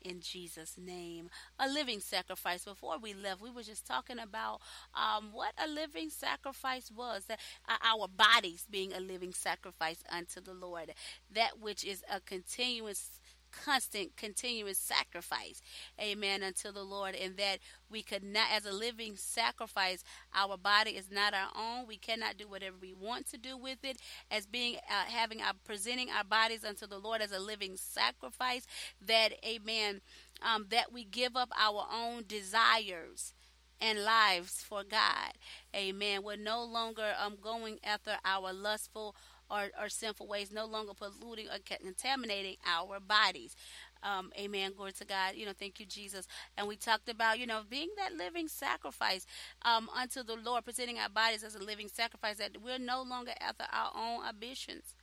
in 0.00 0.20
Jesus' 0.20 0.76
name. 0.78 1.30
A 1.58 1.68
living 1.68 2.00
sacrifice. 2.00 2.64
Before 2.64 2.98
we 2.98 3.14
left, 3.14 3.40
we 3.40 3.50
were 3.50 3.62
just 3.62 3.86
talking 3.86 4.18
about 4.18 4.60
um, 4.94 5.30
what 5.32 5.52
a 5.62 5.68
living 5.68 6.10
sacrifice 6.10 6.90
was. 6.90 7.24
That 7.26 7.40
uh, 7.68 7.76
our 7.82 8.08
bodies 8.08 8.66
being 8.70 8.92
a 8.92 9.00
living 9.00 9.32
sacrifice 9.32 10.02
unto 10.10 10.40
the 10.40 10.54
Lord. 10.54 10.92
That 11.32 11.60
which 11.60 11.84
is 11.84 12.02
a 12.10 12.20
continuous 12.20 13.20
constant, 13.52 14.16
continuous 14.16 14.78
sacrifice, 14.78 15.60
amen, 16.00 16.42
unto 16.42 16.72
the 16.72 16.82
Lord, 16.82 17.14
and 17.14 17.36
that 17.36 17.58
we 17.90 18.02
could 18.02 18.24
not, 18.24 18.48
as 18.52 18.64
a 18.64 18.72
living 18.72 19.16
sacrifice, 19.16 20.02
our 20.34 20.56
body 20.56 20.92
is 20.92 21.10
not 21.10 21.34
our 21.34 21.50
own. 21.56 21.86
We 21.86 21.96
cannot 21.98 22.36
do 22.36 22.48
whatever 22.48 22.76
we 22.80 22.92
want 22.92 23.30
to 23.30 23.38
do 23.38 23.56
with 23.56 23.78
it, 23.84 23.98
as 24.30 24.46
being, 24.46 24.76
uh, 24.88 25.04
having 25.08 25.40
our, 25.40 25.52
presenting 25.64 26.08
our 26.10 26.24
bodies 26.24 26.64
unto 26.64 26.86
the 26.86 26.98
Lord 26.98 27.20
as 27.20 27.32
a 27.32 27.38
living 27.38 27.76
sacrifice, 27.76 28.66
that, 29.06 29.32
amen, 29.46 30.00
um, 30.42 30.66
that 30.70 30.92
we 30.92 31.04
give 31.04 31.36
up 31.36 31.50
our 31.58 31.86
own 31.92 32.24
desires 32.26 33.34
and 33.82 34.04
lives 34.04 34.62
for 34.62 34.84
God. 34.84 35.32
Amen. 35.74 36.22
We're 36.22 36.36
no 36.36 36.62
longer 36.64 37.14
um, 37.20 37.36
going 37.42 37.78
after 37.82 38.16
our 38.24 38.52
lustful 38.52 39.16
or 39.60 39.88
sinful 39.88 40.26
ways, 40.26 40.52
no 40.52 40.66
longer 40.66 40.92
polluting 40.94 41.46
or 41.48 41.58
contaminating 41.80 42.56
our 42.66 43.00
bodies. 43.00 43.54
Um, 44.02 44.32
amen. 44.36 44.72
Glory 44.76 44.92
to 44.92 45.04
God. 45.04 45.34
You 45.36 45.46
know, 45.46 45.52
thank 45.56 45.78
you, 45.78 45.86
Jesus. 45.86 46.26
And 46.56 46.66
we 46.66 46.76
talked 46.76 47.08
about, 47.08 47.38
you 47.38 47.46
know, 47.46 47.62
being 47.68 47.90
that 47.96 48.14
living 48.16 48.48
sacrifice 48.48 49.26
um, 49.62 49.88
unto 49.96 50.22
the 50.22 50.36
Lord, 50.36 50.64
presenting 50.64 50.98
our 50.98 51.08
bodies 51.08 51.44
as 51.44 51.54
a 51.54 51.62
living 51.62 51.88
sacrifice, 51.88 52.38
that 52.38 52.56
we're 52.62 52.78
no 52.78 53.02
longer 53.02 53.32
after 53.40 53.64
our 53.72 53.92
own 53.94 54.26
ambitions, 54.26 54.94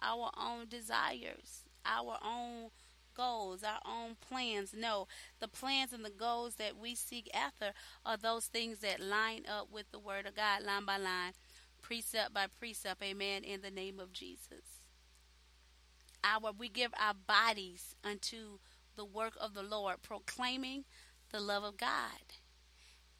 our 0.00 0.30
own 0.38 0.68
desires, 0.68 1.64
our 1.84 2.18
own 2.24 2.70
goals, 3.16 3.64
our 3.64 3.80
own 3.84 4.16
plans. 4.20 4.74
No, 4.76 5.08
the 5.40 5.48
plans 5.48 5.92
and 5.92 6.04
the 6.04 6.10
goals 6.10 6.56
that 6.56 6.76
we 6.76 6.94
seek 6.94 7.28
after 7.34 7.72
are 8.04 8.16
those 8.16 8.46
things 8.46 8.78
that 8.80 9.00
line 9.00 9.42
up 9.48 9.72
with 9.72 9.90
the 9.90 9.98
Word 9.98 10.26
of 10.26 10.36
God, 10.36 10.62
line 10.62 10.84
by 10.84 10.98
line 10.98 11.32
precept 11.86 12.34
by 12.34 12.46
precept, 12.58 13.00
amen, 13.00 13.44
in 13.44 13.60
the 13.60 13.70
name 13.70 14.00
of 14.00 14.12
Jesus. 14.12 14.82
Our 16.24 16.50
we 16.58 16.68
give 16.68 16.90
our 16.98 17.14
bodies 17.14 17.94
unto 18.02 18.58
the 18.96 19.04
work 19.04 19.34
of 19.40 19.54
the 19.54 19.62
Lord, 19.62 20.02
proclaiming 20.02 20.84
the 21.30 21.38
love 21.38 21.62
of 21.62 21.76
God 21.76 22.34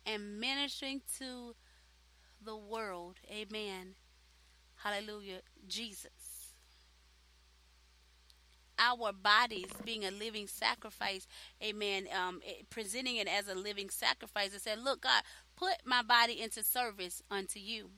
and 0.05 0.41
ministering 0.41 1.03
to 1.19 1.55
the 2.45 2.57
world. 2.57 3.19
Amen. 3.31 3.95
Hallelujah. 4.77 5.43
Jesus. 5.69 6.11
Our 8.79 9.13
bodies 9.13 9.71
being 9.85 10.05
a 10.05 10.11
living 10.11 10.49
sacrifice, 10.49 11.27
amen, 11.63 12.09
um, 12.15 12.41
presenting 12.69 13.17
it 13.17 13.29
as 13.29 13.49
a 13.49 13.55
living 13.55 13.91
sacrifice 13.91 14.53
and 14.53 14.61
said, 14.61 14.83
Look, 14.83 15.03
God, 15.03 15.23
put 15.57 15.75
my 15.85 16.03
body 16.03 16.41
into 16.43 16.63
service 16.63 17.23
unto 17.31 17.59
you, 17.59 17.91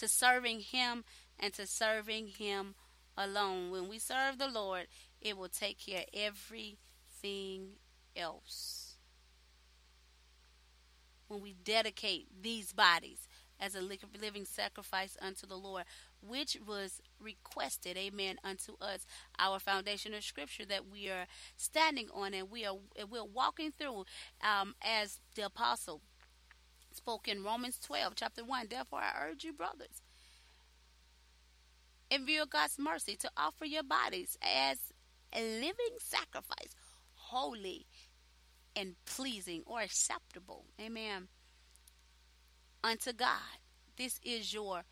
to 0.00 0.08
serving 0.08 0.60
Him 0.60 1.04
and 1.38 1.52
to 1.54 1.66
serving 1.66 2.28
Him 2.38 2.74
alone. 3.16 3.70
When 3.70 3.88
we 3.88 3.98
serve 3.98 4.38
the 4.38 4.48
Lord, 4.48 4.86
it 5.20 5.36
will 5.36 5.48
take 5.48 5.78
care 5.78 6.00
of 6.00 6.06
everything 6.14 7.76
else. 8.16 8.96
When 11.28 11.40
we 11.40 11.52
dedicate 11.52 12.26
these 12.42 12.72
bodies 12.72 13.28
as 13.60 13.74
a 13.74 13.80
living 13.80 14.46
sacrifice 14.46 15.16
unto 15.20 15.46
the 15.46 15.56
Lord, 15.56 15.84
which 16.26 16.56
was 16.66 17.02
requested, 17.20 17.96
amen, 17.96 18.38
unto 18.42 18.72
us, 18.80 19.06
our 19.38 19.58
foundational 19.58 20.22
scripture 20.22 20.64
that 20.64 20.88
we 20.90 21.08
are 21.08 21.26
standing 21.56 22.08
on 22.12 22.32
and 22.32 22.50
we 22.50 22.64
are 22.64 22.76
we're 23.08 23.22
walking 23.22 23.70
through 23.70 24.04
um, 24.42 24.74
as 24.82 25.20
the 25.34 25.42
apostle 25.42 26.00
spoke 26.92 27.28
in 27.28 27.44
Romans 27.44 27.78
12, 27.78 28.14
chapter 28.16 28.44
1. 28.44 28.66
Therefore, 28.68 29.00
I 29.00 29.28
urge 29.28 29.44
you, 29.44 29.52
brothers, 29.52 30.02
in 32.10 32.26
view 32.26 32.42
of 32.42 32.50
God's 32.50 32.78
mercy, 32.78 33.16
to 33.16 33.30
offer 33.36 33.64
your 33.64 33.82
bodies 33.82 34.36
as 34.42 34.78
a 35.32 35.40
living 35.40 35.96
sacrifice, 35.98 36.74
holy 37.14 37.86
and 38.74 38.94
pleasing 39.04 39.62
or 39.66 39.80
acceptable. 39.80 40.66
Amen. 40.80 41.28
Unto 42.82 43.12
God. 43.12 43.58
This 43.96 44.18
is 44.22 44.54
your 44.54 44.84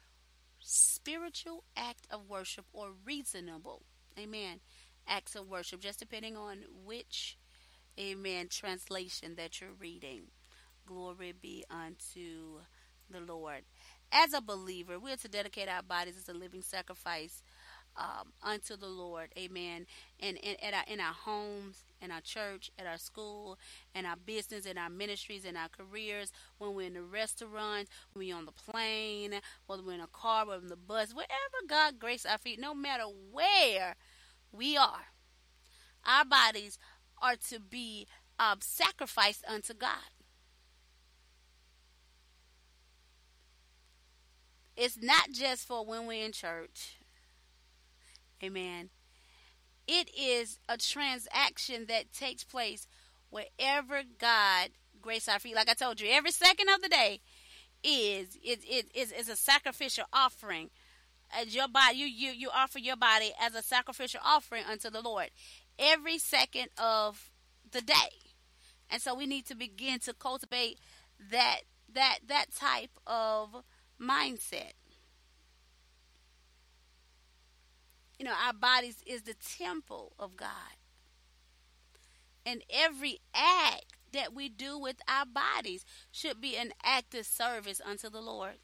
spiritual 0.60 1.64
act 1.76 2.06
of 2.10 2.28
worship 2.28 2.66
or 2.72 2.88
reasonable. 3.04 3.82
Amen. 4.18 4.60
Acts 5.06 5.34
of 5.34 5.48
worship, 5.48 5.80
just 5.80 5.98
depending 5.98 6.36
on 6.36 6.58
which, 6.84 7.38
amen, 7.98 8.48
translation 8.50 9.34
that 9.36 9.60
you're 9.60 9.72
reading. 9.72 10.24
Glory 10.88 11.34
be 11.38 11.64
unto 11.70 12.60
the 13.10 13.20
Lord. 13.20 13.60
As 14.10 14.32
a 14.32 14.40
believer, 14.40 14.98
we 14.98 15.12
are 15.12 15.16
to 15.16 15.28
dedicate 15.28 15.68
our 15.68 15.82
bodies 15.82 16.16
as 16.16 16.30
a 16.30 16.32
living 16.32 16.62
sacrifice 16.62 17.42
um, 17.94 18.32
unto 18.42 18.74
the 18.74 18.86
Lord. 18.86 19.28
Amen. 19.36 19.84
And, 20.18 20.38
and 20.42 20.56
at 20.62 20.72
our, 20.72 20.84
in 20.90 20.98
our 20.98 21.12
homes, 21.12 21.84
in 22.00 22.10
our 22.10 22.22
church, 22.22 22.70
at 22.78 22.86
our 22.86 22.96
school, 22.96 23.58
in 23.94 24.06
our 24.06 24.16
business, 24.16 24.64
in 24.64 24.78
our 24.78 24.88
ministries, 24.88 25.44
in 25.44 25.58
our 25.58 25.68
careers, 25.68 26.32
when 26.56 26.72
we're 26.72 26.86
in 26.86 26.94
the 26.94 27.02
restaurant, 27.02 27.88
when 28.14 28.26
we're 28.26 28.36
on 28.36 28.46
the 28.46 28.52
plane, 28.52 29.34
whether 29.66 29.82
we're 29.82 29.92
in 29.92 30.00
a 30.00 30.06
car, 30.06 30.46
whether 30.46 30.62
in 30.62 30.68
the 30.68 30.76
bus, 30.76 31.12
wherever 31.12 31.68
God 31.68 31.98
grace 31.98 32.24
our 32.24 32.38
feet, 32.38 32.58
no 32.58 32.72
matter 32.72 33.04
where 33.30 33.94
we 34.52 34.74
are, 34.78 35.12
our 36.06 36.24
bodies 36.24 36.78
are 37.20 37.36
to 37.50 37.60
be 37.60 38.06
um, 38.38 38.60
sacrificed 38.62 39.44
unto 39.46 39.74
God. 39.74 40.17
It's 44.80 44.96
not 45.02 45.32
just 45.32 45.66
for 45.66 45.84
when 45.84 46.06
we're 46.06 46.24
in 46.24 46.30
church. 46.30 46.98
Amen. 48.42 48.90
It 49.88 50.08
is 50.16 50.60
a 50.68 50.76
transaction 50.76 51.86
that 51.88 52.12
takes 52.12 52.44
place 52.44 52.86
wherever 53.28 54.02
God 54.20 54.68
grace 55.02 55.28
our 55.28 55.40
feet. 55.40 55.56
Like 55.56 55.68
I 55.68 55.74
told 55.74 56.00
you, 56.00 56.08
every 56.08 56.30
second 56.30 56.68
of 56.68 56.80
the 56.80 56.88
day 56.88 57.20
is 57.82 58.38
it, 58.40 58.60
it 58.68 58.86
is 58.94 59.10
is 59.10 59.28
a 59.28 59.34
sacrificial 59.34 60.04
offering. 60.12 60.70
As 61.36 61.54
your 61.56 61.66
body, 61.66 61.96
you, 61.96 62.06
you 62.06 62.30
you 62.30 62.48
offer 62.54 62.78
your 62.78 62.96
body 62.96 63.32
as 63.40 63.56
a 63.56 63.62
sacrificial 63.62 64.20
offering 64.24 64.62
unto 64.70 64.90
the 64.90 65.02
Lord 65.02 65.30
every 65.76 66.18
second 66.18 66.68
of 66.78 67.30
the 67.68 67.80
day, 67.80 68.10
and 68.88 69.02
so 69.02 69.12
we 69.12 69.26
need 69.26 69.44
to 69.46 69.56
begin 69.56 69.98
to 70.00 70.14
cultivate 70.14 70.78
that 71.30 71.62
that 71.92 72.20
that 72.28 72.46
type 72.54 72.92
of 73.06 73.64
mindset. 74.00 74.72
You 78.18 78.24
know, 78.24 78.34
our 78.46 78.52
bodies 78.52 79.02
is 79.06 79.22
the 79.22 79.34
temple 79.34 80.12
of 80.18 80.36
God. 80.36 80.48
And 82.44 82.62
every 82.70 83.20
act 83.34 83.84
that 84.12 84.34
we 84.34 84.48
do 84.48 84.78
with 84.78 84.96
our 85.06 85.26
bodies 85.26 85.84
should 86.10 86.40
be 86.40 86.56
an 86.56 86.72
act 86.82 87.14
of 87.14 87.26
service 87.26 87.80
unto 87.84 88.08
the 88.08 88.20
Lord. 88.20 88.54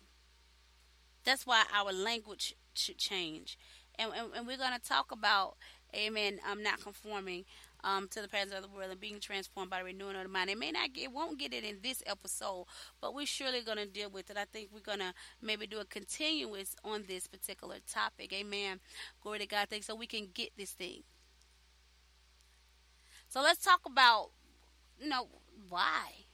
That's 1.24 1.46
why 1.46 1.64
our 1.72 1.92
language 1.92 2.54
should 2.74 2.98
change. 2.98 3.58
And, 3.98 4.10
and, 4.16 4.28
and 4.34 4.46
we're 4.46 4.56
going 4.56 4.78
to 4.78 4.88
talk 4.88 5.12
about, 5.12 5.56
amen, 5.94 6.40
I'm 6.46 6.62
not 6.62 6.82
conforming 6.82 7.44
um, 7.84 8.08
to 8.08 8.22
the 8.22 8.28
patterns 8.28 8.52
of 8.52 8.62
the 8.62 8.68
world 8.68 8.90
and 8.90 8.98
being 8.98 9.20
transformed 9.20 9.70
by 9.70 9.78
the 9.78 9.84
renewing 9.84 10.16
of 10.16 10.22
the 10.22 10.28
mind. 10.28 10.50
It 10.50 10.58
may 10.58 10.72
not 10.72 10.92
get, 10.92 11.12
won't 11.12 11.38
get 11.38 11.52
it 11.52 11.64
in 11.64 11.78
this 11.82 12.02
episode, 12.06 12.64
but 13.00 13.14
we're 13.14 13.26
surely 13.26 13.60
going 13.60 13.78
to 13.78 13.86
deal 13.86 14.10
with 14.10 14.30
it. 14.30 14.36
I 14.36 14.46
think 14.46 14.70
we're 14.72 14.80
going 14.80 15.00
to 15.00 15.12
maybe 15.42 15.66
do 15.66 15.78
a 15.78 15.84
continuous 15.84 16.74
on 16.82 17.04
this 17.06 17.26
particular 17.26 17.76
topic. 17.86 18.32
Amen. 18.32 18.80
Glory 19.22 19.40
to 19.40 19.46
God. 19.46 19.68
Thanks 19.68 19.86
so 19.86 19.94
we 19.94 20.06
can 20.06 20.28
get 20.32 20.50
this 20.56 20.72
thing. 20.72 21.02
So 23.28 23.42
let's 23.42 23.62
talk 23.62 23.80
about, 23.86 24.30
you 24.98 25.08
know, 25.08 25.28
why. 25.68 26.24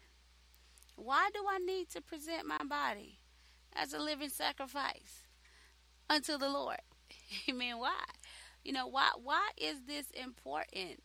Why 0.96 1.30
do 1.34 1.40
I 1.48 1.59
need 1.59 1.88
to 1.90 2.01
present 2.01 2.46
my 2.46 2.62
body 2.62 3.18
as 3.74 3.92
a 3.92 3.98
living 3.98 4.28
sacrifice 4.28 5.24
unto 6.09 6.38
the 6.38 6.48
Lord? 6.48 6.80
Amen. 7.48 7.78
Why? 7.78 8.05
You 8.62 8.72
know, 8.72 8.86
why 8.86 9.09
why 9.22 9.48
is 9.57 9.76
this 9.86 10.11
important? 10.11 11.01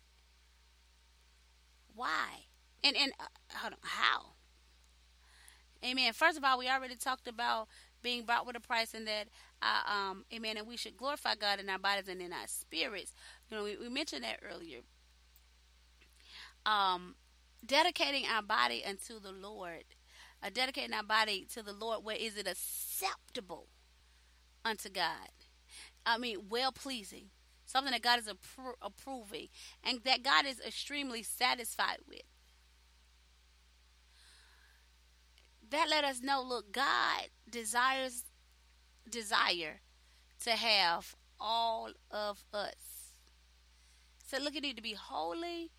Why? 1.95 2.45
And 2.83 2.95
and 2.95 3.11
uh, 3.19 3.65
on, 3.65 3.73
how? 3.81 4.33
Amen. 5.83 6.13
First 6.13 6.37
of 6.37 6.43
all, 6.43 6.57
we 6.57 6.69
already 6.69 6.95
talked 6.95 7.27
about 7.27 7.67
being 8.01 8.23
bought 8.23 8.45
with 8.45 8.55
a 8.55 8.59
price, 8.59 8.93
and 8.93 9.07
that, 9.07 9.27
uh, 9.61 9.91
um, 9.91 10.25
amen. 10.33 10.57
And 10.57 10.67
we 10.67 10.77
should 10.77 10.97
glorify 10.97 11.35
God 11.35 11.59
in 11.59 11.69
our 11.69 11.79
bodies 11.79 12.07
and 12.07 12.21
in 12.21 12.33
our 12.33 12.47
spirits. 12.47 13.13
You 13.49 13.57
know, 13.57 13.63
we, 13.63 13.77
we 13.77 13.89
mentioned 13.89 14.23
that 14.23 14.39
earlier. 14.49 14.79
Um, 16.65 17.15
dedicating 17.65 18.25
our 18.25 18.41
body 18.41 18.83
unto 18.83 19.19
the 19.19 19.31
Lord, 19.31 19.83
uh, 20.43 20.49
dedicating 20.53 20.93
our 20.93 21.03
body 21.03 21.47
to 21.53 21.61
the 21.61 21.73
Lord. 21.73 22.03
Where 22.03 22.15
is 22.15 22.37
it 22.37 22.47
acceptable 22.47 23.67
unto 24.63 24.89
God? 24.89 25.29
I 26.05 26.17
mean, 26.17 26.45
well 26.49 26.71
pleasing 26.71 27.29
something 27.75 27.91
that 27.91 28.01
God 28.01 28.19
is 28.19 28.27
appro- 28.27 28.75
approving, 28.81 29.49
and 29.83 29.99
that 30.05 30.23
God 30.23 30.45
is 30.45 30.61
extremely 30.65 31.21
satisfied 31.23 31.97
with. 32.07 32.21
That 35.71 35.87
let 35.89 36.05
us 36.05 36.21
know, 36.21 36.41
look, 36.41 36.71
God 36.71 37.27
desires 37.49 38.23
desire 39.09 39.81
to 40.45 40.51
have 40.51 41.17
all 41.37 41.89
of 42.09 42.45
us. 42.53 43.11
So 44.25 44.37
look, 44.37 44.55
it 44.55 44.63
need 44.63 44.77
to 44.77 44.81
be 44.81 44.93
holy 44.93 45.71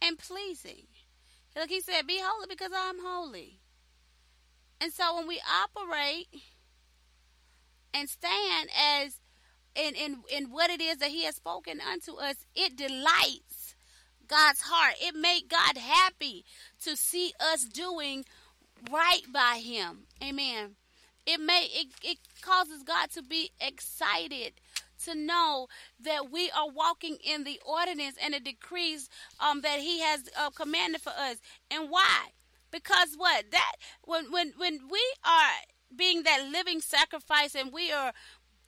and 0.00 0.18
pleasing. 0.18 0.86
Look, 1.54 1.68
he 1.68 1.82
said, 1.82 2.06
Be 2.06 2.18
holy 2.22 2.46
because 2.48 2.72
I'm 2.74 2.96
holy. 3.04 3.60
And 4.80 4.90
so 4.90 5.16
when 5.16 5.28
we 5.28 5.38
operate 5.62 6.28
and 7.92 8.08
stand 8.08 8.70
as 8.74 9.20
in, 9.74 9.94
in, 9.94 10.18
in 10.30 10.50
what 10.50 10.70
it 10.70 10.80
is 10.80 10.98
that 10.98 11.10
he 11.10 11.24
has 11.24 11.36
spoken 11.36 11.80
unto 11.80 12.14
us, 12.14 12.36
it 12.54 12.76
delights 12.76 13.74
God's 14.26 14.62
heart. 14.62 14.94
It 15.00 15.14
made 15.14 15.48
God 15.48 15.76
happy 15.76 16.44
to 16.82 16.96
see 16.96 17.32
us 17.40 17.64
doing 17.64 18.24
right 18.90 19.22
by 19.32 19.60
him. 19.62 20.04
Amen. 20.22 20.76
It 21.26 21.40
may 21.40 21.68
it, 21.72 21.88
it 22.02 22.18
causes 22.42 22.82
God 22.82 23.10
to 23.12 23.22
be 23.22 23.50
excited 23.60 24.52
to 25.04 25.14
know 25.14 25.68
that 26.00 26.30
we 26.30 26.50
are 26.50 26.68
walking 26.68 27.16
in 27.24 27.44
the 27.44 27.60
ordinance 27.64 28.16
and 28.22 28.34
the 28.34 28.40
decrees 28.40 29.08
um, 29.40 29.62
that 29.62 29.80
He 29.80 30.00
has 30.00 30.24
uh, 30.38 30.50
commanded 30.50 31.00
for 31.00 31.10
us. 31.10 31.36
And 31.70 31.90
why? 31.90 32.28
Because 32.70 33.14
what 33.16 33.50
that 33.52 33.72
when 34.02 34.30
when 34.30 34.52
when 34.56 34.80
we 34.90 35.02
are 35.24 35.50
being 35.96 36.24
that 36.24 36.48
living 36.50 36.80
sacrifice 36.80 37.54
and 37.54 37.72
we 37.72 37.92
are 37.92 38.12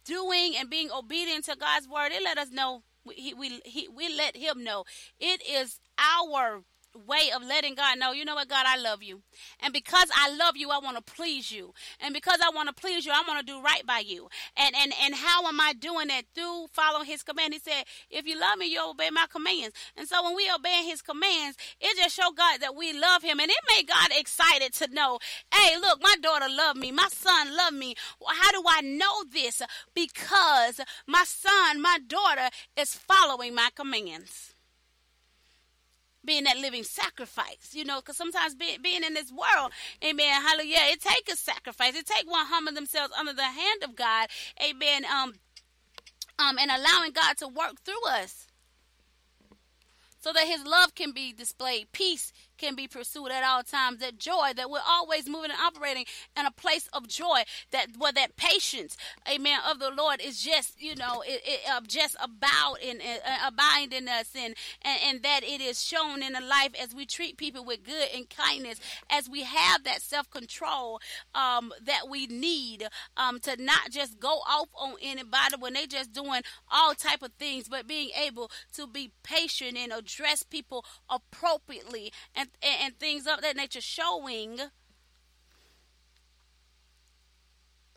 doing 0.06 0.54
and 0.58 0.70
being 0.70 0.90
obedient 0.90 1.44
to 1.46 1.56
God's 1.56 1.88
word, 1.88 2.12
it 2.12 2.22
let 2.22 2.38
us 2.38 2.50
know. 2.50 2.82
He, 3.14 3.34
we, 3.34 3.60
he, 3.64 3.88
we 3.88 4.08
let 4.16 4.36
him 4.36 4.64
know 4.64 4.84
it 5.20 5.40
is 5.48 5.78
our 5.98 6.62
way 6.96 7.30
of 7.34 7.42
letting 7.42 7.74
God 7.74 7.98
know, 7.98 8.12
you 8.12 8.24
know 8.24 8.34
what, 8.34 8.48
God, 8.48 8.64
I 8.66 8.76
love 8.78 9.02
you. 9.02 9.22
And 9.60 9.72
because 9.72 10.08
I 10.14 10.34
love 10.34 10.56
you, 10.56 10.70
I 10.70 10.78
want 10.78 10.96
to 10.96 11.02
please 11.02 11.50
you. 11.52 11.74
And 12.00 12.14
because 12.14 12.38
I 12.44 12.54
want 12.54 12.68
to 12.68 12.74
please 12.74 13.06
you, 13.06 13.12
I 13.12 13.22
want 13.26 13.40
to 13.40 13.46
do 13.46 13.60
right 13.62 13.86
by 13.86 14.02
you. 14.04 14.28
And 14.56 14.74
and 14.76 14.92
and 15.02 15.14
how 15.14 15.46
am 15.46 15.60
I 15.60 15.72
doing 15.72 16.08
that? 16.08 16.22
Through 16.34 16.66
following 16.72 17.06
his 17.06 17.22
command. 17.22 17.52
He 17.52 17.60
said, 17.60 17.84
if 18.10 18.26
you 18.26 18.38
love 18.38 18.58
me, 18.58 18.66
you 18.66 18.80
obey 18.88 19.10
my 19.10 19.26
commands. 19.30 19.74
And 19.96 20.08
so 20.08 20.22
when 20.24 20.34
we 20.34 20.50
obey 20.54 20.84
his 20.84 21.02
commands, 21.02 21.56
it 21.80 21.96
just 21.96 22.16
show 22.16 22.30
God 22.36 22.60
that 22.60 22.74
we 22.74 22.92
love 22.92 23.22
him. 23.22 23.40
And 23.40 23.50
it 23.50 23.56
made 23.68 23.88
God 23.88 24.08
excited 24.16 24.72
to 24.74 24.92
know, 24.92 25.18
hey, 25.54 25.76
look, 25.78 26.00
my 26.02 26.16
daughter 26.22 26.48
loved 26.48 26.78
me. 26.78 26.92
My 26.92 27.08
son 27.10 27.56
loved 27.56 27.76
me. 27.76 27.94
How 28.26 28.52
do 28.52 28.62
I 28.68 28.80
know 28.80 29.24
this? 29.30 29.62
Because 29.94 30.80
my 31.06 31.24
son, 31.24 31.80
my 31.80 31.98
daughter 32.06 32.50
is 32.76 32.94
following 32.94 33.54
my 33.54 33.70
commands 33.74 34.55
being 36.26 36.44
that 36.44 36.58
living 36.58 36.82
sacrifice, 36.82 37.70
you 37.72 37.84
know, 37.84 38.00
because 38.00 38.16
sometimes 38.16 38.54
being, 38.54 38.82
being 38.82 39.04
in 39.04 39.14
this 39.14 39.32
world, 39.32 39.72
amen, 40.04 40.42
hallelujah, 40.42 40.78
it 40.90 41.00
takes 41.00 41.32
a 41.32 41.36
sacrifice. 41.36 41.94
It 41.94 42.06
takes 42.06 42.26
one 42.26 42.46
humbling 42.46 42.74
themselves 42.74 43.14
under 43.18 43.32
the 43.32 43.42
hand 43.42 43.84
of 43.84 43.96
God, 43.96 44.28
amen, 44.62 45.04
um, 45.04 45.34
um, 46.38 46.58
and 46.58 46.70
allowing 46.70 47.12
God 47.12 47.36
to 47.38 47.48
work 47.48 47.80
through 47.84 48.06
us 48.10 48.46
so 50.20 50.32
that 50.32 50.46
his 50.46 50.64
love 50.64 50.94
can 50.94 51.12
be 51.12 51.32
displayed, 51.32 51.92
peace 51.92 52.32
can 52.58 52.74
be 52.74 52.88
pursued 52.88 53.30
at 53.30 53.44
all 53.44 53.62
times. 53.62 54.00
That 54.00 54.18
joy, 54.18 54.52
that 54.56 54.70
we're 54.70 54.80
always 54.86 55.28
moving 55.28 55.50
and 55.50 55.60
operating 55.60 56.04
in 56.38 56.46
a 56.46 56.50
place 56.50 56.88
of 56.92 57.08
joy. 57.08 57.42
That 57.70 57.88
where 57.98 58.12
that 58.12 58.36
patience, 58.36 58.96
amen, 59.28 59.60
of 59.68 59.78
the 59.78 59.90
Lord 59.90 60.20
is 60.20 60.42
just, 60.42 60.80
you 60.80 60.94
know, 60.94 61.22
it, 61.26 61.42
it 61.44 61.60
uh, 61.70 61.80
just 61.86 62.16
about 62.22 62.80
in 62.80 63.00
uh, 63.00 63.50
us, 64.10 64.30
and, 64.34 64.54
and 64.82 64.98
and 65.06 65.22
that 65.22 65.40
it 65.42 65.60
is 65.60 65.82
shown 65.82 66.22
in 66.22 66.32
the 66.32 66.40
life 66.40 66.70
as 66.80 66.94
we 66.94 67.06
treat 67.06 67.36
people 67.36 67.64
with 67.64 67.84
good 67.84 68.08
and 68.14 68.28
kindness, 68.30 68.80
as 69.10 69.28
we 69.28 69.42
have 69.42 69.84
that 69.84 70.02
self 70.02 70.30
control 70.30 71.00
um, 71.34 71.72
that 71.84 72.08
we 72.08 72.26
need 72.26 72.88
um, 73.16 73.40
to 73.40 73.62
not 73.62 73.90
just 73.90 74.18
go 74.20 74.40
off 74.48 74.68
on 74.74 74.94
anybody 75.02 75.56
when 75.58 75.74
they 75.74 75.86
just 75.86 76.12
doing 76.12 76.42
all 76.70 76.94
type 76.94 77.22
of 77.22 77.32
things, 77.38 77.68
but 77.68 77.86
being 77.86 78.10
able 78.20 78.50
to 78.74 78.86
be 78.86 79.10
patient 79.22 79.76
and 79.76 79.92
address 79.92 80.42
people 80.42 80.84
appropriately 81.08 82.12
and 82.34 82.45
and, 82.62 82.74
and 82.82 82.98
things 82.98 83.26
of 83.26 83.40
that 83.42 83.56
nature 83.56 83.80
showing 83.80 84.58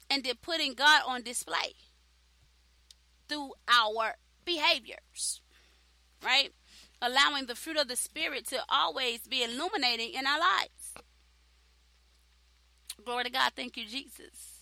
and 0.10 0.24
then 0.24 0.36
putting 0.41 0.74
God 0.74 1.02
on 1.08 1.22
display 1.22 1.76
through 3.28 3.52
our 3.68 4.16
behaviors, 4.43 5.41
right? 6.24 6.52
Allowing 7.02 7.45
the 7.45 7.56
fruit 7.56 7.78
of 7.78 7.88
the 7.88 7.95
Spirit 7.95 8.47
to 8.47 8.60
always 8.68 9.20
be 9.28 9.43
illuminating 9.43 10.14
in 10.14 10.26
our 10.26 10.39
lives. 10.39 10.93
Glory 13.06 13.26
to 13.26 13.30
God. 13.30 13.52
Thank 13.56 13.78
you, 13.78 13.86
Jesus. 13.86 14.60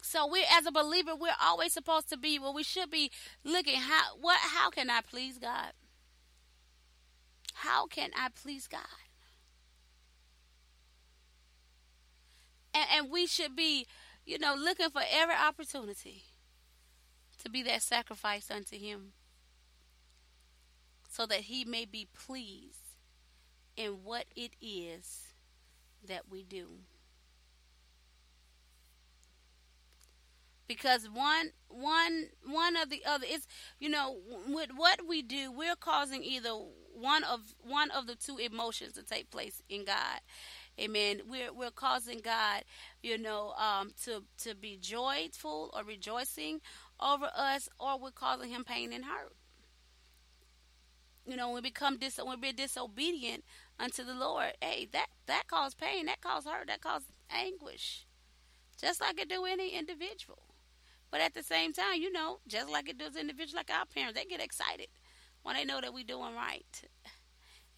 So 0.00 0.26
we 0.26 0.42
as 0.50 0.64
a 0.64 0.72
believer, 0.72 1.14
we're 1.14 1.32
always 1.42 1.74
supposed 1.74 2.08
to 2.08 2.16
be 2.16 2.38
well, 2.38 2.54
we 2.54 2.62
should 2.62 2.90
be 2.90 3.10
looking 3.44 3.78
how 3.78 4.16
what 4.18 4.38
how 4.40 4.70
can 4.70 4.88
I 4.88 5.02
please 5.02 5.38
God? 5.38 5.72
How 7.62 7.86
can 7.86 8.10
I 8.16 8.28
please 8.28 8.68
God? 8.68 8.80
And, 12.72 12.86
and 12.94 13.10
we 13.10 13.26
should 13.26 13.56
be, 13.56 13.86
you 14.24 14.38
know, 14.38 14.54
looking 14.54 14.90
for 14.90 15.02
every 15.10 15.34
opportunity 15.34 16.22
to 17.42 17.50
be 17.50 17.64
that 17.64 17.82
sacrifice 17.82 18.48
unto 18.48 18.78
Him 18.78 19.12
so 21.10 21.26
that 21.26 21.40
He 21.40 21.64
may 21.64 21.84
be 21.84 22.06
pleased 22.14 22.94
in 23.76 24.04
what 24.04 24.26
it 24.36 24.52
is 24.60 25.34
that 26.06 26.30
we 26.30 26.44
do. 26.44 26.68
because 30.68 31.08
one 31.10 31.50
one 31.68 32.26
one 32.44 32.76
of 32.76 32.90
the 32.90 33.02
other 33.04 33.26
is 33.28 33.46
you 33.80 33.88
know 33.88 34.18
with 34.46 34.68
what 34.76 35.00
we 35.08 35.22
do 35.22 35.50
we're 35.50 35.74
causing 35.74 36.22
either 36.22 36.50
one 36.98 37.24
of 37.24 37.40
one 37.62 37.90
of 37.90 38.06
the 38.06 38.14
two 38.14 38.38
emotions 38.38 38.94
to 38.94 39.02
take 39.02 39.30
place 39.30 39.62
in 39.68 39.84
God. 39.84 40.20
Amen. 40.80 41.22
We're 41.28 41.52
we're 41.52 41.70
causing 41.70 42.20
God 42.20 42.62
you 43.02 43.18
know 43.18 43.52
um, 43.52 43.92
to 44.04 44.24
to 44.44 44.54
be 44.54 44.76
joyful 44.80 45.70
or 45.74 45.84
rejoicing 45.84 46.60
over 47.00 47.30
us 47.34 47.68
or 47.78 47.98
we're 47.98 48.10
causing 48.10 48.50
him 48.50 48.64
pain 48.64 48.92
and 48.92 49.04
hurt 49.04 49.32
you 51.24 51.36
know 51.36 51.46
when 51.48 51.56
we 51.56 51.60
become 51.60 51.96
dis 51.96 52.18
when 52.22 52.40
we're 52.40 52.52
disobedient 52.52 53.44
unto 53.78 54.02
the 54.02 54.14
Lord 54.14 54.52
hey 54.60 54.88
that 54.92 55.06
that 55.26 55.44
causes 55.46 55.74
pain 55.74 56.06
that 56.06 56.20
causes 56.20 56.50
hurt 56.50 56.66
that 56.66 56.80
causes 56.80 57.06
anguish 57.30 58.04
just 58.80 59.00
like 59.00 59.20
it 59.20 59.28
do 59.28 59.44
any 59.44 59.70
individual. 59.70 60.38
But 61.10 61.20
at 61.20 61.34
the 61.34 61.42
same 61.42 61.72
time, 61.72 62.00
you 62.00 62.12
know, 62.12 62.38
just 62.46 62.70
like 62.70 62.88
it 62.88 62.98
does 62.98 63.16
individuals 63.16 63.54
like 63.54 63.70
our 63.70 63.86
parents, 63.86 64.18
they 64.18 64.24
get 64.24 64.42
excited 64.42 64.88
when 65.42 65.56
they 65.56 65.64
know 65.64 65.80
that 65.80 65.94
we're 65.94 66.04
doing 66.04 66.34
right. 66.34 66.82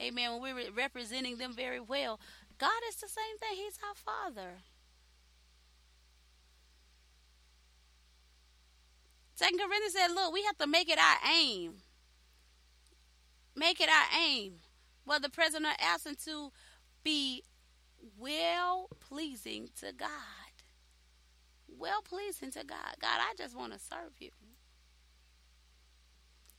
Amen. 0.03 0.41
When 0.41 0.55
we're 0.55 0.73
representing 0.73 1.37
them 1.37 1.55
very 1.55 1.81
well, 1.81 2.21
God 2.59 2.81
is 2.89 2.97
the 2.97 3.09
same 3.09 3.39
thing. 3.39 3.57
He's 3.57 3.79
our 3.87 3.95
Father. 3.95 4.51
Second 9.35 9.59
Corinthians 9.59 9.95
said, 9.95 10.09
look, 10.15 10.33
we 10.33 10.43
have 10.45 10.59
to 10.59 10.67
make 10.67 10.91
it 10.91 10.99
our 10.99 11.31
aim. 11.35 11.75
Make 13.57 13.81
it 13.81 13.89
our 13.89 14.21
aim, 14.23 14.55
whether 15.05 15.29
present 15.29 15.65
or 15.67 15.73
absent, 15.79 16.23
to 16.25 16.53
be 17.03 17.43
well 18.19 18.89
pleasing 19.01 19.69
to 19.81 19.93
God 19.93 20.09
well 21.81 22.03
pleasing 22.03 22.51
to 22.53 22.65
God. 22.65 22.97
God, 23.01 23.21
I 23.21 23.35
just 23.37 23.57
want 23.57 23.73
to 23.73 23.79
serve 23.79 24.13
you. 24.21 24.31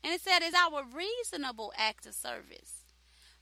And 0.03 0.13
it 0.13 0.21
said 0.21 0.39
it's 0.41 0.55
our 0.55 0.83
reasonable 0.83 1.71
act 1.77 2.05
of 2.05 2.13
service. 2.13 2.85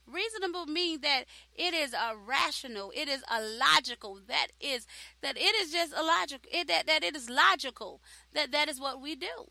Reasonable 0.06 0.66
means 0.66 1.00
that 1.02 1.24
it 1.54 1.72
is 1.72 1.92
a 1.92 2.14
rational, 2.16 2.92
it 2.94 3.08
is 3.08 3.22
a 3.30 3.40
logical, 3.40 4.18
that 4.26 4.48
is 4.60 4.86
that 5.22 5.36
it 5.36 5.54
is 5.54 5.70
just 5.70 5.92
a 5.92 6.02
logical, 6.02 6.50
it, 6.52 6.66
that, 6.68 6.86
that 6.86 7.04
it 7.04 7.14
is 7.14 7.30
logical, 7.30 8.00
that 8.32 8.50
that 8.50 8.68
is 8.68 8.80
what 8.80 9.00
we 9.00 9.14
do. 9.14 9.46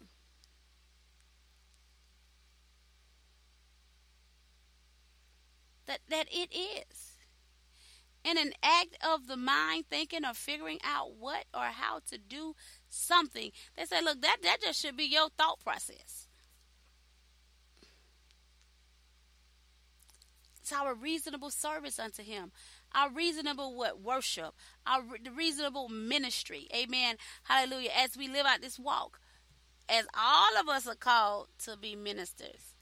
That 5.85 6.01
that 6.09 6.27
it 6.29 6.53
is 6.53 7.09
in 8.23 8.37
an 8.37 8.51
act 8.61 8.97
of 9.03 9.27
the 9.27 9.37
mind 9.37 9.85
thinking 9.89 10.25
or 10.25 10.33
figuring 10.33 10.79
out 10.83 11.15
what 11.17 11.45
or 11.53 11.65
how 11.65 11.99
to 12.09 12.17
do 12.17 12.53
something 12.89 13.51
they 13.77 13.85
say 13.85 14.01
look 14.01 14.21
that 14.21 14.37
that 14.43 14.57
just 14.61 14.81
should 14.81 14.97
be 14.97 15.05
your 15.05 15.29
thought 15.37 15.59
process 15.59 16.28
our 20.71 20.93
reasonable 20.93 21.49
service 21.49 21.99
unto 21.99 22.23
him 22.23 22.51
our 22.93 23.09
reasonable 23.11 23.75
what 23.75 24.01
worship 24.01 24.53
our 24.87 25.01
reasonable 25.35 25.89
ministry. 25.89 26.67
Amen. 26.75 27.17
Hallelujah. 27.43 27.91
As 27.95 28.17
we 28.17 28.27
live 28.27 28.45
out 28.45 28.61
this 28.61 28.79
walk 28.79 29.19
as 29.89 30.05
all 30.17 30.59
of 30.59 30.69
us 30.69 30.87
are 30.87 30.95
called 30.95 31.47
to 31.65 31.75
be 31.77 31.95
ministers. 31.95 32.75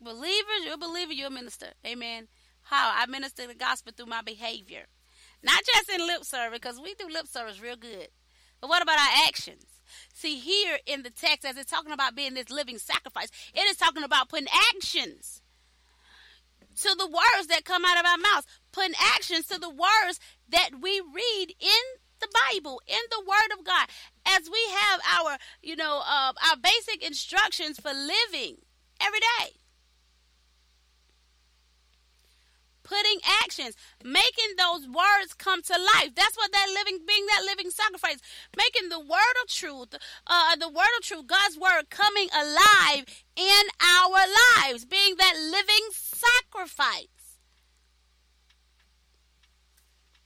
Believers 0.00 0.64
you're 0.64 0.74
a 0.74 0.78
believer 0.78 1.12
you're 1.12 1.28
a 1.28 1.30
minister. 1.30 1.68
Amen. 1.86 2.28
How? 2.62 2.92
I 2.94 3.06
minister 3.06 3.46
the 3.46 3.54
gospel 3.54 3.92
through 3.96 4.06
my 4.06 4.22
behavior. 4.22 4.86
Not 5.42 5.62
just 5.64 5.90
in 5.90 6.06
lip 6.06 6.24
service, 6.24 6.58
because 6.58 6.80
we 6.80 6.94
do 6.94 7.08
lip 7.08 7.26
service 7.26 7.60
real 7.60 7.76
good. 7.76 8.08
But 8.60 8.68
what 8.70 8.82
about 8.82 8.98
our 8.98 9.26
actions? 9.26 9.64
See, 10.14 10.38
here 10.38 10.78
in 10.86 11.02
the 11.02 11.10
text, 11.10 11.44
as 11.44 11.56
it's 11.56 11.70
talking 11.70 11.92
about 11.92 12.14
being 12.14 12.34
this 12.34 12.50
living 12.50 12.78
sacrifice, 12.78 13.28
it 13.52 13.68
is 13.68 13.76
talking 13.76 14.04
about 14.04 14.28
putting 14.28 14.46
actions 14.74 15.41
to 16.76 16.94
the 16.96 17.06
words 17.06 17.48
that 17.48 17.64
come 17.64 17.84
out 17.84 17.98
of 17.98 18.06
our 18.06 18.18
mouths, 18.18 18.46
putting 18.72 18.94
actions 19.14 19.46
to 19.46 19.58
the 19.58 19.70
words 19.70 20.20
that 20.48 20.70
we 20.80 21.00
read 21.00 21.54
in 21.60 21.82
the 22.20 22.28
Bible, 22.50 22.80
in 22.86 23.00
the 23.10 23.20
Word 23.20 23.58
of 23.58 23.64
God, 23.64 23.88
as 24.26 24.48
we 24.50 24.60
have 24.74 25.00
our, 25.18 25.38
you 25.62 25.76
know, 25.76 26.02
uh, 26.06 26.32
our 26.50 26.56
basic 26.62 27.04
instructions 27.04 27.78
for 27.78 27.92
living 27.92 28.56
every 29.00 29.20
day. 29.20 29.56
putting 32.92 33.20
actions, 33.42 33.74
making 34.04 34.52
those 34.58 34.86
words 34.86 35.32
come 35.38 35.62
to 35.62 35.72
life. 35.72 36.14
That's 36.14 36.36
what 36.36 36.52
that 36.52 36.68
living, 36.74 37.00
being 37.06 37.26
that 37.26 37.44
living 37.46 37.70
sacrifice, 37.70 38.18
making 38.56 38.90
the 38.90 39.00
word 39.00 39.36
of 39.42 39.48
truth, 39.48 39.94
uh, 40.26 40.56
the 40.56 40.68
word 40.68 40.92
of 40.98 41.04
truth, 41.04 41.26
God's 41.26 41.56
word 41.58 41.88
coming 41.90 42.28
alive 42.34 43.04
in 43.36 43.64
our 43.80 44.20
lives, 44.68 44.84
being 44.84 45.16
that 45.16 45.34
living 45.38 45.86
sacrifice. 46.22 47.08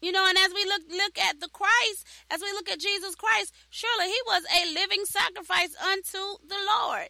You 0.00 0.12
know, 0.12 0.26
and 0.28 0.36
as 0.38 0.52
we 0.54 0.64
look 0.64 0.82
look 0.90 1.18
at 1.18 1.40
the 1.40 1.48
Christ, 1.48 2.06
as 2.30 2.40
we 2.40 2.52
look 2.52 2.68
at 2.68 2.78
Jesus 2.78 3.14
Christ, 3.14 3.54
surely 3.70 4.06
he 4.06 4.20
was 4.26 4.44
a 4.44 4.72
living 4.74 5.04
sacrifice 5.04 5.74
unto 5.76 6.38
the 6.46 6.58
Lord. 6.66 7.08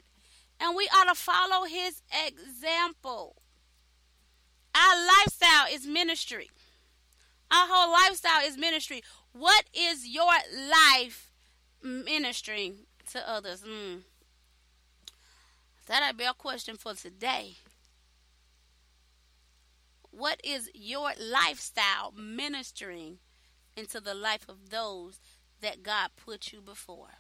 And 0.61 0.77
we 0.77 0.89
ought 0.89 1.13
to 1.13 1.15
follow 1.15 1.67
his 1.67 2.01
example. 2.27 3.37
Our 4.75 5.07
lifestyle 5.07 5.67
is 5.71 5.87
ministry. 5.87 6.49
Our 7.51 7.67
whole 7.69 7.93
lifestyle 7.93 8.47
is 8.47 8.57
ministry. 8.57 9.03
What 9.33 9.65
is 9.75 10.07
your 10.07 10.33
life 10.55 11.33
ministering 11.83 12.87
to 13.13 13.29
others? 13.29 13.63
Mm. 13.63 14.03
That'd 15.87 16.17
be 16.17 16.25
a 16.25 16.35
question 16.35 16.77
for 16.77 16.95
today. 16.95 17.57
What 20.17 20.41
is 20.43 20.71
your 20.73 21.11
lifestyle 21.21 22.11
ministering 22.17 23.19
into 23.77 24.01
the 24.01 24.15
life 24.15 24.47
of 24.49 24.71
those 24.71 25.21
that 25.61 25.83
God 25.83 26.09
put 26.17 26.55
you 26.55 26.63
before? 26.63 27.19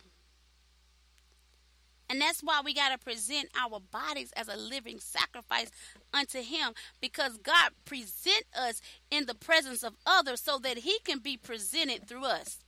And 2.08 2.22
that's 2.22 2.40
why 2.40 2.62
we 2.64 2.72
got 2.72 2.92
to 2.92 2.98
present 2.98 3.50
our 3.54 3.80
bodies 3.80 4.32
as 4.34 4.48
a 4.48 4.56
living 4.56 4.98
sacrifice 4.98 5.70
unto 6.14 6.40
him 6.40 6.72
because 6.98 7.36
God 7.36 7.72
present 7.84 8.44
us 8.58 8.80
in 9.10 9.26
the 9.26 9.34
presence 9.34 9.82
of 9.82 9.96
others 10.06 10.40
so 10.40 10.58
that 10.60 10.78
he 10.78 10.98
can 11.04 11.18
be 11.18 11.36
presented 11.36 12.08
through 12.08 12.24
us. 12.24 12.60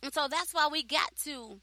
And 0.00 0.14
so 0.14 0.28
that's 0.30 0.54
why 0.54 0.68
we 0.70 0.84
got 0.84 1.16
to 1.24 1.60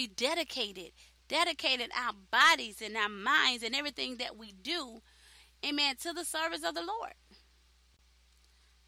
be 0.00 0.06
dedicated, 0.06 0.92
dedicated 1.28 1.90
our 1.94 2.14
bodies 2.30 2.80
and 2.82 2.96
our 2.96 3.10
minds 3.10 3.62
and 3.62 3.74
everything 3.74 4.16
that 4.16 4.34
we 4.34 4.52
do, 4.62 5.02
amen, 5.62 5.94
to 6.00 6.14
the 6.14 6.24
service 6.24 6.64
of 6.66 6.74
the 6.74 6.80
Lord. 6.80 7.12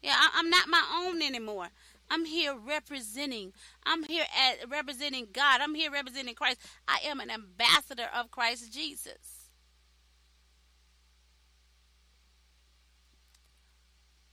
Yeah, 0.01 0.15
I, 0.15 0.39
am 0.39 0.49
not 0.49 0.67
my 0.67 0.83
own 1.05 1.21
anymore. 1.21 1.67
I'm 2.09 2.25
here 2.25 2.55
representing. 2.55 3.53
I'm 3.85 4.01
here 4.03 4.25
at 4.35 4.67
representing 4.67 5.27
God. 5.31 5.61
I'm 5.61 5.75
here 5.75 5.91
representing 5.91 6.33
Christ. 6.33 6.59
I 6.87 6.97
am 7.05 7.19
an 7.19 7.29
ambassador 7.29 8.09
of 8.13 8.31
Christ 8.31 8.73
Jesus. 8.73 9.49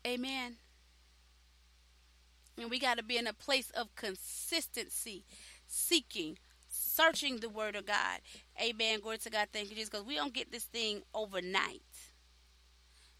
Amen. 0.07 0.57
And 2.59 2.71
we 2.71 2.79
got 2.79 2.97
to 2.97 3.05
be 3.05 3.19
in 3.19 3.27
a 3.27 3.35
place 3.35 3.71
of 3.71 3.95
consistency, 3.95 5.25
seeking, 5.67 6.39
searching 7.01 7.39
the 7.39 7.49
Word 7.49 7.77
of 7.77 7.87
God. 7.87 8.21
Amen. 8.61 9.01
Glory 9.01 9.19
to 9.19 9.31
God. 9.31 9.49
Thank 9.53 9.71
you, 9.71 9.77
Jesus. 9.77 9.91
Because 9.91 10.07
we 10.07 10.17
don't 10.17 10.35
get 10.35 10.53
this 10.53 10.65
thing 10.65 11.03
overnight. 11.15 11.83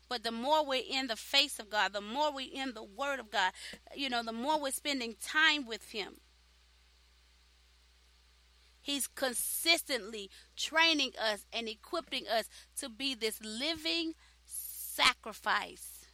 But 0.09 0.25
the 0.25 0.33
more 0.33 0.67
we're 0.67 0.83
in 0.89 1.07
the 1.07 1.17
face 1.17 1.59
of 1.59 1.71
God, 1.71 1.93
the 1.93 2.01
more 2.01 2.35
we're 2.35 2.53
in 2.53 2.75
the 2.75 2.83
Word 2.83 3.21
of 3.21 3.31
God, 3.31 3.53
you 3.95 4.11
know, 4.11 4.23
the 4.23 4.33
more 4.33 4.61
we're 4.61 4.73
spending 4.73 5.15
time 5.21 5.67
with 5.67 5.91
Him. 5.91 6.17
He's 8.83 9.07
consistently 9.07 10.31
training 10.57 11.13
us 11.21 11.47
and 11.53 11.69
equipping 11.69 12.27
us 12.27 12.49
to 12.81 12.89
be 12.89 13.15
this 13.15 13.41
living 13.43 14.15
sacrifice 14.45 16.07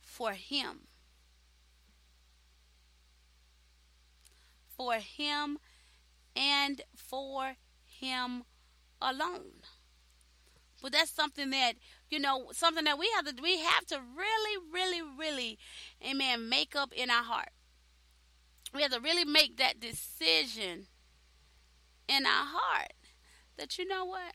for 0.00 0.32
Him. 0.32 0.80
for 4.76 4.94
Him 4.94 5.58
and 6.36 6.82
for 6.94 7.56
Him 7.84 8.44
alone. 9.00 9.62
But 10.82 10.92
that's 10.92 11.10
something 11.10 11.50
that 11.50 11.74
you 12.10 12.20
know, 12.20 12.50
something 12.52 12.84
that 12.84 12.98
we 12.98 13.10
have 13.16 13.24
to 13.24 13.42
we 13.42 13.58
have 13.58 13.86
to 13.86 14.00
really, 14.16 14.56
really, 14.72 15.02
really, 15.18 15.58
amen, 16.06 16.48
make 16.48 16.76
up 16.76 16.92
in 16.92 17.10
our 17.10 17.24
heart. 17.24 17.50
We 18.74 18.82
have 18.82 18.92
to 18.92 19.00
really 19.00 19.24
make 19.24 19.56
that 19.56 19.80
decision 19.80 20.86
in 22.08 22.26
our 22.26 22.44
heart 22.46 22.92
that 23.56 23.78
you 23.78 23.88
know 23.88 24.04
what 24.04 24.34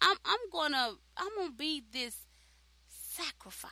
I'm 0.00 0.16
I'm 0.24 0.50
gonna 0.52 0.94
I'm 1.16 1.28
gonna 1.36 1.52
be 1.52 1.82
this 1.92 2.26
sacrifice. 2.88 3.70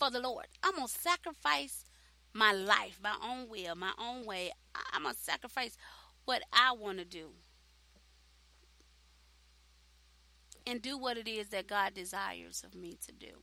For 0.00 0.10
the 0.10 0.18
Lord. 0.18 0.46
I'm 0.64 0.74
going 0.74 0.88
to 0.88 0.92
sacrifice 0.92 1.84
my 2.32 2.52
life, 2.52 2.98
my 3.02 3.14
own 3.22 3.48
will, 3.48 3.74
my 3.76 3.92
own 3.98 4.24
way. 4.24 4.50
I'm 4.92 5.02
going 5.02 5.14
to 5.14 5.20
sacrifice 5.20 5.76
what 6.24 6.42
I 6.52 6.72
want 6.72 6.98
to 6.98 7.04
do. 7.04 7.28
And 10.66 10.80
do 10.80 10.96
what 10.96 11.18
it 11.18 11.28
is 11.28 11.48
that 11.48 11.66
God 11.66 11.94
desires 11.94 12.64
of 12.64 12.74
me 12.74 12.96
to 13.06 13.12
do. 13.12 13.42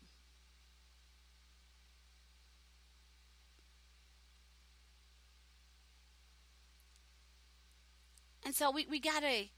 And 8.45 8.55
so 8.55 8.71
we, 8.71 8.87
we 8.89 9.01
gotta 9.01 9.49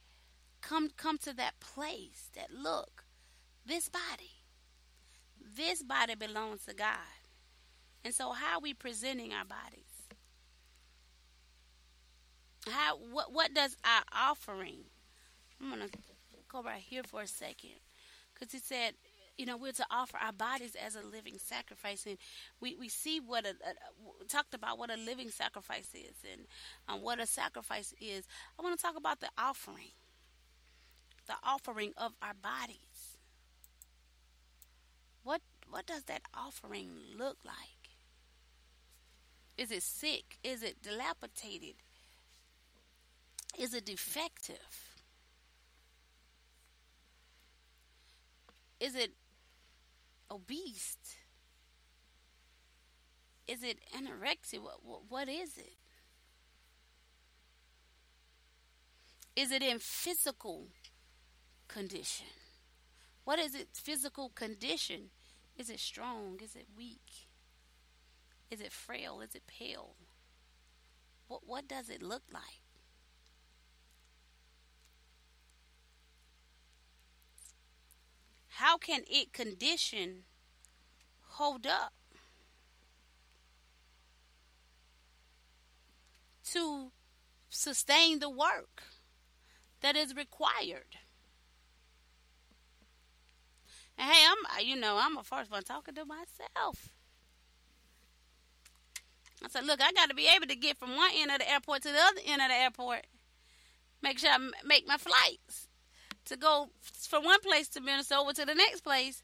come 0.62 0.89
come 0.97 1.20
to 1.20 1.34
that 1.36 1.60
place 1.60 2.32
that 2.36 2.52
look, 2.52 3.04
this 3.64 3.88
body 3.88 4.39
this 5.60 5.84
body 5.84 6.16
belongs 6.16 6.66
to 6.66 6.74
God. 6.74 6.97
And 8.03 8.14
so 8.14 8.32
how 8.32 8.57
are 8.57 8.62
we 8.62 8.74
presenting 8.74 9.34
our 9.34 9.45
bodies? 9.45 9.84
How 12.68 12.97
what 12.97 13.34
what 13.34 13.53
does 13.53 13.76
our 13.84 14.03
offering? 14.14 14.84
I'm 15.62 15.70
gonna 15.70 15.88
go 16.47 16.62
right 16.62 16.82
here 16.82 17.03
for 17.03 17.22
a 17.22 17.28
second. 17.28 17.80
Because 18.34 18.53
he 18.53 18.60
said, 18.60 18.93
you 19.38 19.45
know, 19.45 19.57
we're 19.57 19.72
to 19.72 19.86
offer 19.89 20.18
our 20.18 20.34
bodies 20.34 20.76
as 20.76 20.95
a 20.95 21.01
living 21.01 21.38
sacrifice, 21.38 22.05
and 22.05 22.18
we, 22.60 22.76
we 22.76 22.89
see 22.89 23.20
what 23.20 23.45
a, 23.45 23.49
a 23.49 24.26
talked 24.28 24.53
about 24.53 24.78
what 24.78 24.91
a 24.91 24.97
living 24.97 25.30
sacrifice 25.30 25.89
is, 25.93 26.16
and 26.30 26.41
um, 26.88 27.01
what 27.01 27.20
a 27.20 27.26
sacrifice 27.26 27.93
is. 28.01 28.28
I 28.57 28.64
want 28.64 28.78
to 28.78 28.84
talk 28.86 28.97
about 28.97 29.22
the 29.22 29.30
offering, 29.38 29.91
the 31.28 31.36
offering 31.43 31.93
of 31.97 32.14
our 32.22 32.34
bodies. 32.34 32.89
What 35.24 35.42
what 35.70 35.86
does 35.86 36.04
that 36.04 36.22
offering 36.34 36.90
look 37.18 37.38
like? 37.46 37.80
Is 39.58 39.72
it 39.72 39.84
sick? 39.84 40.38
Is 40.44 40.64
it 40.64 40.82
dilapidated? 40.82 41.76
Is 43.58 43.74
it 43.74 43.86
defective? 43.86 44.96
Is 48.80 48.96
it 48.96 49.12
obese? 50.32 50.98
Is 53.48 53.64
it 53.64 53.80
anorexic? 53.98 54.62
What, 54.62 54.86
what, 54.86 55.02
what 55.10 55.28
is 55.28 55.58
it? 55.58 55.74
Is 59.36 59.52
it 59.52 59.62
in 59.62 59.80
physical 59.80 60.68
condition? 61.68 62.28
What 63.30 63.38
is 63.38 63.54
its 63.54 63.80
physical 63.80 64.30
condition? 64.30 65.12
Is 65.56 65.70
it 65.70 65.80
strong? 65.80 66.40
Is 66.44 66.56
it 66.56 66.66
weak? 66.76 67.28
Is 68.50 68.60
it 68.60 68.72
frail? 68.72 69.22
Is 69.22 69.36
it 69.36 69.44
pale? 69.46 69.94
What 71.28 71.42
what 71.46 71.68
does 71.68 71.92
it 71.92 72.02
look 72.02 72.24
like? 72.34 72.64
How 78.48 78.80
can 78.80 79.02
it 79.08 79.32
condition 79.32 80.24
hold 81.38 81.68
up 81.68 81.94
to 86.46 86.92
sustain 87.48 88.18
the 88.18 88.30
work 88.32 88.82
that 89.82 89.96
is 89.96 90.16
required? 90.16 90.98
And 94.00 94.10
hey, 94.10 94.24
I'm 94.26 94.66
you 94.66 94.78
know 94.78 94.97
I'm 95.00 95.18
a 95.18 95.24
first 95.24 95.52
one 95.52 95.64
talking 95.64 95.93
to 95.95 96.06
myself. 96.06 96.89
I 99.43 99.47
said, 99.50 99.66
look, 99.66 99.82
I 99.82 99.91
got 99.93 100.10
to 100.10 100.16
be 100.16 100.28
able 100.36 100.47
to 100.47 100.56
get 100.56 100.78
from 100.78 100.95
one 100.95 101.12
end 101.16 101.32
of 101.32 101.39
the 101.39 101.50
airport 101.50 101.84
to 101.84 101.89
the 101.89 101.97
other 101.97 102.22
end 102.26 102.41
of 102.41 102.50
the 102.50 102.56
airport. 102.56 103.08
Make 104.02 104.20
sure 104.20 104.32
I 104.32 104.38
make 104.66 104.88
my 104.88 104.97
flights 104.97 105.68
to 106.26 106.38
go 106.38 106.70
from 106.84 107.24
one 107.24 107.39
place 107.39 107.68
to 107.70 107.82
Minnesota 107.82 108.34
to 108.34 108.45
the 108.45 108.56
next 108.56 108.82
place. 108.82 109.24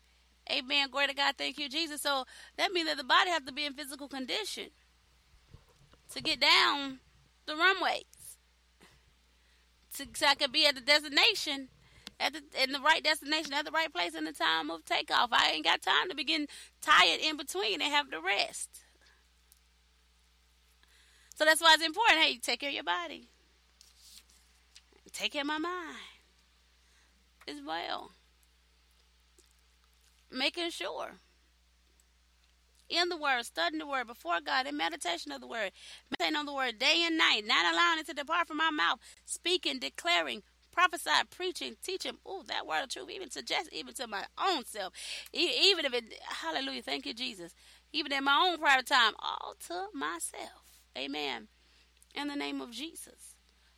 Amen. 0.52 0.90
Glory 0.90 1.08
to 1.08 1.14
God. 1.14 1.36
Thank 1.38 1.58
you, 1.58 1.70
Jesus. 1.70 2.02
So 2.02 2.26
that 2.58 2.72
means 2.72 2.88
that 2.88 2.98
the 2.98 3.04
body 3.04 3.30
has 3.30 3.44
to 3.44 3.54
be 3.54 3.66
in 3.66 3.74
physical 3.74 4.08
condition 4.08 4.66
to 6.14 6.22
get 6.22 6.40
down 6.40 7.00
the 7.46 7.56
runways. 7.56 8.04
To, 9.98 10.08
so 10.14 10.28
I 10.28 10.36
could 10.36 10.52
be 10.52 10.66
at 10.68 10.76
the 10.76 10.82
destination 10.82 11.70
at 12.20 12.34
the 12.34 12.42
in 12.64 12.72
the 12.72 12.80
right 12.82 13.04
destination 13.04 13.54
at 13.54 13.66
the 13.66 13.72
right 13.72 13.94
place 13.94 14.16
in 14.16 14.26
the 14.26 14.34
time 14.34 14.72
of 14.72 14.86
takeoff. 14.86 15.30
I 15.32 15.52
ain't 15.54 15.66
got 15.66 15.82
time 15.82 16.10
to 16.10 16.16
begin 16.16 16.48
tired 16.82 17.20
in 17.22 17.38
between 17.38 17.82
and 17.82 17.92
have 17.94 18.12
to 18.12 18.22
rest. 18.22 18.70
So 21.36 21.46
that's 21.46 21.62
why 21.62 21.74
it's 21.76 21.86
important. 21.86 22.20
Hey, 22.20 22.38
take 22.38 22.62
care 22.62 22.70
of 22.70 22.76
your 22.76 22.84
body. 22.84 23.30
Take 25.14 25.34
care 25.34 25.42
of 25.42 25.48
my 25.48 25.58
mind. 25.60 25.98
as 27.48 27.58
well. 27.66 28.12
Making 30.32 30.70
sure 30.72 31.14
in 32.90 33.10
the 33.10 33.18
word, 33.18 33.44
studying 33.46 33.80
the 33.80 33.88
word 33.88 34.08
before 34.08 34.40
God, 34.46 34.68
in 34.68 34.78
meditation 34.78 35.32
of 35.32 35.42
the 35.42 35.48
word, 35.48 35.72
meditating 36.12 36.38
on 36.38 36.46
the 36.46 36.54
word 36.54 36.80
day 36.80 37.04
and 37.06 37.18
night, 37.18 37.44
not 37.46 37.74
allowing 37.74 38.00
it 38.00 38.08
to 38.08 38.14
depart 38.14 38.48
from 38.48 38.58
my 38.58 38.72
mouth, 38.72 39.00
speaking, 39.26 39.80
declaring, 39.80 40.44
prophesy, 40.76 41.10
preaching, 41.32 41.76
teaching. 41.82 42.18
Oh, 42.26 42.44
that 42.48 42.68
word 42.68 42.84
of 42.84 42.90
truth, 42.90 43.10
even 43.10 43.32
suggest, 43.32 43.70
even 43.72 43.94
to 43.96 44.08
my 44.08 44.26
own 44.38 44.66
self, 44.66 44.94
even 45.34 45.86
if 45.86 45.94
it, 45.94 46.14
hallelujah, 46.28 46.82
thank 46.82 47.06
you, 47.06 47.14
Jesus, 47.14 47.56
even 47.94 48.12
in 48.12 48.26
my 48.26 48.48
own 48.48 48.60
private 48.60 48.86
time, 48.86 49.14
all 49.18 49.56
to 49.68 49.88
myself. 49.94 50.80
Amen. 50.98 51.48
In 52.14 52.28
the 52.28 52.36
name 52.36 52.62
of 52.62 52.72
Jesus. 52.72 53.36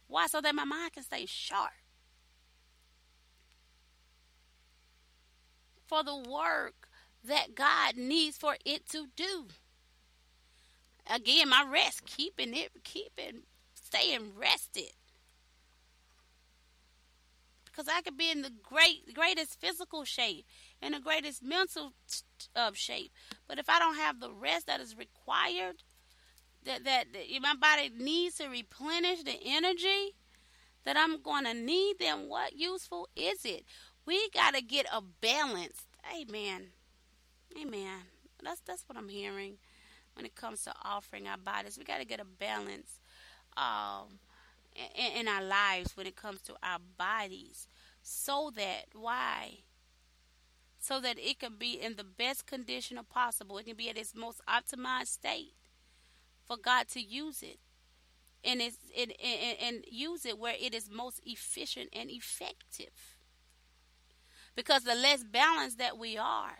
Why? 0.07 0.27
So 0.27 0.41
that 0.41 0.55
my 0.55 0.65
mind 0.65 0.93
can 0.93 1.03
stay 1.03 1.25
sharp. 1.25 1.71
For 5.87 6.03
the 6.03 6.17
work 6.17 6.89
that 7.23 7.55
God 7.55 7.95
needs 7.95 8.37
for 8.37 8.55
it 8.65 8.89
to 8.89 9.07
do. 9.15 9.47
Again, 11.09 11.49
my 11.49 11.65
rest, 11.69 12.05
keeping 12.05 12.55
it, 12.55 12.71
keeping, 12.83 13.43
staying 13.73 14.33
rested. 14.37 14.91
Because 17.77 17.93
I 17.95 18.01
could 18.01 18.17
be 18.17 18.31
in 18.31 18.41
the 18.41 18.51
great, 18.63 19.13
greatest 19.13 19.61
physical 19.61 20.03
shape, 20.03 20.47
in 20.81 20.93
the 20.93 20.99
greatest 20.99 21.43
mental 21.43 21.93
uh, 22.55 22.71
shape, 22.73 23.11
but 23.47 23.59
if 23.59 23.69
I 23.69 23.77
don't 23.77 23.97
have 23.97 24.19
the 24.19 24.31
rest 24.31 24.65
that 24.65 24.79
is 24.79 24.97
required, 24.97 25.83
that, 26.65 26.83
that 26.85 27.13
that 27.13 27.25
my 27.39 27.53
body 27.53 27.91
needs 27.95 28.37
to 28.37 28.47
replenish 28.47 29.21
the 29.21 29.37
energy 29.45 30.15
that 30.85 30.97
I'm 30.97 31.21
going 31.21 31.45
to 31.45 31.53
need, 31.53 31.99
then 31.99 32.27
what 32.27 32.57
useful 32.57 33.09
is 33.15 33.45
it? 33.45 33.63
We 34.07 34.27
got 34.31 34.55
to 34.55 34.61
get 34.63 34.87
a 34.91 35.01
balance. 35.21 35.85
Amen. 36.19 36.69
Amen. 37.61 37.99
That's 38.43 38.61
that's 38.61 38.85
what 38.87 38.97
I'm 38.97 39.09
hearing 39.09 39.57
when 40.15 40.25
it 40.25 40.33
comes 40.33 40.63
to 40.63 40.73
offering 40.83 41.27
our 41.27 41.37
bodies. 41.37 41.77
We 41.77 41.83
got 41.83 41.99
to 41.99 42.05
get 42.05 42.19
a 42.19 42.25
balance 42.25 42.99
um, 43.55 44.17
in, 44.95 45.27
our 45.27 45.43
lives 45.43 45.95
when 45.95 46.07
it 46.07 46.15
comes 46.15 46.41
to 46.41 46.53
our 46.63 46.79
bodies, 46.97 47.67
so 48.01 48.51
that 48.55 48.85
why? 48.93 49.59
So 50.79 50.99
that 51.01 51.17
it 51.17 51.39
can 51.39 51.55
be 51.57 51.73
in 51.73 51.95
the 51.95 52.03
best 52.03 52.45
condition 52.45 52.99
possible. 53.09 53.57
It 53.57 53.65
can 53.65 53.75
be 53.75 53.89
at 53.89 53.97
its 53.97 54.15
most 54.15 54.41
optimized 54.47 55.07
state 55.07 55.53
for 56.45 56.57
God 56.57 56.87
to 56.89 57.01
use 57.01 57.41
it 57.41 57.59
and 58.43 58.61
it's 58.61 58.77
it, 58.95 59.11
and, 59.21 59.57
and 59.61 59.85
use 59.91 60.25
it 60.25 60.39
where 60.39 60.55
it 60.59 60.73
is 60.73 60.89
most 60.89 61.19
efficient 61.25 61.89
and 61.93 62.09
effective. 62.09 63.17
Because 64.55 64.83
the 64.83 64.95
less 64.95 65.23
balanced 65.23 65.77
that 65.77 65.97
we 65.97 66.17
are, 66.17 66.59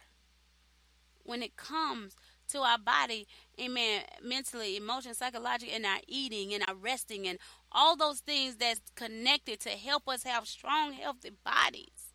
when 1.23 1.41
it 1.41 1.55
comes 1.55 2.15
to 2.49 2.59
our 2.59 2.77
body, 2.77 3.27
amen, 3.59 4.03
mentally, 4.23 4.77
emotionally, 4.77 5.15
psychologically, 5.15 5.73
and 5.73 5.85
our 5.85 5.99
eating 6.07 6.53
and 6.53 6.63
our 6.67 6.75
resting 6.75 7.27
and 7.27 7.39
all 7.71 7.95
those 7.95 8.19
things 8.19 8.55
that's 8.55 8.81
connected 8.95 9.59
to 9.61 9.69
help 9.69 10.07
us 10.07 10.23
have 10.23 10.47
strong, 10.47 10.93
healthy 10.93 11.31
bodies. 11.43 12.13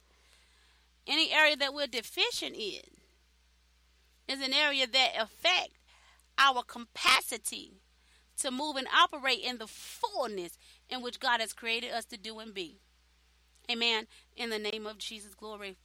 Any 1.06 1.32
area 1.32 1.56
that 1.56 1.74
we're 1.74 1.86
deficient 1.86 2.54
in 2.56 2.82
is 4.28 4.40
an 4.40 4.52
area 4.52 4.86
that 4.86 5.10
affect 5.18 5.78
our 6.38 6.62
capacity 6.62 7.72
to 8.38 8.50
move 8.50 8.76
and 8.76 8.88
operate 8.96 9.40
in 9.40 9.58
the 9.58 9.66
fullness 9.66 10.58
in 10.88 11.02
which 11.02 11.20
God 11.20 11.40
has 11.40 11.52
created 11.52 11.92
us 11.92 12.04
to 12.06 12.16
do 12.16 12.38
and 12.38 12.54
be. 12.54 12.78
Amen. 13.70 14.06
In 14.36 14.50
the 14.50 14.58
name 14.58 14.86
of 14.86 14.98
Jesus, 14.98 15.34
glory. 15.34 15.76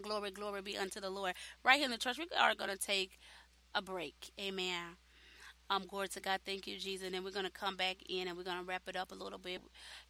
Glory, 0.00 0.30
glory 0.30 0.60
be 0.60 0.76
unto 0.76 1.00
the 1.00 1.08
Lord. 1.08 1.34
Right 1.64 1.76
here 1.76 1.86
in 1.86 1.90
the 1.90 1.98
church, 1.98 2.18
we 2.18 2.26
are 2.38 2.54
going 2.54 2.70
to 2.70 2.76
take 2.76 3.18
a 3.74 3.80
break. 3.80 4.32
Amen. 4.38 4.96
Um, 5.68 5.84
glory 5.88 6.08
to 6.08 6.20
God. 6.20 6.40
Thank 6.46 6.68
you, 6.68 6.78
Jesus. 6.78 7.06
And 7.06 7.14
then 7.14 7.24
we're 7.24 7.32
going 7.32 7.44
to 7.44 7.50
come 7.50 7.76
back 7.76 7.96
in 8.08 8.28
and 8.28 8.36
we're 8.36 8.44
going 8.44 8.58
to 8.58 8.64
wrap 8.64 8.82
it 8.86 8.94
up 8.96 9.10
a 9.10 9.16
little 9.16 9.38
bit. 9.38 9.60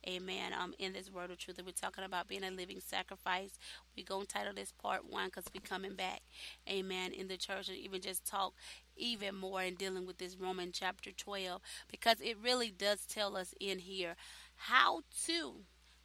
Amen. 0.06 0.52
Um, 0.52 0.74
in 0.78 0.92
this 0.92 1.10
word 1.10 1.30
of 1.30 1.38
truth 1.38 1.56
that 1.56 1.64
we're 1.64 1.72
talking 1.72 2.04
about 2.04 2.28
being 2.28 2.44
a 2.44 2.50
living 2.50 2.80
sacrifice. 2.80 3.58
We're 3.96 4.04
going 4.04 4.26
to 4.26 4.34
title 4.34 4.52
this 4.54 4.72
part 4.72 5.10
one 5.10 5.26
because 5.26 5.44
we're 5.54 5.62
coming 5.62 5.94
back. 5.94 6.20
Amen. 6.68 7.12
In 7.12 7.28
the 7.28 7.38
church 7.38 7.68
and 7.68 7.78
even 7.78 8.02
just 8.02 8.26
talk 8.26 8.52
even 8.96 9.34
more 9.34 9.62
in 9.62 9.74
dealing 9.74 10.06
with 10.06 10.18
this 10.18 10.36
Roman 10.36 10.72
chapter 10.72 11.10
12 11.10 11.60
because 11.90 12.20
it 12.20 12.36
really 12.42 12.70
does 12.70 13.06
tell 13.06 13.36
us 13.36 13.54
in 13.58 13.78
here 13.78 14.14
how 14.56 15.02
to 15.26 15.54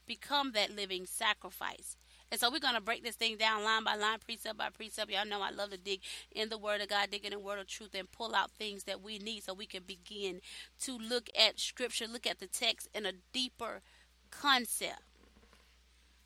become 0.06 0.54
that 0.54 0.76
living 0.76 1.06
sacrifice. 1.06 1.98
And 2.32 2.40
so 2.40 2.50
we're 2.50 2.60
going 2.60 2.76
to 2.76 2.82
break 2.82 3.04
this 3.04 3.16
thing 3.16 3.36
down 3.36 3.64
line 3.64 3.84
by 3.84 3.96
line, 3.96 4.20
precept 4.26 4.58
by 4.58 4.70
precept. 4.70 5.12
Y'all 5.12 5.26
know 5.26 5.42
I 5.42 5.52
love 5.52 5.72
to 5.72 5.78
dig 5.78 6.00
in 6.32 6.48
the 6.48 6.58
Word 6.58 6.80
of 6.80 6.88
God, 6.88 7.12
dig 7.12 7.26
in 7.26 7.32
the 7.32 7.40
Word 7.40 7.60
of 7.60 7.68
truth, 7.68 7.94
and 7.94 8.10
pull 8.10 8.34
out 8.34 8.52
things 8.52 8.86
that 8.86 9.02
we 9.02 9.20
need 9.20 9.44
so 9.44 9.54
we 9.54 9.66
can 9.66 9.84
begin 9.84 10.40
to 10.82 10.98
look 10.98 11.30
at 11.38 11.60
Scripture, 11.60 12.08
look 12.08 12.26
at 12.26 12.40
the 12.40 12.48
text 12.48 12.88
in 12.96 13.06
a 13.06 13.12
deeper 13.34 13.82
concept 14.32 15.02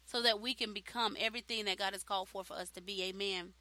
so 0.06 0.22
that 0.22 0.40
we 0.40 0.54
can 0.54 0.74
become 0.74 1.18
everything 1.20 1.66
that 1.66 1.80
God 1.80 1.94
has 1.94 2.04
called 2.04 2.30
for 2.30 2.44
for 2.44 2.54
us 2.54 2.70
to 2.70 2.82
be. 2.82 3.04
Amen. 3.04 3.54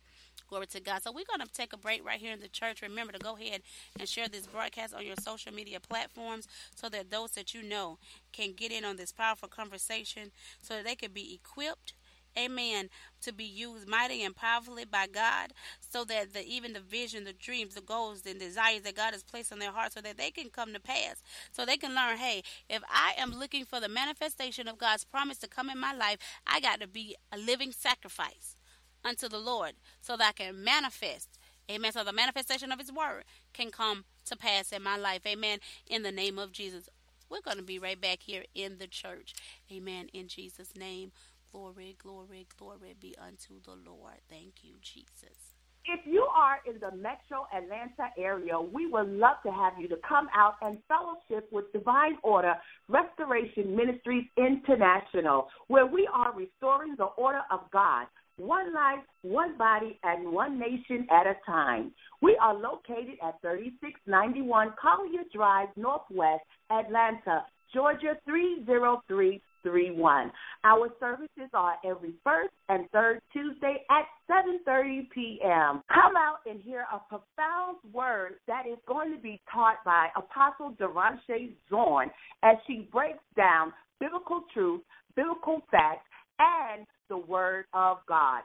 Glory 0.48 0.66
to 0.66 0.80
God. 0.80 1.02
So 1.02 1.10
we're 1.10 1.24
going 1.24 1.40
to 1.40 1.52
take 1.52 1.72
a 1.72 1.78
break 1.78 2.04
right 2.04 2.20
here 2.20 2.32
in 2.32 2.40
the 2.40 2.48
church. 2.48 2.82
Remember 2.82 3.12
to 3.12 3.18
go 3.18 3.36
ahead 3.36 3.62
and 3.98 4.06
share 4.06 4.28
this 4.28 4.46
broadcast 4.46 4.94
on 4.94 5.06
your 5.06 5.16
social 5.16 5.52
media 5.52 5.80
platforms 5.80 6.46
so 6.74 6.90
that 6.90 7.10
those 7.10 7.30
that 7.32 7.54
you 7.54 7.62
know 7.62 7.98
can 8.32 8.52
get 8.52 8.70
in 8.70 8.84
on 8.84 8.96
this 8.96 9.10
powerful 9.10 9.48
conversation 9.48 10.30
so 10.60 10.74
that 10.74 10.84
they 10.84 10.94
can 10.94 11.12
be 11.12 11.34
equipped 11.34 11.94
amen, 12.38 12.88
to 13.22 13.32
be 13.32 13.44
used 13.44 13.88
mighty 13.88 14.22
and 14.22 14.34
powerfully 14.34 14.84
by 14.84 15.06
God 15.06 15.52
so 15.80 16.04
that 16.04 16.32
the, 16.32 16.46
even 16.46 16.72
the 16.72 16.80
vision, 16.80 17.24
the 17.24 17.32
dreams, 17.32 17.74
the 17.74 17.80
goals, 17.80 18.22
and 18.26 18.38
desires 18.38 18.82
that 18.82 18.96
God 18.96 19.12
has 19.12 19.22
placed 19.22 19.52
in 19.52 19.58
their 19.58 19.72
heart 19.72 19.92
so 19.92 20.00
that 20.00 20.16
they 20.16 20.30
can 20.30 20.50
come 20.50 20.72
to 20.72 20.80
pass. 20.80 21.22
So 21.52 21.64
they 21.64 21.76
can 21.76 21.94
learn, 21.94 22.18
hey, 22.18 22.42
if 22.68 22.82
I 22.88 23.14
am 23.18 23.32
looking 23.32 23.64
for 23.64 23.80
the 23.80 23.88
manifestation 23.88 24.68
of 24.68 24.78
God's 24.78 25.04
promise 25.04 25.38
to 25.38 25.48
come 25.48 25.70
in 25.70 25.78
my 25.78 25.94
life, 25.94 26.18
I 26.46 26.60
got 26.60 26.80
to 26.80 26.86
be 26.88 27.16
a 27.32 27.38
living 27.38 27.72
sacrifice 27.72 28.56
unto 29.04 29.28
the 29.28 29.38
Lord 29.38 29.72
so 30.00 30.16
that 30.16 30.28
I 30.28 30.32
can 30.32 30.64
manifest. 30.64 31.38
Amen. 31.70 31.92
So 31.92 32.04
the 32.04 32.12
manifestation 32.12 32.72
of 32.72 32.78
His 32.78 32.92
word 32.92 33.24
can 33.52 33.70
come 33.70 34.04
to 34.26 34.36
pass 34.36 34.72
in 34.72 34.82
my 34.82 34.96
life. 34.96 35.22
Amen. 35.26 35.58
In 35.86 36.02
the 36.02 36.12
name 36.12 36.38
of 36.38 36.52
Jesus. 36.52 36.88
We're 37.30 37.40
going 37.40 37.56
to 37.56 37.62
be 37.62 37.78
right 37.78 38.00
back 38.00 38.22
here 38.22 38.44
in 38.54 38.78
the 38.78 38.86
church. 38.86 39.34
Amen. 39.72 40.08
In 40.12 40.28
Jesus' 40.28 40.76
name. 40.76 41.12
Glory, 41.54 41.96
glory, 42.02 42.48
glory 42.58 42.96
be 43.00 43.14
unto 43.16 43.60
the 43.64 43.78
Lord. 43.88 44.18
Thank 44.28 44.64
you, 44.64 44.74
Jesus. 44.82 45.54
If 45.84 46.00
you 46.04 46.26
are 46.34 46.58
in 46.66 46.80
the 46.80 46.90
metro 46.96 47.46
Atlanta 47.54 48.10
area, 48.18 48.60
we 48.60 48.88
would 48.88 49.08
love 49.08 49.36
to 49.46 49.52
have 49.52 49.74
you 49.78 49.86
to 49.86 49.96
come 50.06 50.26
out 50.34 50.54
and 50.62 50.78
fellowship 50.88 51.48
with 51.52 51.72
Divine 51.72 52.18
Order 52.24 52.54
Restoration 52.88 53.76
Ministries 53.76 54.24
International, 54.36 55.46
where 55.68 55.86
we 55.86 56.08
are 56.12 56.34
restoring 56.34 56.96
the 56.98 57.04
order 57.04 57.42
of 57.52 57.60
God, 57.72 58.08
one 58.36 58.74
life, 58.74 59.04
one 59.22 59.56
body, 59.56 60.00
and 60.02 60.32
one 60.32 60.58
nation 60.58 61.06
at 61.08 61.28
a 61.28 61.36
time. 61.46 61.92
We 62.20 62.36
are 62.42 62.54
located 62.54 63.18
at 63.24 63.40
3691 63.42 64.72
Collier 64.82 65.22
Drive, 65.32 65.68
Northwest, 65.76 66.42
Atlanta, 66.72 67.44
Georgia 67.72 68.16
303 68.24 69.40
one. 69.64 70.30
Our 70.64 70.88
services 71.00 71.50
are 71.52 71.76
every 71.84 72.14
first 72.22 72.52
and 72.68 72.88
third 72.90 73.20
Tuesday 73.32 73.84
at 73.90 74.04
7:30 74.30 75.10
p.m. 75.10 75.82
Come 75.92 76.16
out 76.16 76.38
and 76.46 76.60
hear 76.60 76.86
a 76.92 76.98
profound 77.08 77.78
word 77.92 78.34
that 78.46 78.66
is 78.66 78.78
going 78.86 79.12
to 79.14 79.20
be 79.20 79.40
taught 79.52 79.84
by 79.84 80.08
Apostle 80.16 80.74
Deranche 80.78 81.54
Zorn 81.70 82.10
as 82.42 82.56
she 82.66 82.88
breaks 82.92 83.24
down 83.36 83.72
biblical 84.00 84.42
truth, 84.52 84.82
biblical 85.16 85.62
facts, 85.70 86.06
and 86.38 86.86
the 87.08 87.16
Word 87.16 87.66
of 87.72 87.98
God. 88.08 88.42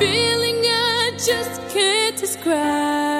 feeling 0.00 0.64
I 0.64 1.12
just 1.18 1.60
can't 1.68 2.16
describe. 2.16 3.19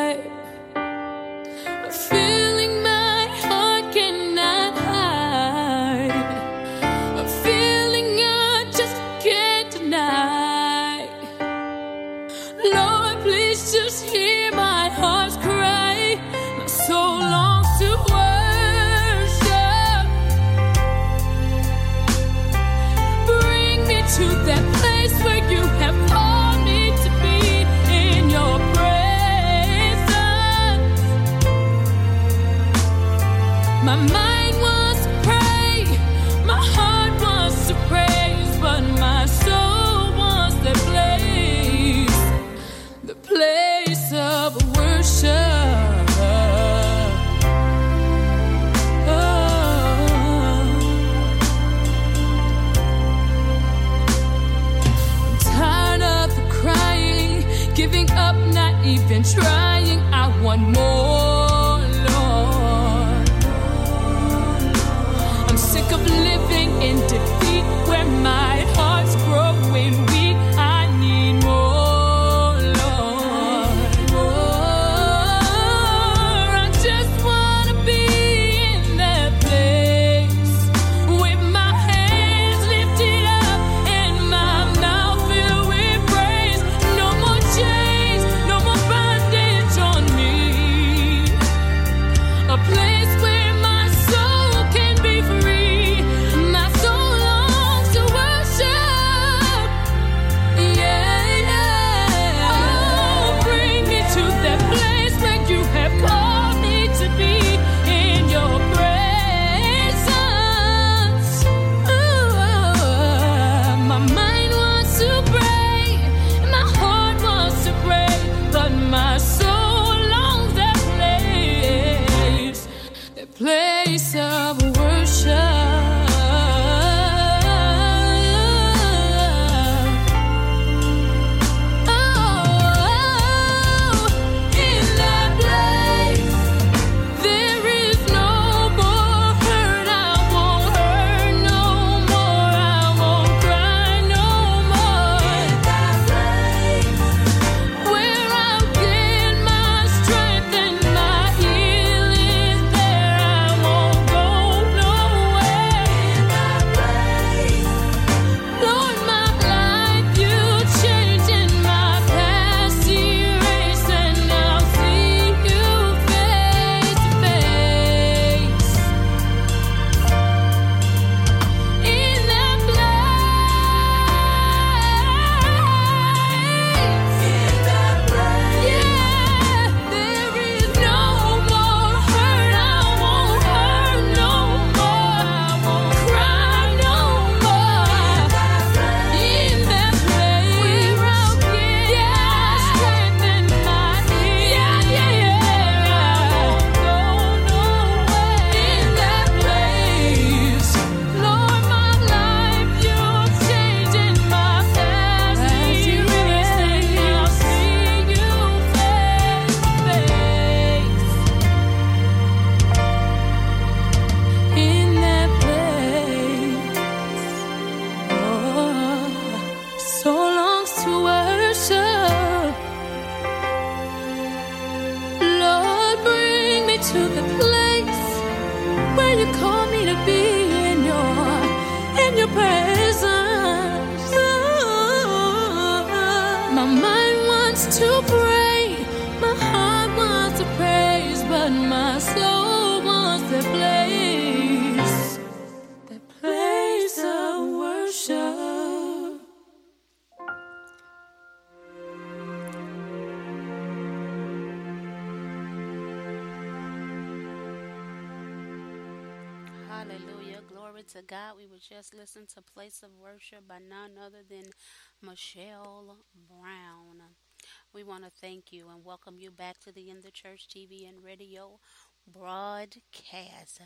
back 269.60 269.66
to 269.66 269.72
the 269.72 269.90
In 269.90 270.00
the 270.00 270.10
Church 270.10 270.46
TV 270.48 270.88
and 270.88 271.02
Radio 271.02 271.58
broadcast 272.06 273.60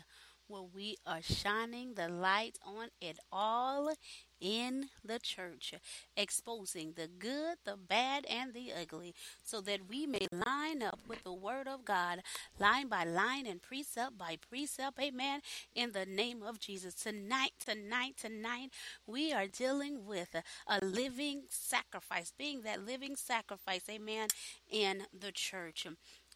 where 0.47 0.63
we 0.63 0.97
are 1.05 1.21
shining 1.21 1.93
the 1.95 2.07
light 2.07 2.57
on 2.65 2.89
it 3.01 3.19
all 3.31 3.93
in 4.39 4.89
the 5.03 5.17
church, 5.19 5.73
exposing 6.15 6.93
the 6.95 7.07
good, 7.07 7.57
the 7.65 7.77
bad, 7.77 8.25
and 8.25 8.53
the 8.53 8.71
ugly, 8.79 9.13
so 9.43 9.61
that 9.61 9.89
we 9.89 10.05
may 10.05 10.27
line 10.31 10.83
up 10.83 10.99
with 11.07 11.23
the 11.23 11.33
Word 11.33 11.67
of 11.67 11.85
God, 11.85 12.21
line 12.59 12.87
by 12.87 13.03
line 13.03 13.47
and 13.47 13.61
precept 13.61 14.17
by 14.17 14.37
precept. 14.49 14.99
Amen. 14.99 15.41
In 15.73 15.93
the 15.93 16.05
name 16.05 16.43
of 16.43 16.59
Jesus. 16.59 16.93
Tonight, 16.93 17.51
tonight, 17.63 18.15
tonight, 18.17 18.69
we 19.07 19.33
are 19.33 19.47
dealing 19.47 20.05
with 20.05 20.35
a, 20.67 20.85
living 20.85 21.43
sacrifice, 21.49 22.31
being 22.37 22.61
that 22.61 22.85
living 22.85 23.15
sacrifice. 23.15 23.83
Amen. 23.89 24.27
In 24.69 25.03
the 25.17 25.31
church. 25.31 25.87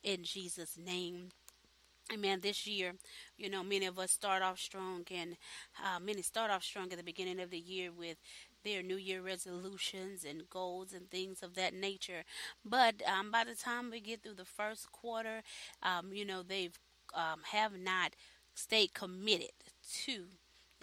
In 0.04 0.24
Jesus' 0.24 0.78
name. 0.78 1.30
Amen. 2.12 2.40
This 2.42 2.66
year, 2.66 2.94
you 3.38 3.50
know, 3.50 3.64
many 3.64 3.86
of 3.86 4.00
us 4.00 4.12
start 4.12 4.42
off 4.42 4.60
strong, 4.60 5.06
and 5.12 5.38
uh, 5.84 6.00
many 6.00 6.24
start 6.24 6.50
off 6.50 6.64
strong 6.64 6.92
at 6.92 6.98
the 6.98 7.04
beginning 7.04 7.40
of 7.40 7.52
the 7.52 7.60
year 7.60 7.92
with 7.92 8.18
their 8.64 8.82
New 8.82 8.96
Year 8.98 9.22
resolutions 9.22 10.26
and 10.26 10.50
goals 10.50 10.92
and 10.92 11.10
things 11.12 11.44
of 11.44 11.54
that 11.54 11.74
nature. 11.74 12.24
But 12.66 12.96
um, 13.08 13.30
by 13.32 13.44
the 13.44 13.54
time 13.56 13.92
we 13.92 14.00
get 14.02 14.24
through 14.24 14.36
the 14.36 14.46
first 14.46 14.92
quarter, 14.92 15.44
um, 15.84 16.12
you 16.12 16.26
know, 16.26 16.42
they've 16.42 16.78
um, 17.14 17.42
have 17.52 17.74
not 17.80 18.16
stayed 18.56 18.94
committed 18.94 19.52
to 20.06 20.26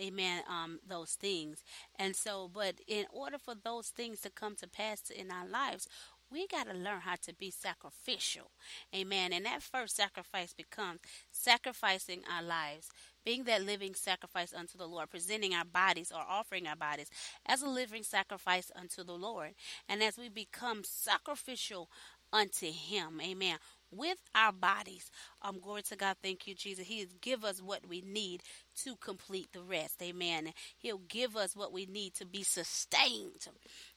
amen 0.00 0.42
um 0.50 0.78
those 0.86 1.12
things 1.12 1.64
and 1.98 2.14
so 2.14 2.50
but 2.52 2.74
in 2.86 3.06
order 3.10 3.38
for 3.38 3.54
those 3.64 3.88
things 3.88 4.20
to 4.20 4.28
come 4.28 4.54
to 4.54 4.66
pass 4.68 5.08
in 5.08 5.30
our 5.30 5.46
lives 5.48 5.88
we 6.30 6.46
got 6.46 6.66
to 6.68 6.74
learn 6.74 7.00
how 7.00 7.16
to 7.22 7.34
be 7.34 7.50
sacrificial. 7.50 8.50
Amen. 8.94 9.32
And 9.32 9.44
that 9.46 9.62
first 9.62 9.96
sacrifice 9.96 10.52
becomes 10.52 11.00
sacrificing 11.30 12.22
our 12.30 12.42
lives, 12.42 12.88
being 13.24 13.44
that 13.44 13.64
living 13.64 13.94
sacrifice 13.94 14.52
unto 14.52 14.76
the 14.76 14.86
Lord, 14.86 15.10
presenting 15.10 15.54
our 15.54 15.64
bodies 15.64 16.12
or 16.14 16.22
offering 16.28 16.66
our 16.66 16.76
bodies 16.76 17.10
as 17.46 17.62
a 17.62 17.68
living 17.68 18.02
sacrifice 18.02 18.70
unto 18.74 19.04
the 19.04 19.14
Lord. 19.14 19.54
And 19.88 20.02
as 20.02 20.18
we 20.18 20.28
become 20.28 20.82
sacrificial 20.84 21.88
unto 22.32 22.66
Him, 22.66 23.20
amen, 23.22 23.58
with 23.90 24.18
our 24.34 24.52
bodies. 24.52 25.10
Um, 25.42 25.58
glory 25.60 25.82
to 25.82 25.96
God. 25.96 26.16
Thank 26.22 26.46
you, 26.46 26.54
Jesus. 26.54 26.86
He 26.86 27.06
give 27.20 27.44
us 27.44 27.62
what 27.62 27.88
we 27.88 28.02
need 28.02 28.42
to 28.82 28.96
complete 28.96 29.48
the 29.52 29.62
rest. 29.62 30.02
Amen. 30.02 30.52
He'll 30.76 31.02
give 31.08 31.36
us 31.36 31.54
what 31.54 31.72
we 31.72 31.86
need 31.86 32.14
to 32.14 32.26
be 32.26 32.42
sustained. 32.42 33.46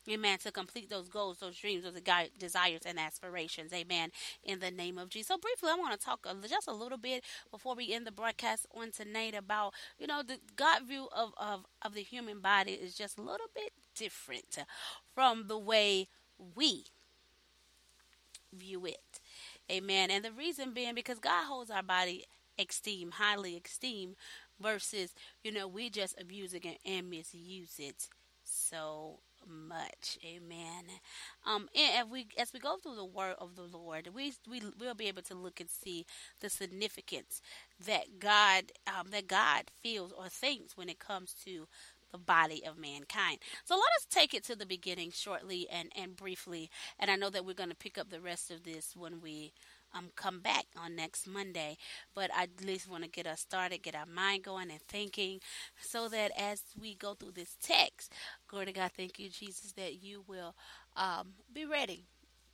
Amen. 0.10 0.40
To 0.40 0.52
complete 0.52 0.90
those 0.90 1.08
goals, 1.08 1.38
those 1.40 1.58
dreams, 1.58 1.84
those 1.84 2.02
desires 2.40 2.82
and 2.86 3.00
aspirations. 3.00 3.72
Amen. 3.74 4.10
In 4.44 4.60
the 4.60 4.72
name 4.72 4.98
of 4.98 5.10
Jesus. 5.10 5.28
So 5.28 5.38
briefly, 5.38 5.70
I 5.72 5.76
want 5.76 5.98
to 5.98 6.04
talk 6.04 6.26
just 6.48 6.68
a 6.68 6.74
little 6.74 6.98
bit 6.98 7.24
before 7.52 7.76
we 7.76 7.94
end 7.94 8.08
the 8.08 8.12
broadcast 8.12 8.66
on 8.76 8.92
tonight 8.92 9.36
about, 9.36 9.74
you 10.00 10.08
know, 10.08 10.24
the 10.24 10.40
God 10.56 10.84
view 10.88 11.08
of, 11.16 11.34
of, 11.38 11.66
of 11.82 11.94
the 11.94 12.02
human 12.02 12.40
body 12.40 12.72
is 12.72 12.96
just 12.96 13.18
a 13.18 13.22
little 13.22 13.48
bit 13.54 13.72
different 13.96 14.58
from 15.14 15.48
the 15.48 15.58
way 15.58 16.08
we 16.56 16.86
view 18.54 18.86
it. 18.86 19.20
Amen. 19.72 20.10
And 20.10 20.26
the 20.26 20.32
reason 20.32 20.74
being 20.74 20.96
because 20.96 21.20
God 21.20 21.46
holds 21.46 21.70
our 21.70 21.84
body 21.84 22.26
esteem, 22.58 23.12
highly 23.12 23.62
esteem, 23.64 24.16
versus, 24.60 25.14
you 25.44 25.52
know, 25.52 25.68
we 25.68 25.90
just 25.90 26.20
abuse 26.20 26.54
it 26.54 26.66
and 26.86 27.10
misuse 27.10 27.76
it 27.78 28.10
so 28.44 29.20
much. 29.50 30.18
Amen. 30.26 30.86
Um, 31.46 31.68
and 31.76 32.06
as 32.06 32.12
we 32.12 32.28
as 32.38 32.54
we 32.54 32.60
go 32.60 32.78
through 32.78 32.96
the 32.96 33.06
word 33.06 33.36
of 33.40 33.56
the 33.56 33.64
Lord, 33.64 34.10
we 34.14 34.34
we 34.50 34.62
will 34.80 34.96
be 34.96 35.08
able 35.08 35.24
to 35.24 35.36
look 35.36 35.60
and 35.60 35.70
see 35.70 36.06
the 36.40 36.50
significance 36.50 37.42
that 37.86 38.20
God 38.20 38.72
um, 38.88 39.08
that 39.12 39.28
God 39.28 39.66
feels 39.82 40.12
or 40.12 40.30
thinks 40.30 40.78
when 40.78 40.90
it 40.90 41.00
comes 41.00 41.34
to 41.46 41.68
the 42.12 42.18
body 42.18 42.64
of 42.66 42.78
mankind. 42.78 43.40
So 43.66 43.76
let 43.76 43.84
us 43.98 44.08
take 44.10 44.34
it 44.34 44.44
to 44.46 44.56
the 44.56 44.66
beginning 44.66 45.12
shortly 45.12 45.68
and, 45.72 45.92
and 45.96 46.16
briefly. 46.16 46.72
And 47.00 47.12
I 47.12 47.16
know 47.16 47.30
that 47.30 47.46
we're 47.46 47.54
going 47.54 47.70
to 47.70 47.76
pick 47.76 48.00
up 48.00 48.10
the 48.10 48.20
rest 48.22 48.50
of 48.50 48.64
this 48.64 48.96
when 48.96 49.22
we 49.22 49.54
um, 49.94 50.10
come 50.16 50.40
back 50.40 50.66
on 50.78 50.96
next 50.96 51.28
Monday. 51.28 51.78
But 52.14 52.32
I 52.36 52.44
at 52.44 52.66
least 52.66 52.90
want 52.90 53.04
to 53.04 53.10
get 53.10 53.28
us 53.28 53.42
started, 53.42 53.84
get 53.84 53.96
our 53.96 54.06
mind 54.06 54.44
going 54.44 54.72
and 54.72 54.82
thinking, 54.82 55.40
so 55.82 56.08
that 56.10 56.32
as 56.38 56.62
we 56.80 56.96
go 56.96 57.14
through 57.14 57.32
this 57.32 57.56
text, 57.62 58.14
glory 58.48 58.68
to 58.68 58.74
God, 58.74 58.92
thank 58.96 59.20
you, 59.20 59.30
Jesus, 59.30 59.72
that 59.74 60.04
you 60.04 60.24
will 60.28 60.56
um, 60.96 61.34
be 61.54 61.66
ready 61.66 62.06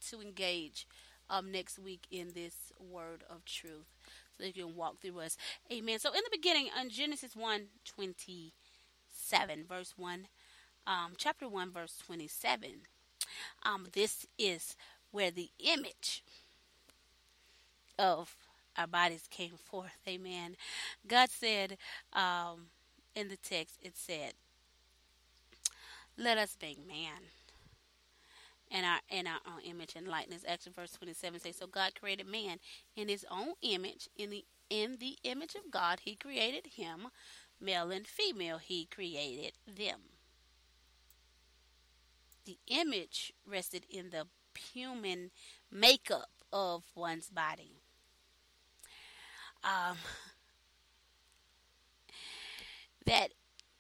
to 0.09 0.21
engage 0.21 0.87
um, 1.29 1.51
next 1.51 1.79
week 1.79 2.05
in 2.11 2.31
this 2.33 2.71
word 2.79 3.23
of 3.29 3.45
truth. 3.45 3.85
So 4.37 4.45
you 4.45 4.53
can 4.53 4.75
walk 4.75 5.01
through 5.01 5.19
us. 5.19 5.37
Amen. 5.71 5.99
So 5.99 6.09
in 6.09 6.21
the 6.23 6.37
beginning, 6.37 6.69
on 6.77 6.89
Genesis 6.89 7.35
1 7.35 7.61
20 7.85 8.53
7, 9.17 9.65
verse 9.67 9.93
1, 9.97 10.27
um, 10.85 11.13
chapter 11.17 11.47
1, 11.47 11.71
verse 11.71 11.97
27. 12.05 12.81
Um, 13.63 13.87
this 13.93 14.27
is 14.37 14.75
where 15.11 15.31
the 15.31 15.49
image 15.59 16.23
of 17.97 18.35
our 18.77 18.87
bodies 18.87 19.27
came 19.29 19.53
forth. 19.57 19.97
Amen. 20.07 20.55
God 21.07 21.29
said 21.29 21.77
um, 22.13 22.67
in 23.15 23.29
the 23.29 23.37
text, 23.37 23.79
it 23.81 23.95
said, 23.95 24.33
Let 26.17 26.37
us 26.37 26.57
make 26.61 26.85
man 26.85 27.29
in 28.69 28.83
our 28.83 28.99
in 29.09 29.27
our 29.27 29.39
own 29.47 29.61
image 29.63 29.93
and 29.95 30.07
likeness. 30.07 30.43
Actually, 30.47 30.73
verse 30.73 30.91
twenty 30.91 31.13
seven 31.13 31.39
says, 31.39 31.57
So 31.57 31.67
God 31.67 31.93
created 31.99 32.27
man 32.27 32.57
in 32.95 33.07
his 33.07 33.25
own 33.31 33.53
image, 33.61 34.09
in 34.17 34.29
the 34.29 34.45
in 34.69 34.97
the 34.99 35.17
image 35.23 35.55
of 35.55 35.71
God 35.71 35.99
he 36.03 36.15
created 36.15 36.67
him 36.75 37.07
male 37.61 37.91
and 37.91 38.05
female, 38.05 38.57
he 38.57 38.85
created 38.85 39.53
them. 39.65 39.99
The 42.45 42.57
image 42.67 43.33
rested 43.47 43.85
in 43.89 44.11
the 44.11 44.27
human 44.73 45.31
makeup 45.71 46.29
of 46.53 46.83
one's 46.95 47.29
body. 47.29 47.81
Um, 49.65 49.97
that 53.05 53.29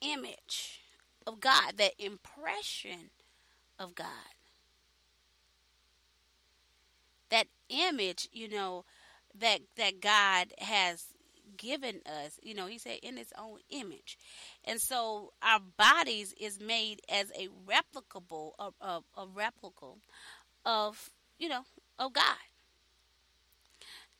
image 0.01 0.81
of 1.27 1.39
God, 1.39 1.77
that 1.77 1.93
impression 1.99 3.11
of 3.79 3.93
God, 3.95 4.07
that 7.29 7.47
image, 7.69 8.29
you 8.31 8.49
know, 8.49 8.83
that 9.39 9.61
that 9.77 10.01
God 10.01 10.53
has 10.57 11.05
given 11.57 12.01
us. 12.05 12.39
You 12.41 12.53
know, 12.53 12.67
he 12.67 12.77
said 12.77 12.99
in 13.01 13.17
his 13.17 13.31
own 13.37 13.59
image. 13.69 14.17
And 14.63 14.81
so 14.81 15.33
our 15.41 15.59
bodies 15.59 16.33
is 16.39 16.59
made 16.59 17.01
as 17.09 17.31
a 17.31 17.49
replicable, 17.67 18.51
a, 18.59 18.69
a, 18.81 19.01
a 19.17 19.27
replica 19.33 19.93
of, 20.65 21.09
you 21.37 21.49
know, 21.49 21.63
of 21.99 22.13
God. 22.13 22.35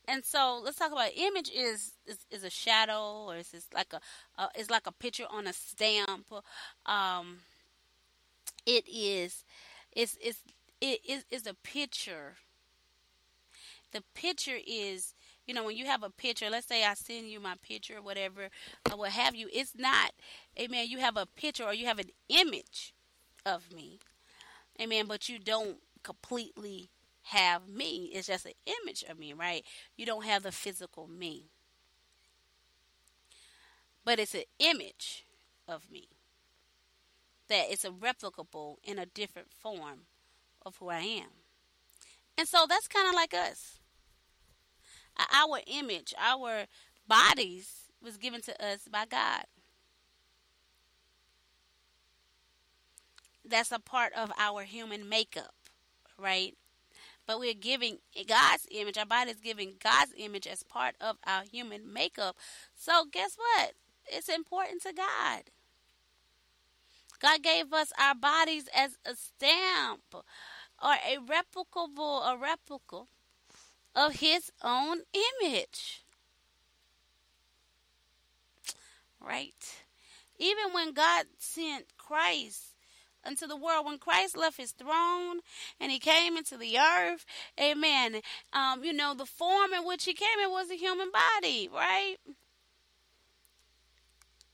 And 0.08 0.24
so 0.24 0.62
let's 0.64 0.78
talk 0.78 0.92
about 0.92 1.10
image 1.16 1.50
is 1.50 1.94
is, 2.06 2.20
is 2.30 2.44
a 2.44 2.50
shadow 2.50 3.26
or 3.28 3.38
is 3.38 3.54
it's 3.54 3.68
like 3.74 3.94
a 3.94 4.00
uh, 4.38 4.48
it's 4.56 4.70
like 4.70 4.88
a 4.88 4.92
picture 4.92 5.26
on 5.30 5.48
a 5.48 5.54
stamp. 5.54 6.28
Um, 6.86 7.40
it 8.66 8.88
is 8.88 9.44
it's 9.92 10.18
it's 10.22 10.40
it 10.82 11.00
is 11.08 11.26
is 11.32 11.48
a 11.48 11.54
picture. 11.54 12.36
The 13.92 14.04
picture 14.14 14.58
is 14.68 15.14
you 15.46 15.54
know, 15.54 15.64
when 15.64 15.78
you 15.78 15.86
have 15.86 16.04
a 16.04 16.10
picture, 16.10 16.50
let's 16.50 16.68
say 16.68 16.84
I 16.84 16.96
send 16.96 17.30
you 17.30 17.40
my 17.40 17.56
picture, 17.62 18.02
whatever, 18.02 18.50
or 18.92 18.98
what 18.98 19.12
have 19.12 19.36
you, 19.36 19.48
it's 19.54 19.74
not, 19.78 20.12
amen, 20.60 20.88
you 20.90 21.00
have 21.00 21.18
a 21.18 21.28
picture 21.28 21.64
or 21.64 21.74
you 21.74 21.86
have 21.86 22.00
an 22.00 22.10
image 22.30 22.94
of 23.46 23.72
me, 23.72 24.00
amen, 24.82 25.06
but 25.08 25.30
you 25.30 25.38
don't 25.38 25.78
completely 26.04 26.90
have 27.30 27.68
me. 27.68 28.12
It's 28.14 28.28
just 28.28 28.46
an 28.46 28.54
image 28.66 29.04
of 29.10 29.18
me, 29.18 29.34
right? 29.34 29.64
You 29.96 30.06
don't 30.06 30.26
have 30.26 30.44
the 30.44 30.52
physical 30.52 31.08
me. 31.08 31.50
But 34.04 34.20
it's 34.20 34.36
an 34.36 34.44
image 34.60 35.26
of 35.68 35.90
me. 35.92 36.10
That 37.50 37.68
it's 37.70 37.86
a 37.86 37.90
replicable 37.90 38.76
in 38.84 39.00
a 39.00 39.06
different 39.06 39.52
form 39.52 40.02
of 40.66 40.78
who 40.78 40.90
I 40.90 41.00
am. 41.00 41.30
And 42.38 42.48
so 42.48 42.66
that's 42.68 42.88
kind 42.88 43.08
of 43.08 43.16
like 43.16 43.34
us 43.34 43.80
our 45.32 45.60
image, 45.68 46.14
our 46.18 46.66
bodies 47.08 47.86
was 48.02 48.18
given 48.18 48.42
to 48.42 48.66
us 48.66 48.88
by 48.92 49.06
God. 49.06 49.46
That's 53.48 53.72
a 53.72 53.80
part 53.80 54.14
of 54.14 54.32
our 54.38 54.64
human 54.64 55.08
makeup, 55.08 55.54
right? 56.18 56.56
But 57.28 57.40
we're 57.40 57.54
giving 57.54 57.98
God's 58.28 58.68
image, 58.72 58.98
our 58.98 59.06
body 59.06 59.32
is 59.32 59.40
giving 59.40 59.74
God's 59.84 60.14
image 60.18 60.48
as 60.48 60.64
part 60.64 60.96
of 61.02 61.18
our 61.26 61.44
human 61.52 61.92
makeup. 61.92 62.36
So, 62.76 63.06
guess 63.12 63.36
what? 63.38 63.74
It's 64.08 64.30
important 64.30 64.84
to 64.84 64.94
God. 64.94 65.44
God 67.20 67.42
gave 67.42 67.74
us 67.74 67.92
our 68.00 68.14
bodies 68.14 68.70
as 68.76 68.98
a 69.06 69.16
stamp 69.16 70.02
or 70.14 70.94
a 70.94 71.18
replicable, 71.18 72.32
a 72.32 72.38
replica 72.38 73.06
of 73.96 74.14
his 74.18 74.52
own 74.62 75.00
image. 75.42 76.06
right? 79.26 79.84
Even 80.38 80.74
when 80.74 80.94
God 80.94 81.26
sent 81.38 81.86
Christ 81.98 82.75
into 83.28 83.48
the 83.48 83.58
world, 83.58 83.86
when 83.86 83.98
Christ 83.98 84.38
left 84.38 84.58
his 84.58 84.72
throne 84.72 85.40
and 85.80 85.92
he 85.92 86.00
came 86.00 86.38
into 86.38 86.58
the 86.58 86.78
earth, 86.78 87.26
amen. 87.60 88.22
Um, 88.54 88.84
you 88.84 88.94
know, 88.94 89.14
the 89.14 89.26
form 89.26 89.74
in 89.74 89.86
which 89.86 90.06
he 90.06 90.14
came 90.14 90.40
in 90.44 90.52
was 90.52 90.70
a 90.70 90.76
human 90.76 91.10
body, 91.12 91.70
right? 91.74 92.16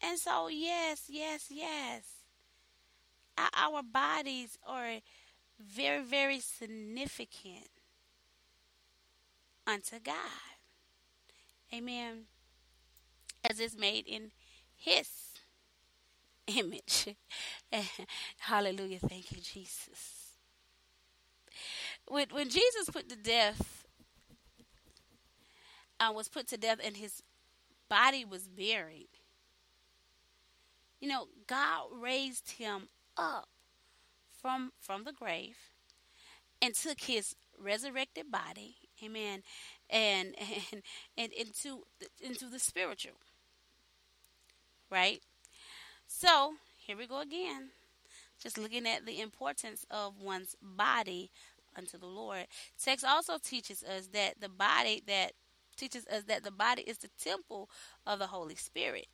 And 0.01 0.17
so, 0.17 0.47
yes, 0.47 1.03
yes, 1.07 1.47
yes. 1.49 2.03
Our 3.55 3.81
bodies 3.81 4.57
are 4.67 4.99
very, 5.59 6.03
very 6.03 6.39
significant 6.39 7.69
unto 9.65 9.99
God. 9.99 10.15
Amen. 11.73 12.25
As 13.49 13.59
it's 13.59 13.77
made 13.77 14.05
in 14.07 14.31
His 14.75 15.07
image. 16.47 17.15
Hallelujah. 18.39 18.99
Thank 18.99 19.31
you, 19.31 19.37
Jesus. 19.37 20.35
When, 22.07 22.27
when 22.31 22.49
Jesus 22.49 22.89
put 22.91 23.09
to 23.09 23.15
death, 23.15 23.85
uh, 25.99 26.11
was 26.13 26.27
put 26.27 26.47
to 26.47 26.57
death 26.57 26.79
and 26.83 26.97
his 26.97 27.21
body 27.89 28.25
was 28.25 28.47
buried, 28.47 29.09
you 30.99 31.07
know, 31.07 31.27
God 31.47 31.87
raised 31.99 32.51
him 32.51 32.89
up 33.17 33.47
from 34.41 34.71
from 34.79 35.03
the 35.03 35.13
grave 35.13 35.57
and 36.61 36.75
took 36.75 37.01
his 37.01 37.35
resurrected 37.59 38.31
body, 38.31 38.75
amen, 39.03 39.43
and 39.89 40.35
and, 40.71 40.81
and 41.17 41.31
into 41.33 41.83
into 42.21 42.45
the 42.45 42.59
spiritual. 42.59 43.13
Right? 44.89 45.21
So, 46.07 46.55
here 46.85 46.97
we 46.97 47.07
go 47.07 47.21
again. 47.21 47.69
Just 48.41 48.57
looking 48.57 48.87
at 48.87 49.05
the 49.05 49.21
importance 49.21 49.85
of 49.91 50.19
one's 50.19 50.55
body 50.61 51.31
unto 51.77 51.97
the 51.97 52.07
Lord. 52.07 52.47
Text 52.81 53.05
also 53.05 53.37
teaches 53.37 53.83
us 53.83 54.07
that 54.07 54.41
the 54.41 54.49
body 54.49 55.03
that 55.07 55.33
teaches 55.77 56.05
us 56.07 56.23
that 56.27 56.43
the 56.43 56.51
body 56.51 56.81
is 56.83 56.97
the 56.97 57.09
temple 57.19 57.69
of 58.05 58.19
the 58.19 58.27
Holy 58.27 58.55
Spirit. 58.55 59.07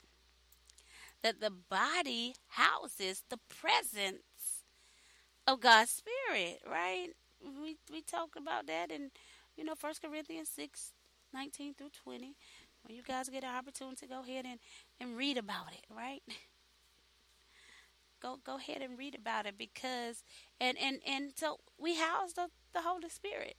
That 1.24 1.42
the 1.42 1.52
body 1.52 2.36
houses 2.48 3.24
the 3.30 3.40
presence 3.50 4.64
of 5.46 5.60
God's 5.60 5.92
Spirit, 5.92 6.62
right? 6.70 7.10
We 7.42 7.78
we 7.92 8.02
talked 8.02 8.38
about 8.38 8.68
that 8.68 8.92
in 8.92 9.12
you 9.58 9.64
know 9.64 9.76
First 9.76 10.02
Corinthians 10.02 10.50
six, 10.50 10.94
nineteen 11.34 11.74
through 11.74 11.92
twenty. 12.04 12.36
When 12.84 12.96
you 12.96 13.04
guys 13.04 13.28
get 13.28 13.44
an 13.44 13.54
opportunity, 13.56 14.06
to 14.06 14.08
go 14.08 14.22
ahead 14.22 14.46
and, 14.46 14.60
and 15.02 15.18
read 15.18 15.38
about 15.38 15.74
it, 15.74 15.84
right? 15.94 16.22
Go 18.22 18.40
go 18.44 18.58
ahead 18.58 18.82
and 18.82 18.98
read 18.98 19.16
about 19.16 19.46
it 19.46 19.58
because 19.58 20.24
and 20.60 20.78
and, 20.78 21.00
and 21.08 21.32
so 21.36 21.60
we 21.78 21.96
house 21.96 22.34
the, 22.34 22.50
the 22.74 22.82
Holy 22.82 23.10
Spirit, 23.10 23.56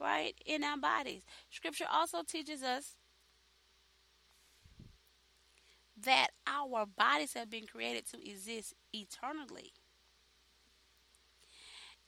right, 0.00 0.34
in 0.44 0.64
our 0.64 0.78
bodies. 0.78 1.22
Scripture 1.50 1.86
also 1.90 2.22
teaches 2.22 2.62
us 2.62 2.96
that 5.96 6.28
our 6.46 6.84
bodies 6.86 7.34
have 7.34 7.50
been 7.50 7.66
created 7.66 8.06
to 8.06 8.28
exist 8.28 8.74
eternally 8.92 9.72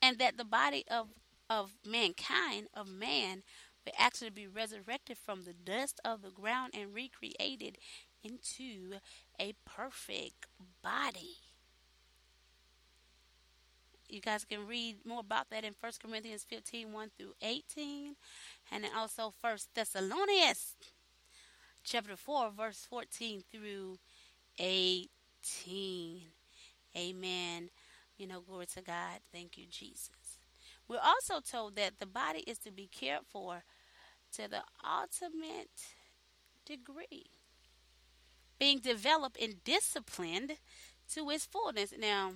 and 0.01 0.19
that 0.19 0.37
the 0.37 0.45
body 0.45 0.83
of 0.89 1.09
of 1.49 1.71
mankind 1.85 2.67
of 2.73 2.87
man 2.87 3.43
will 3.85 3.93
actually 3.97 4.29
be 4.29 4.47
resurrected 4.47 5.17
from 5.17 5.43
the 5.43 5.53
dust 5.53 5.99
of 6.05 6.21
the 6.21 6.31
ground 6.31 6.73
and 6.73 6.93
recreated 6.93 7.77
into 8.23 8.93
a 9.39 9.53
perfect 9.65 10.47
body. 10.81 11.42
You 14.09 14.21
guys 14.21 14.45
can 14.45 14.67
read 14.67 14.97
more 15.05 15.21
about 15.21 15.49
that 15.49 15.63
in 15.63 15.73
1 15.79 15.91
Corinthians 16.05 16.45
15 16.49 16.91
1 16.91 17.11
through 17.17 17.33
18, 17.41 18.15
and 18.71 18.83
then 18.83 18.91
also 18.95 19.33
1 19.41 19.57
Thessalonians 19.73 20.75
chapter 21.83 22.15
4, 22.15 22.51
verse 22.51 22.85
14 22.89 23.41
through 23.51 23.97
18. 24.59 26.21
Amen. 26.95 27.69
You 28.17 28.27
know, 28.27 28.41
glory 28.41 28.67
to 28.67 28.81
God. 28.81 29.19
Thank 29.31 29.57
you, 29.57 29.65
Jesus. 29.69 30.37
We're 30.87 30.99
also 31.03 31.39
told 31.39 31.75
that 31.75 31.99
the 31.99 32.05
body 32.05 32.39
is 32.45 32.59
to 32.59 32.71
be 32.71 32.87
cared 32.87 33.25
for 33.29 33.63
to 34.33 34.47
the 34.47 34.63
ultimate 34.85 35.69
degree, 36.65 37.25
being 38.59 38.79
developed 38.79 39.37
and 39.41 39.63
disciplined 39.63 40.53
to 41.13 41.29
its 41.29 41.45
fullness. 41.45 41.93
Now, 41.97 42.31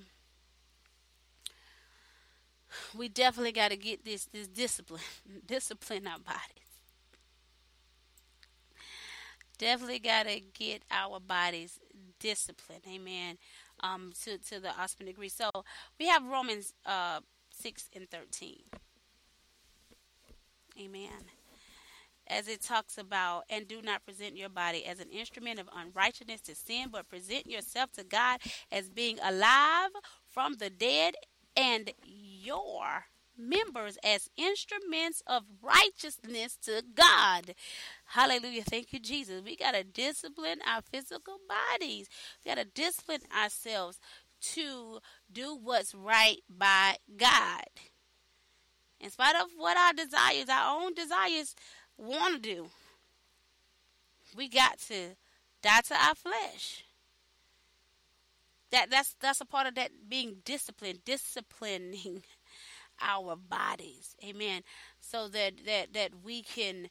we 2.98 3.10
definitely 3.10 3.52
got 3.52 3.72
to 3.72 3.77
get 3.77 4.03
this 4.03 4.26
this 4.26 4.48
discipline, 4.48 5.02
discipline 5.48 6.07
our 6.07 6.19
bodies. 6.19 6.39
Definitely 9.57 9.99
got 9.99 10.27
to 10.27 10.39
get 10.53 10.84
our 10.91 11.19
bodies 11.19 11.80
disciplined. 12.19 12.84
Amen 12.88 13.38
um, 13.81 14.14
to, 14.23 14.38
to 14.38 14.60
the 14.60 14.69
ultimate 14.80 15.07
degree. 15.07 15.30
So 15.30 15.49
we 15.99 16.07
have 16.07 16.23
Romans 16.26 16.73
uh, 16.85 17.19
6 17.52 17.89
and 17.95 18.10
13. 18.10 18.57
Amen. 20.80 21.10
As 22.27 22.48
it 22.48 22.61
talks 22.61 22.98
about, 22.98 23.44
and 23.49 23.68
do 23.68 23.81
not 23.81 24.06
present 24.06 24.35
your 24.35 24.49
body 24.49 24.85
as 24.85 24.99
an 24.99 25.10
instrument 25.10 25.60
of 25.60 25.69
unrighteousness 25.73 26.41
to 26.41 26.56
sin, 26.56 26.89
but 26.91 27.07
present 27.07 27.48
yourself 27.48 27.91
to 27.94 28.03
God 28.03 28.41
as 28.72 28.89
being 28.89 29.18
alive 29.23 29.91
from 30.27 30.56
the 30.56 30.69
dead, 30.69 31.15
and 31.58 31.92
your 32.04 33.06
members 33.38 33.98
as 34.04 34.30
instruments 34.38 35.22
of 35.28 35.44
righteousness 35.62 36.58
to 36.64 36.84
God. 36.96 37.54
Hallelujah. 38.06 38.64
Thank 38.64 38.94
you, 38.94 39.00
Jesus. 39.00 39.42
We 39.44 39.56
got 39.56 39.74
to 39.74 39.84
discipline 39.84 40.60
our 40.66 40.82
physical 40.82 41.38
bodies. 41.48 42.08
We 42.44 42.50
got 42.50 42.62
to 42.62 42.66
discipline 42.66 43.22
ourselves 43.36 44.00
to 44.40 45.00
do 45.32 45.58
what's 45.62 45.94
right 45.94 46.38
by 46.50 46.98
God. 47.18 47.66
In 49.00 49.10
spite 49.10 49.36
of 49.36 49.48
what 49.58 49.78
our 49.78 49.94
desires, 49.94 50.50
our 50.50 50.82
own 50.82 50.94
desires 50.94 51.56
want 51.98 52.36
to 52.36 52.56
do, 52.56 52.68
we 54.36 54.50
got 54.50 54.80
to 54.88 55.16
die 55.62 55.82
to 55.88 55.96
our 55.96 56.16
flesh. 56.16 56.84
That 58.72 58.89
that's 58.89 59.15
that's 59.19 59.41
a 59.41 59.45
part 59.45 59.68
of 59.68 59.76
that 59.76 59.91
being 60.10 60.38
disciplined, 60.44 61.06
disciplining 61.06 62.23
our 63.02 63.35
bodies. 63.35 64.15
Amen. 64.26 64.64
So 64.99 65.27
that 65.30 65.53
that 65.65 65.94
that 65.94 66.11
we 66.23 66.44
can 66.44 66.89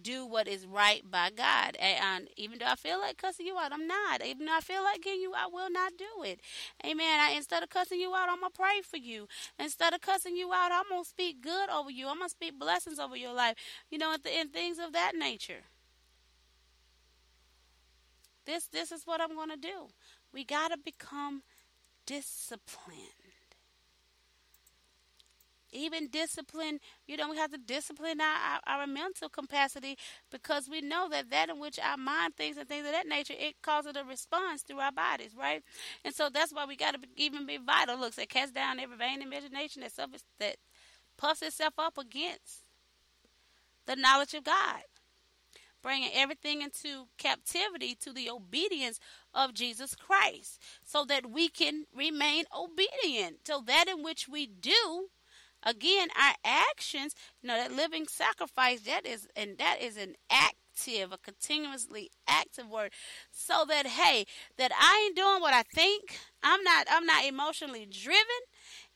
do 0.00 0.24
what 0.26 0.48
is 0.48 0.66
right 0.66 1.08
by 1.10 1.30
God. 1.30 1.76
And, 1.76 2.28
even 2.36 2.58
though 2.58 2.66
I 2.66 2.76
feel 2.76 2.98
like 3.00 3.18
cussing 3.18 3.46
you 3.46 3.58
out, 3.58 3.72
I'm 3.72 3.86
not. 3.86 4.24
Even 4.24 4.46
though 4.46 4.56
I 4.56 4.60
feel 4.60 4.82
like 4.82 5.02
getting 5.02 5.20
you, 5.20 5.32
I 5.36 5.46
will 5.46 5.70
not 5.70 5.92
do 5.98 6.22
it. 6.24 6.40
Amen. 6.84 7.20
I, 7.20 7.32
instead 7.32 7.62
of 7.62 7.68
cussing 7.68 8.00
you 8.00 8.14
out, 8.14 8.28
I'm 8.28 8.40
going 8.40 8.52
to 8.52 8.58
pray 8.58 8.80
for 8.82 8.96
you. 8.96 9.28
Instead 9.58 9.92
of 9.92 10.00
cussing 10.00 10.36
you 10.36 10.52
out, 10.52 10.72
I'm 10.72 10.88
going 10.88 11.04
to 11.04 11.08
speak 11.08 11.42
good 11.42 11.68
over 11.68 11.90
you. 11.90 12.08
I'm 12.08 12.16
going 12.18 12.28
to 12.28 12.30
speak 12.30 12.58
blessings 12.58 12.98
over 12.98 13.16
your 13.16 13.34
life. 13.34 13.56
You 13.90 13.98
know, 13.98 14.12
and, 14.12 14.26
and 14.26 14.52
things 14.52 14.78
of 14.78 14.92
that 14.92 15.12
nature. 15.18 15.64
This 18.44 18.66
this 18.66 18.90
is 18.90 19.02
what 19.04 19.20
I'm 19.20 19.34
going 19.34 19.50
to 19.50 19.56
do. 19.56 19.88
We 20.32 20.44
got 20.44 20.68
to 20.68 20.78
become 20.78 21.42
disciplined 22.06 23.32
even 25.72 26.08
discipline, 26.08 26.78
you 27.06 27.16
know, 27.16 27.30
we 27.30 27.38
have 27.38 27.50
to 27.50 27.58
discipline 27.58 28.20
our, 28.20 28.60
our, 28.66 28.80
our, 28.80 28.86
mental 28.86 29.28
capacity 29.28 29.96
because 30.30 30.68
we 30.68 30.80
know 30.80 31.08
that 31.08 31.30
that 31.30 31.48
in 31.48 31.58
which 31.58 31.78
our 31.78 31.96
mind 31.96 32.34
thinks 32.36 32.58
and 32.58 32.68
things 32.68 32.86
of 32.86 32.92
that 32.92 33.08
nature, 33.08 33.34
it 33.36 33.60
causes 33.62 33.96
a 33.96 34.04
response 34.04 34.62
through 34.62 34.80
our 34.80 34.92
bodies, 34.92 35.32
right? 35.36 35.62
And 36.04 36.14
so 36.14 36.28
that's 36.32 36.52
why 36.52 36.66
we 36.66 36.76
got 36.76 36.94
to 36.94 37.00
even 37.16 37.46
be 37.46 37.56
vital. 37.56 37.98
Looks 37.98 38.16
that 38.16 38.28
cast 38.28 38.54
down 38.54 38.78
every 38.78 38.96
vain 38.96 39.22
imagination 39.22 39.82
that, 39.82 40.22
that 40.38 40.56
puffs 41.16 41.42
itself 41.42 41.74
up 41.78 41.98
against 41.98 42.66
the 43.86 43.96
knowledge 43.96 44.34
of 44.34 44.44
God. 44.44 44.82
Bringing 45.82 46.10
everything 46.14 46.62
into 46.62 47.08
captivity 47.18 47.96
to 47.96 48.12
the 48.12 48.30
obedience 48.30 49.00
of 49.34 49.54
Jesus 49.54 49.94
Christ 49.94 50.60
so 50.84 51.04
that 51.06 51.30
we 51.30 51.48
can 51.48 51.84
remain 51.94 52.44
obedient. 52.56 53.46
So 53.46 53.62
that 53.66 53.88
in 53.88 54.02
which 54.02 54.28
we 54.28 54.46
do, 54.46 55.08
Again, 55.64 56.08
our 56.20 56.34
actions, 56.44 57.14
you 57.40 57.48
know, 57.48 57.56
that 57.56 57.72
living 57.72 58.08
sacrifice, 58.08 58.80
that 58.80 59.06
is, 59.06 59.28
and 59.36 59.58
that 59.58 59.76
is 59.80 59.96
an 59.96 60.16
active, 60.28 61.12
a 61.12 61.18
continuously 61.18 62.10
active 62.26 62.68
word. 62.68 62.90
So 63.30 63.64
that, 63.68 63.86
hey, 63.86 64.26
that 64.58 64.72
I 64.74 65.04
ain't 65.06 65.16
doing 65.16 65.40
what 65.40 65.54
I 65.54 65.62
think. 65.62 66.18
I'm 66.42 66.64
not, 66.64 66.88
I'm 66.90 67.06
not 67.06 67.24
emotionally 67.24 67.86
driven. 67.86 68.42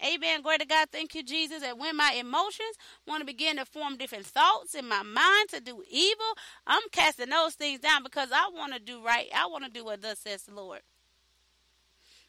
Amen. 0.04 0.42
Glory 0.42 0.58
to 0.58 0.66
God. 0.66 0.88
Thank 0.90 1.14
you, 1.14 1.22
Jesus. 1.22 1.62
And 1.62 1.78
when 1.78 1.96
my 1.96 2.12
emotions 2.18 2.76
want 3.06 3.20
to 3.20 3.26
begin 3.26 3.56
to 3.56 3.64
form 3.64 3.96
different 3.96 4.26
thoughts 4.26 4.74
in 4.74 4.88
my 4.88 5.02
mind 5.02 5.48
to 5.50 5.60
do 5.60 5.82
evil, 5.90 6.26
I'm 6.66 6.82
casting 6.92 7.30
those 7.30 7.54
things 7.54 7.80
down 7.80 8.02
because 8.02 8.30
I 8.32 8.50
want 8.54 8.74
to 8.74 8.80
do 8.80 9.02
right. 9.04 9.28
I 9.34 9.46
want 9.46 9.64
to 9.64 9.70
do 9.70 9.84
what 9.84 10.02
thus 10.02 10.20
says 10.20 10.42
the 10.42 10.54
Lord. 10.54 10.80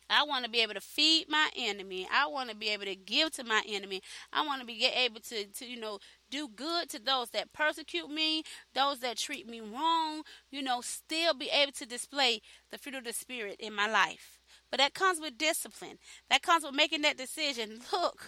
I 0.10 0.24
want 0.24 0.45
to 0.45 0.52
be 0.52 0.61
able 0.61 0.74
to 0.74 0.82
feed 0.82 1.26
my 1.30 1.49
enemy. 1.57 2.07
I 2.14 2.28
want 2.28 2.49
to 2.49 2.56
be 2.56 2.69
able 2.69 2.86
to 2.86 2.95
give 2.95 3.32
to 3.32 3.44
my 3.44 3.61
enemy. 3.68 4.02
I 4.32 4.45
want 4.45 4.61
to 4.61 4.68
be 4.68 4.86
able 4.86 5.19
to, 5.22 5.45
to, 5.45 5.65
you 5.65 5.80
know, 5.80 5.99
do 6.30 6.48
good 6.48 6.90
to 6.90 6.99
those 6.99 7.30
that 7.32 7.53
persecute 7.53 8.10
me, 8.10 8.44
those 8.74 8.99
that 8.99 9.18
treat 9.18 9.48
me 9.48 9.60
wrong, 9.60 10.24
you 10.49 10.61
know, 10.61 10.82
still 10.82 11.34
be 11.34 11.49
able 11.49 11.74
to 11.74 11.86
display 11.86 12.41
the 12.72 12.78
fruit 12.78 12.95
of 12.95 13.03
the 13.03 13.14
Spirit 13.14 13.57
in 13.60 13.74
my 13.74 13.90
life. 13.90 14.37
But 14.69 14.80
that 14.80 14.94
comes 14.94 15.19
with 15.19 15.38
discipline. 15.38 15.98
That 16.30 16.41
comes 16.41 16.64
with 16.64 16.73
making 16.73 17.02
that 17.03 17.18
decision. 17.18 17.80
Look, 17.91 18.27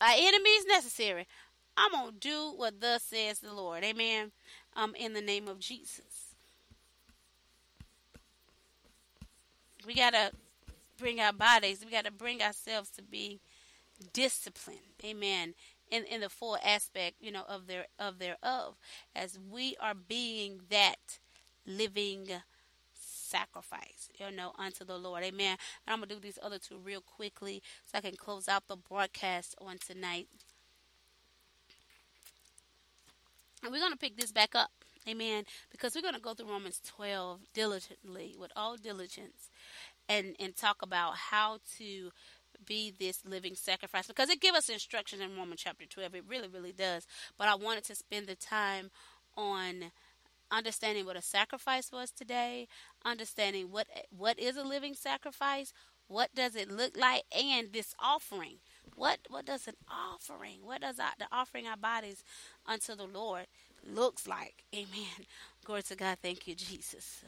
my 0.00 0.16
enemy 0.18 0.50
is 0.50 0.66
necessary. 0.66 1.26
I'm 1.76 1.92
going 1.92 2.12
to 2.12 2.18
do 2.18 2.52
what 2.56 2.80
thus 2.80 3.02
says 3.02 3.40
the 3.40 3.52
Lord. 3.52 3.84
Amen. 3.84 4.32
Um, 4.74 4.94
in 4.94 5.12
the 5.12 5.20
name 5.20 5.48
of 5.48 5.58
Jesus. 5.58 6.34
We 9.86 9.94
got 9.94 10.14
to 10.14 10.32
bring 10.98 11.20
our 11.20 11.32
bodies, 11.32 11.84
we 11.84 11.90
got 11.90 12.06
to 12.06 12.10
bring 12.10 12.42
ourselves 12.42 12.90
to 12.90 13.02
be 13.02 13.40
disciplined. 14.12 14.80
Amen. 15.04 15.54
In, 15.90 16.04
in 16.04 16.20
the 16.20 16.28
full 16.28 16.58
aspect, 16.64 17.16
you 17.20 17.30
know, 17.30 17.44
of 17.48 17.68
their 17.68 17.86
of 17.98 18.18
thereof, 18.18 18.74
as 19.14 19.38
we 19.38 19.76
are 19.80 19.94
being 19.94 20.62
that 20.68 21.18
living 21.64 22.28
sacrifice, 23.26 24.10
you 24.18 24.34
know, 24.34 24.52
unto 24.58 24.84
the 24.84 24.96
Lord. 24.98 25.22
Amen. 25.24 25.56
And 25.86 25.92
I'm 25.92 25.98
gonna 25.98 26.06
do 26.06 26.20
these 26.20 26.38
other 26.42 26.58
two 26.58 26.78
real 26.78 27.00
quickly 27.00 27.62
so 27.84 27.98
I 27.98 28.00
can 28.00 28.16
close 28.16 28.48
out 28.48 28.68
the 28.68 28.76
broadcast 28.76 29.54
on 29.60 29.78
tonight. 29.78 30.28
And 33.62 33.72
we're 33.72 33.80
gonna 33.80 33.96
pick 33.96 34.16
this 34.16 34.32
back 34.32 34.54
up. 34.54 34.70
Amen. 35.08 35.44
Because 35.70 35.94
we're 35.94 36.02
going 36.02 36.14
to 36.14 36.20
go 36.20 36.34
through 36.34 36.50
Romans 36.50 36.80
12 36.84 37.38
diligently, 37.54 38.34
with 38.36 38.50
all 38.56 38.76
diligence 38.76 39.50
and 40.08 40.34
and 40.38 40.56
talk 40.56 40.82
about 40.82 41.16
how 41.16 41.58
to 41.78 42.10
be 42.64 42.92
this 42.98 43.22
living 43.24 43.54
sacrifice 43.54 44.06
because 44.06 44.30
it 44.30 44.40
gives 44.40 44.56
us 44.56 44.68
instructions 44.68 45.20
in 45.20 45.36
Romans 45.36 45.60
chapter 45.62 45.84
12 45.84 46.14
it 46.14 46.24
really 46.26 46.48
really 46.48 46.72
does 46.72 47.06
but 47.36 47.48
I 47.48 47.54
wanted 47.54 47.84
to 47.84 47.94
spend 47.94 48.26
the 48.26 48.34
time 48.34 48.90
on 49.36 49.92
understanding 50.50 51.04
what 51.04 51.16
a 51.16 51.22
sacrifice 51.22 51.90
was 51.92 52.10
today 52.10 52.68
understanding 53.04 53.70
what 53.70 53.86
what 54.10 54.38
is 54.38 54.56
a 54.56 54.62
living 54.62 54.94
sacrifice 54.94 55.72
what 56.08 56.34
does 56.34 56.54
it 56.54 56.70
look 56.70 56.96
like 56.96 57.24
and 57.36 57.72
this 57.72 57.94
offering. 57.98 58.58
What 58.94 59.18
what 59.28 59.44
does 59.44 59.66
an 59.66 59.74
offering 59.90 60.60
what 60.62 60.80
does 60.80 60.98
our, 60.98 61.12
the 61.18 61.26
offering 61.32 61.66
our 61.66 61.76
bodies 61.76 62.22
unto 62.64 62.94
the 62.94 63.06
Lord 63.06 63.46
looks 63.84 64.26
like? 64.26 64.64
Amen. 64.74 65.26
Glory 65.64 65.82
to 65.82 65.96
God. 65.96 66.18
Thank 66.22 66.46
you 66.46 66.54
Jesus. 66.54 67.24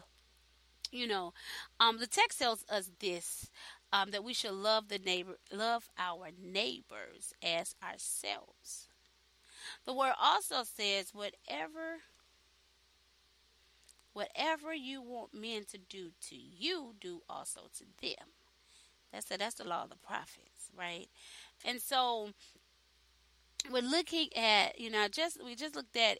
You 0.90 1.07
know, 1.07 1.35
um, 1.81 1.99
the 1.99 2.07
text 2.07 2.39
tells 2.39 2.65
us 2.70 2.90
this 2.99 3.51
um, 3.93 4.11
that 4.12 4.24
we 4.24 4.32
should 4.32 4.53
love 4.53 4.89
the 4.89 4.99
neighbor, 4.99 5.36
love 5.53 5.89
our 5.99 6.28
neighbors 6.40 7.35
as 7.43 7.74
ourselves. 7.82 8.89
The 9.85 9.93
word 9.93 10.15
also 10.19 10.62
says, 10.62 11.12
whatever, 11.12 11.99
whatever 14.19 14.74
you 14.74 15.01
want 15.01 15.32
men 15.32 15.62
to 15.70 15.78
do 15.78 16.11
to 16.28 16.35
you, 16.35 16.95
do 17.01 17.23
also 17.28 17.61
to 17.78 17.85
them. 18.03 18.27
That's 19.12 19.27
the, 19.27 19.39
that's 19.39 19.55
the 19.55 19.69
law 19.69 19.85
of 19.85 19.90
the 19.90 19.97
prophets, 19.97 20.70
right? 20.77 21.07
And 21.65 21.81
so 21.81 22.31
we're 23.73 23.81
looking 23.81 24.28
at, 24.36 24.81
you 24.81 24.90
know, 24.90 25.07
just 25.09 25.43
we 25.45 25.55
just 25.55 25.77
looked 25.77 25.97
at 25.97 26.19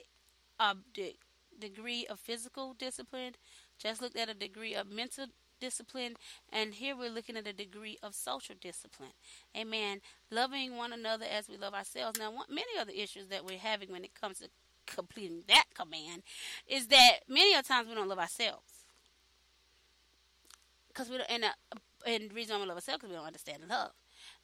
uh, 0.61 0.75
a 0.75 0.77
the 0.97 1.15
degree 1.59 2.07
of 2.09 2.21
physical 2.21 2.73
discipline 2.75 3.33
just 3.79 4.01
looked 4.01 4.17
at 4.17 4.29
a 4.29 4.35
degree 4.35 4.75
of 4.75 4.91
mental 4.91 5.27
discipline, 5.61 6.15
and 6.53 6.75
here 6.75 6.97
we're 6.97 7.11
looking 7.11 7.37
at 7.37 7.47
a 7.47 7.53
degree 7.53 7.99
of 8.03 8.15
social 8.15 8.55
discipline. 8.61 9.13
Amen. 9.57 10.01
Loving 10.31 10.77
one 10.77 10.93
another 10.93 11.27
as 11.31 11.49
we 11.49 11.57
love 11.57 11.75
ourselves. 11.75 12.19
Now, 12.19 12.31
one, 12.31 12.47
many 12.49 12.79
of 12.81 12.87
the 12.87 13.01
issues 13.01 13.29
that 13.29 13.45
we're 13.45 13.59
having 13.59 13.91
when 13.91 14.05
it 14.05 14.15
comes 14.15 14.39
to 14.39 14.49
completing 14.95 15.43
that 15.49 15.65
command 15.75 16.23
is 16.67 16.89
that 16.89 17.21
many 17.29 17.55
of 17.55 17.67
times 17.67 17.89
we 17.89 17.95
don't 17.95 18.09
love 18.09 18.19
ourselves. 18.19 18.65
Because 20.89 21.11
we 21.11 21.19
don't, 21.19 21.31
and, 21.31 21.45
uh, 21.45 21.79
and 22.07 22.31
the 22.31 22.35
reason 22.35 22.57
we 22.57 22.61
don't 22.61 22.69
love 22.69 22.77
ourselves 22.79 22.99
because 23.01 23.11
we 23.11 23.17
don't 23.17 23.27
understand 23.27 23.63
love. 23.69 23.93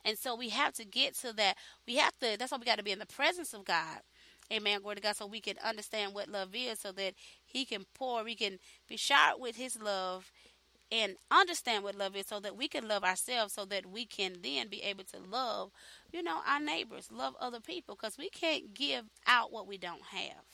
And 0.04 0.18
so 0.18 0.36
we 0.36 0.50
have 0.50 0.72
to 0.74 0.84
get 0.84 1.14
to 1.18 1.32
that. 1.34 1.56
We 1.86 1.96
have 1.96 2.16
to, 2.20 2.36
that's 2.38 2.52
why 2.52 2.58
we 2.58 2.64
got 2.64 2.78
to 2.78 2.84
be 2.84 2.92
in 2.92 2.98
the 2.98 3.06
presence 3.06 3.54
of 3.54 3.64
God 3.64 4.00
Amen. 4.52 4.80
Glory 4.80 4.96
to 4.96 5.02
God. 5.02 5.16
So 5.16 5.26
we 5.26 5.40
can 5.40 5.56
understand 5.64 6.14
what 6.14 6.28
love 6.28 6.50
is 6.54 6.78
so 6.78 6.92
that 6.92 7.14
He 7.44 7.64
can 7.64 7.84
pour, 7.94 8.24
we 8.24 8.34
can 8.34 8.58
be 8.88 8.96
showered 8.96 9.40
with 9.40 9.56
His 9.56 9.80
love 9.80 10.30
and 10.92 11.16
understand 11.30 11.82
what 11.84 11.94
love 11.96 12.16
is 12.16 12.26
so 12.26 12.40
that 12.40 12.56
we 12.56 12.68
can 12.68 12.86
love 12.88 13.04
ourselves 13.04 13.54
so 13.54 13.64
that 13.66 13.86
we 13.86 14.04
can 14.06 14.34
then 14.42 14.68
be 14.68 14.82
able 14.82 15.04
to 15.04 15.18
love, 15.18 15.70
you 16.12 16.22
know, 16.22 16.40
our 16.46 16.60
neighbors, 16.60 17.08
love 17.10 17.34
other 17.40 17.60
people 17.60 17.96
because 17.96 18.18
we 18.18 18.28
can't 18.30 18.74
give 18.74 19.04
out 19.26 19.52
what 19.52 19.66
we 19.66 19.78
don't 19.78 20.02
have. 20.10 20.44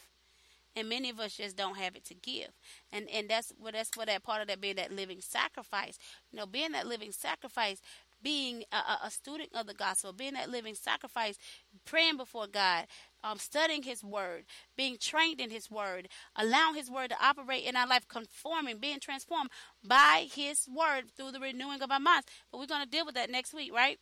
And 0.77 0.89
many 0.89 1.11
of 1.11 1.19
us 1.19 1.36
just 1.36 1.57
don't 1.57 1.78
have 1.78 1.97
it 1.97 2.05
to 2.07 2.15
give. 2.15 2.51
And 2.93 3.09
and 3.11 3.28
that's 3.28 3.52
what 3.59 3.74
that's 3.74 3.97
what 3.97 4.07
that 4.07 4.23
part 4.23 4.40
of 4.40 4.48
that 4.48 4.61
being 4.61 4.77
that 4.77 4.93
living 4.93 5.20
sacrifice. 5.20 5.98
You 6.31 6.39
know, 6.39 6.47
being 6.47 6.73
that 6.73 6.86
living 6.86 7.12
sacrifice 7.12 7.82
being 8.23 8.65
a, 8.73 9.07
a, 9.07 9.11
student 9.11 9.51
of 9.55 9.67
the 9.67 9.75
gospel, 9.75 10.13
being 10.13 10.35
that 10.35 10.51
living 10.51 10.75
sacrifice, 10.75 11.39
praying 11.85 12.17
before 12.17 12.47
God, 12.47 12.87
um, 13.25 13.39
studying 13.39 13.83
His 13.83 14.03
Word, 14.03 14.45
being 14.77 14.97
trained 14.99 15.41
in 15.41 15.51
His 15.51 15.71
Word, 15.71 16.09
allowing 16.37 16.77
His 16.77 16.91
Word 16.91 17.11
to 17.11 17.17
operate 17.23 17.65
in 17.65 17.77
our 17.77 17.87
life, 17.87 18.07
conforming, 18.09 18.79
being 18.79 19.01
transformed 19.01 19.51
by 19.85 20.27
His 20.33 20.69
Word 20.69 21.11
through 21.17 21.33
the 21.33 21.41
renewing 21.41 21.83
of 21.83 21.91
our 21.91 22.01
minds. 22.01 22.27
But 22.51 22.59
we're 22.59 22.67
going 22.67 22.85
to 22.85 22.91
deal 22.91 23.07
with 23.07 23.15
that 23.15 23.31
next 23.31 23.55
week, 23.55 23.73
right? 23.75 23.99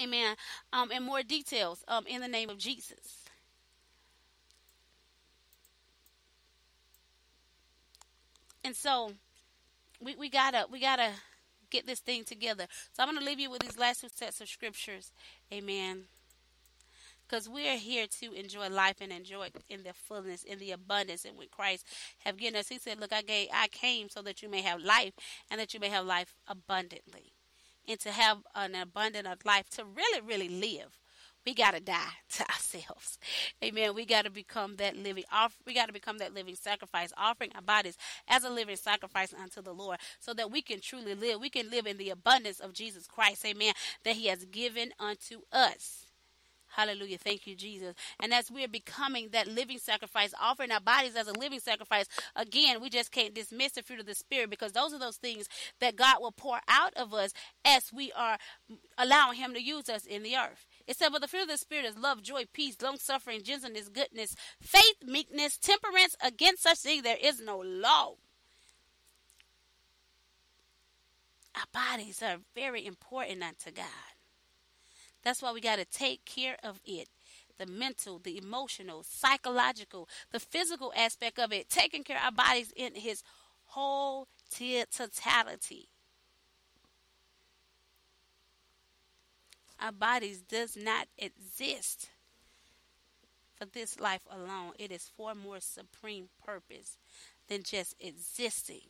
Amen. 0.00 0.36
Um, 0.72 0.92
in 0.92 1.02
more 1.02 1.22
details, 1.22 1.82
um, 1.88 2.06
in 2.06 2.20
the 2.20 2.28
name 2.28 2.50
of 2.50 2.58
Jesus. 2.58 3.24
And 8.64 8.76
so, 8.76 9.12
we, 10.00 10.14
we 10.16 10.28
gotta 10.28 10.66
we 10.70 10.80
gotta 10.80 11.10
get 11.70 11.86
this 11.86 12.00
thing 12.00 12.24
together. 12.24 12.66
So 12.92 13.02
I'm 13.02 13.12
gonna 13.12 13.24
leave 13.24 13.40
you 13.40 13.50
with 13.50 13.62
these 13.62 13.78
last 13.78 14.00
two 14.00 14.08
sets 14.14 14.40
of 14.40 14.48
scriptures. 14.48 15.12
Amen 15.52 16.04
because 17.28 17.48
we 17.48 17.68
are 17.68 17.76
here 17.76 18.06
to 18.06 18.32
enjoy 18.32 18.68
life 18.68 18.96
and 19.00 19.12
enjoy 19.12 19.44
it 19.44 19.56
in 19.68 19.82
the 19.82 19.92
fullness, 19.92 20.42
in 20.44 20.58
the 20.58 20.70
abundance, 20.70 21.24
and 21.24 21.36
what 21.36 21.50
Christ 21.50 21.86
have 22.20 22.38
given 22.38 22.58
us. 22.58 22.68
He 22.68 22.78
said, 22.78 22.98
"Look, 22.98 23.12
I 23.12 23.22
gave, 23.22 23.48
I 23.52 23.68
came 23.68 24.08
so 24.08 24.22
that 24.22 24.42
you 24.42 24.48
may 24.48 24.62
have 24.62 24.80
life, 24.80 25.12
and 25.50 25.60
that 25.60 25.74
you 25.74 25.80
may 25.80 25.88
have 25.88 26.06
life 26.06 26.34
abundantly, 26.46 27.32
and 27.86 28.00
to 28.00 28.12
have 28.12 28.46
an 28.54 28.74
abundant 28.74 29.26
of 29.26 29.44
life, 29.44 29.68
to 29.70 29.84
really, 29.84 30.20
really 30.20 30.48
live." 30.48 30.98
We 31.48 31.54
gotta 31.54 31.80
die 31.80 32.12
to 32.34 32.42
ourselves, 32.42 33.18
Amen. 33.64 33.94
We 33.94 34.04
gotta 34.04 34.28
become 34.28 34.76
that 34.76 34.98
living 34.98 35.24
off. 35.32 35.56
We 35.66 35.72
gotta 35.72 35.94
become 35.94 36.18
that 36.18 36.34
living 36.34 36.54
sacrifice, 36.54 37.10
offering 37.16 37.52
our 37.54 37.62
bodies 37.62 37.96
as 38.28 38.44
a 38.44 38.50
living 38.50 38.76
sacrifice 38.76 39.32
unto 39.32 39.62
the 39.62 39.72
Lord, 39.72 39.98
so 40.20 40.34
that 40.34 40.50
we 40.50 40.60
can 40.60 40.82
truly 40.82 41.14
live. 41.14 41.40
We 41.40 41.48
can 41.48 41.70
live 41.70 41.86
in 41.86 41.96
the 41.96 42.10
abundance 42.10 42.60
of 42.60 42.74
Jesus 42.74 43.06
Christ, 43.06 43.46
Amen. 43.46 43.72
That 44.04 44.16
He 44.16 44.26
has 44.26 44.44
given 44.44 44.90
unto 45.00 45.40
us. 45.50 46.04
Hallelujah. 46.68 47.16
Thank 47.18 47.46
you, 47.46 47.56
Jesus. 47.56 47.94
And 48.20 48.34
as 48.34 48.50
we're 48.50 48.68
becoming 48.68 49.30
that 49.32 49.48
living 49.48 49.78
sacrifice, 49.78 50.34
offering 50.40 50.70
our 50.70 50.80
bodies 50.80 51.16
as 51.16 51.28
a 51.28 51.32
living 51.32 51.60
sacrifice, 51.60 52.06
again, 52.36 52.82
we 52.82 52.90
just 52.90 53.10
can't 53.10 53.34
dismiss 53.34 53.72
the 53.72 53.82
fruit 53.82 54.00
of 54.00 54.06
the 54.06 54.14
Spirit 54.14 54.50
because 54.50 54.72
those 54.72 54.92
are 54.92 54.98
those 54.98 55.16
things 55.16 55.48
that 55.80 55.96
God 55.96 56.18
will 56.20 56.32
pour 56.32 56.60
out 56.68 56.92
of 56.94 57.14
us 57.14 57.32
as 57.64 57.90
we 57.90 58.12
are 58.12 58.36
allowing 58.98 59.38
Him 59.38 59.54
to 59.54 59.62
use 59.62 59.88
us 59.88 60.04
in 60.04 60.22
the 60.22 60.36
earth. 60.36 60.66
It 60.88 60.96
said, 60.96 61.10
But 61.12 61.20
the 61.20 61.28
fruit 61.28 61.42
of 61.42 61.48
the 61.48 61.58
Spirit 61.58 61.84
is 61.84 61.98
love, 61.98 62.22
joy, 62.22 62.44
peace, 62.52 62.80
long 62.82 62.98
suffering, 62.98 63.42
gentleness, 63.42 63.90
goodness, 63.90 64.34
faith, 64.58 64.96
meekness, 65.04 65.58
temperance. 65.58 66.16
Against 66.24 66.62
such 66.62 66.78
things 66.78 67.02
there 67.02 67.18
is 67.22 67.40
no 67.40 67.58
law. 67.58 68.14
Our 71.54 71.64
bodies 71.72 72.22
are 72.22 72.38
very 72.54 72.86
important 72.86 73.42
unto 73.42 73.70
God. 73.70 73.84
That's 75.22 75.42
why 75.42 75.52
we 75.52 75.60
got 75.60 75.76
to 75.76 75.84
take 75.84 76.24
care 76.24 76.56
of 76.64 76.80
it 76.84 77.08
the 77.58 77.66
mental, 77.66 78.20
the 78.20 78.38
emotional, 78.38 79.02
psychological, 79.02 80.08
the 80.30 80.38
physical 80.38 80.92
aspect 80.96 81.40
of 81.40 81.52
it, 81.52 81.68
taking 81.68 82.04
care 82.04 82.16
of 82.16 82.22
our 82.22 82.32
bodies 82.32 82.72
in 82.76 82.94
his 82.94 83.24
whole 83.64 84.28
totality. 84.48 85.88
Our 89.80 89.92
bodies 89.92 90.40
does 90.40 90.76
not 90.76 91.06
exist 91.16 92.10
for 93.54 93.64
this 93.66 94.00
life 94.00 94.26
alone. 94.30 94.72
It 94.78 94.90
is 94.90 95.10
for 95.16 95.34
more 95.34 95.60
supreme 95.60 96.28
purpose 96.44 96.96
than 97.48 97.62
just 97.62 97.94
existing 98.00 98.82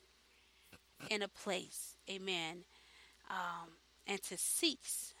in 1.09 1.21
a 1.21 1.27
place. 1.27 1.95
Amen. 2.09 2.63
Um, 3.29 3.69
and 4.07 4.21
to 4.23 4.37
cease 4.37 5.13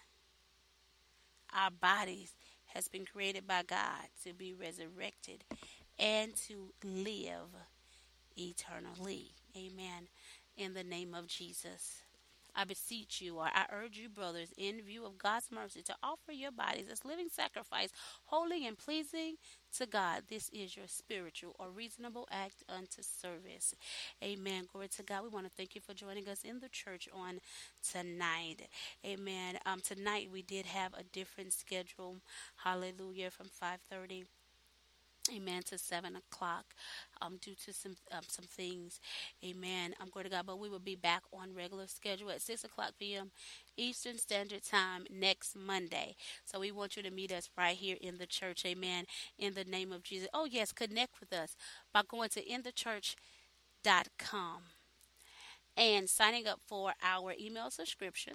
our 1.55 1.71
bodies 1.71 2.33
has 2.67 2.87
been 2.87 3.05
created 3.05 3.47
by 3.47 3.63
God 3.63 4.07
to 4.23 4.33
be 4.33 4.53
resurrected 4.53 5.43
and 5.97 6.35
to 6.47 6.73
live 6.83 7.55
eternally. 8.37 9.33
Amen. 9.55 10.07
In 10.57 10.73
the 10.73 10.83
name 10.83 11.13
of 11.13 11.27
Jesus. 11.27 12.03
I 12.55 12.65
beseech 12.65 13.21
you, 13.21 13.37
or 13.37 13.45
I 13.45 13.65
urge 13.71 13.97
you, 13.97 14.09
brothers, 14.09 14.53
in 14.57 14.81
view 14.81 15.05
of 15.05 15.17
God's 15.17 15.49
mercy, 15.51 15.81
to 15.83 15.95
offer 16.03 16.31
your 16.31 16.51
bodies 16.51 16.87
as 16.91 17.05
living 17.05 17.29
sacrifice, 17.31 17.89
holy 18.25 18.65
and 18.65 18.77
pleasing 18.77 19.35
to 19.77 19.85
God. 19.85 20.23
This 20.29 20.49
is 20.49 20.75
your 20.75 20.87
spiritual 20.87 21.55
or 21.59 21.69
reasonable 21.69 22.27
act 22.31 22.63
unto 22.67 23.01
service. 23.01 23.73
Amen. 24.23 24.65
Glory 24.71 24.87
to 24.89 25.03
God. 25.03 25.23
We 25.23 25.29
want 25.29 25.45
to 25.45 25.51
thank 25.55 25.75
you 25.75 25.81
for 25.81 25.93
joining 25.93 26.27
us 26.27 26.41
in 26.43 26.59
the 26.59 26.69
church 26.69 27.07
on 27.13 27.39
tonight. 27.81 28.67
Amen. 29.05 29.59
Um, 29.65 29.81
tonight 29.81 30.29
we 30.31 30.41
did 30.41 30.65
have 30.65 30.93
a 30.93 31.03
different 31.03 31.53
schedule. 31.53 32.17
Hallelujah. 32.63 33.31
From 33.31 33.47
530 33.47 34.25
Amen 35.35 35.63
to 35.63 35.77
seven 35.77 36.15
o'clock, 36.15 36.65
um, 37.21 37.37
due 37.41 37.55
to 37.65 37.73
some 37.73 37.95
um, 38.11 38.21
some 38.27 38.45
things, 38.45 38.99
Amen. 39.43 39.93
I'm 39.99 40.09
going 40.09 40.25
to 40.25 40.29
God, 40.29 40.45
but 40.45 40.59
we 40.59 40.69
will 40.69 40.79
be 40.79 40.95
back 40.95 41.23
on 41.33 41.53
regular 41.55 41.87
schedule 41.87 42.29
at 42.31 42.41
six 42.41 42.63
o'clock 42.63 42.93
p.m. 42.99 43.31
Eastern 43.77 44.17
Standard 44.17 44.63
Time 44.63 45.05
next 45.09 45.55
Monday. 45.55 46.15
So 46.45 46.59
we 46.59 46.71
want 46.71 46.97
you 46.97 47.03
to 47.03 47.11
meet 47.11 47.31
us 47.31 47.49
right 47.57 47.77
here 47.77 47.97
in 48.01 48.17
the 48.17 48.27
church, 48.27 48.65
Amen. 48.65 49.05
In 49.37 49.53
the 49.53 49.63
name 49.63 49.91
of 49.91 50.03
Jesus. 50.03 50.27
Oh 50.33 50.45
yes, 50.45 50.71
connect 50.71 51.19
with 51.19 51.33
us 51.33 51.55
by 51.93 52.01
going 52.07 52.29
to 52.29 52.43
inthechurch.com 52.43 54.61
and 55.77 56.09
signing 56.09 56.47
up 56.47 56.59
for 56.67 56.93
our 57.03 57.33
email 57.39 57.69
subscription 57.71 58.33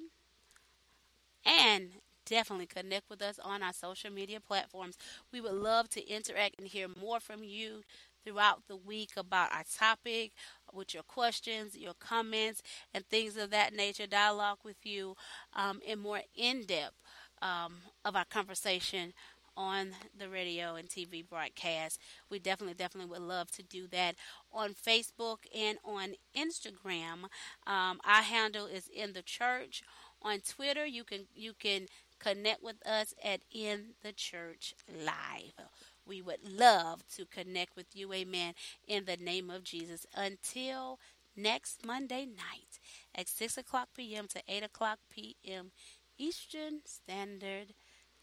and 1.44 1.90
definitely 2.26 2.66
connect 2.66 3.08
with 3.10 3.22
us 3.22 3.38
on 3.38 3.62
our 3.62 3.72
social 3.72 4.10
media 4.10 4.40
platforms. 4.40 4.96
We 5.32 5.40
would 5.40 5.54
love 5.54 5.88
to 5.90 6.08
interact 6.08 6.58
and 6.58 6.68
hear 6.68 6.88
more 7.00 7.20
from 7.20 7.44
you 7.44 7.82
throughout 8.24 8.62
the 8.68 8.76
week 8.76 9.10
about 9.16 9.52
our 9.52 9.64
topic, 9.76 10.32
with 10.72 10.94
your 10.94 11.02
questions, 11.02 11.76
your 11.76 11.94
comments, 11.94 12.62
and 12.92 13.06
things 13.06 13.36
of 13.36 13.50
that 13.50 13.74
nature. 13.74 14.06
Dialogue 14.06 14.58
with 14.64 14.84
you 14.84 15.14
um, 15.54 15.80
in 15.86 15.98
more 15.98 16.22
in 16.34 16.64
depth 16.64 16.94
um, 17.42 17.74
of 18.04 18.16
our 18.16 18.24
conversation 18.24 19.12
on 19.56 19.90
the 20.16 20.28
radio 20.28 20.74
and 20.74 20.88
TV 20.88 21.26
broadcast. 21.26 22.00
We 22.30 22.38
definitely, 22.38 22.74
definitely 22.74 23.10
would 23.10 23.22
love 23.26 23.50
to 23.52 23.62
do 23.62 23.86
that 23.88 24.16
on 24.52 24.74
Facebook 24.74 25.38
and 25.54 25.78
on 25.84 26.14
Instagram. 26.36 27.24
Um, 27.66 28.00
our 28.04 28.22
handle 28.22 28.66
is 28.66 28.88
in 28.88 29.12
the 29.12 29.22
church. 29.22 29.82
On 30.22 30.38
Twitter, 30.40 30.86
you 30.86 31.04
can 31.04 31.26
you 31.34 31.52
can 31.52 31.86
connect 32.24 32.62
with 32.62 32.84
us 32.86 33.12
at 33.22 33.40
In 33.52 33.94
the 34.02 34.12
Church 34.12 34.74
Live. 34.88 35.68
We 36.06 36.22
would 36.22 36.40
love 36.42 37.06
to 37.16 37.26
connect 37.26 37.76
with 37.76 37.94
you, 37.94 38.12
amen, 38.12 38.54
in 38.86 39.04
the 39.04 39.16
name 39.16 39.50
of 39.50 39.62
Jesus. 39.62 40.06
Until 40.14 40.98
next 41.36 41.84
Monday 41.84 42.24
night 42.24 42.80
at 43.14 43.28
6 43.28 43.58
o'clock 43.58 43.88
p.m. 43.94 44.26
to 44.28 44.42
8 44.48 44.62
o'clock 44.64 44.98
p.m. 45.10 45.72
Eastern 46.16 46.80
Standard 46.86 47.74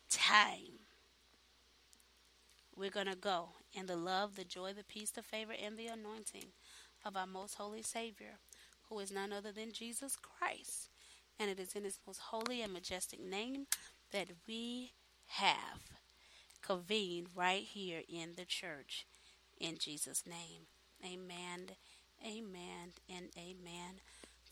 Time. 0.10 0.80
We're 2.76 2.90
going 2.90 3.08
to 3.08 3.16
go 3.16 3.50
in 3.74 3.86
the 3.86 3.96
love, 3.96 4.36
the 4.36 4.44
joy, 4.44 4.74
the 4.74 4.84
peace, 4.84 5.12
the 5.12 5.22
favor, 5.22 5.54
and 5.64 5.78
the 5.78 5.88
anointing 5.88 6.54
of 7.06 7.16
our 7.16 7.28
most 7.28 7.56
holy 7.56 7.84
Savior, 7.84 8.40
who 8.90 8.98
is 9.00 9.12
none 9.12 9.32
other 9.32 9.52
than 9.52 9.72
Jesus 9.72 10.16
Christ. 10.16 10.90
And 11.40 11.50
it 11.50 11.60
is 11.60 11.74
in 11.74 11.84
his 11.84 12.00
most 12.06 12.20
holy 12.20 12.62
and 12.62 12.72
majestic 12.72 13.20
name 13.20 13.66
that 14.12 14.30
we 14.48 14.92
have 15.28 15.82
convened 16.62 17.28
right 17.36 17.64
here 17.64 18.02
in 18.08 18.34
the 18.38 18.46
church. 18.46 19.06
In 19.60 19.78
Jesus' 19.78 20.24
name. 20.28 20.68
Amen, 21.04 21.72
amen, 22.24 22.94
and 23.10 23.30
amen. 23.38 24.02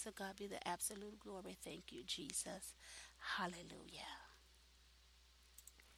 To 0.03 0.11
God 0.11 0.38
be 0.38 0.48
the 0.48 0.65
absolute 0.68 1.19
glory. 1.19 1.57
Thank 1.64 1.91
you, 1.91 2.03
Jesus. 2.06 2.73
Hallelujah. 3.38 4.15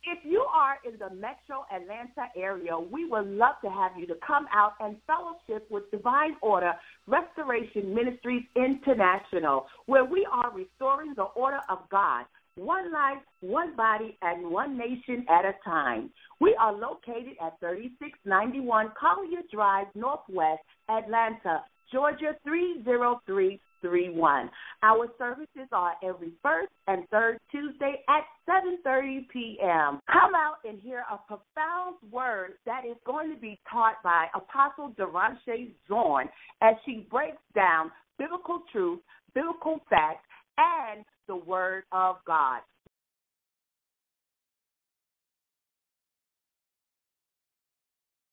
If 0.04 0.18
you 0.26 0.42
are 0.42 0.78
in 0.84 0.98
the 0.98 1.14
metro 1.14 1.64
Atlanta 1.72 2.32
area, 2.36 2.78
we 2.78 3.06
would 3.06 3.28
love 3.28 3.56
to 3.64 3.70
have 3.70 3.92
you 3.96 4.08
to 4.08 4.16
come 4.26 4.48
out 4.52 4.74
and 4.80 4.98
fellowship 5.06 5.70
with 5.70 5.92
Divine 5.92 6.36
Order 6.42 6.74
Restoration 7.06 7.94
Ministries 7.94 8.44
International, 8.56 9.68
where 9.86 10.04
we 10.04 10.28
are 10.32 10.52
restoring 10.52 11.14
the 11.16 11.24
order 11.24 11.60
of 11.70 11.88
God 11.92 12.26
one 12.56 12.92
life, 12.92 13.20
one 13.42 13.76
body, 13.76 14.18
and 14.22 14.50
one 14.52 14.78
nation 14.78 15.26
at 15.30 15.46
a 15.46 15.54
time. 15.64 16.10
We 16.40 16.56
are 16.60 16.74
located 16.74 17.38
at 17.42 17.60
3691 17.60 18.92
Collier 19.00 19.42
Drive, 19.52 19.88
Northwest, 19.96 20.62
Atlanta, 20.90 21.64
Georgia 21.92 22.36
30331. 22.44 24.50
Our 24.84 25.08
services 25.18 25.68
are 25.72 25.94
every 26.04 26.34
first 26.42 26.72
and 26.88 27.08
third 27.10 27.40
Tuesday 27.52 28.04
at 28.08 28.24
7:30 28.48 29.28
p.m. 29.30 30.00
Come 30.12 30.36
out 30.36 30.58
and 30.64 30.80
hear 30.80 31.04
a 31.12 31.18
profound 31.18 31.98
word 32.12 32.54
that 32.66 32.86
is 32.86 32.98
going 33.06 33.34
to 33.34 33.40
be 33.40 33.60
taught 33.70 34.02
by 34.04 34.28
Apostle 34.36 34.94
Deranche 34.98 35.74
Zorn 35.88 36.30
as 36.62 36.76
she 36.86 37.08
breaks 37.10 37.42
down 37.56 37.92
biblical 38.18 38.64
truth, 38.72 39.00
biblical 39.34 39.80
facts, 39.90 40.26
and 40.62 41.06
the 41.28 41.36
Word 41.36 41.84
of 41.92 42.18
God. 42.26 42.62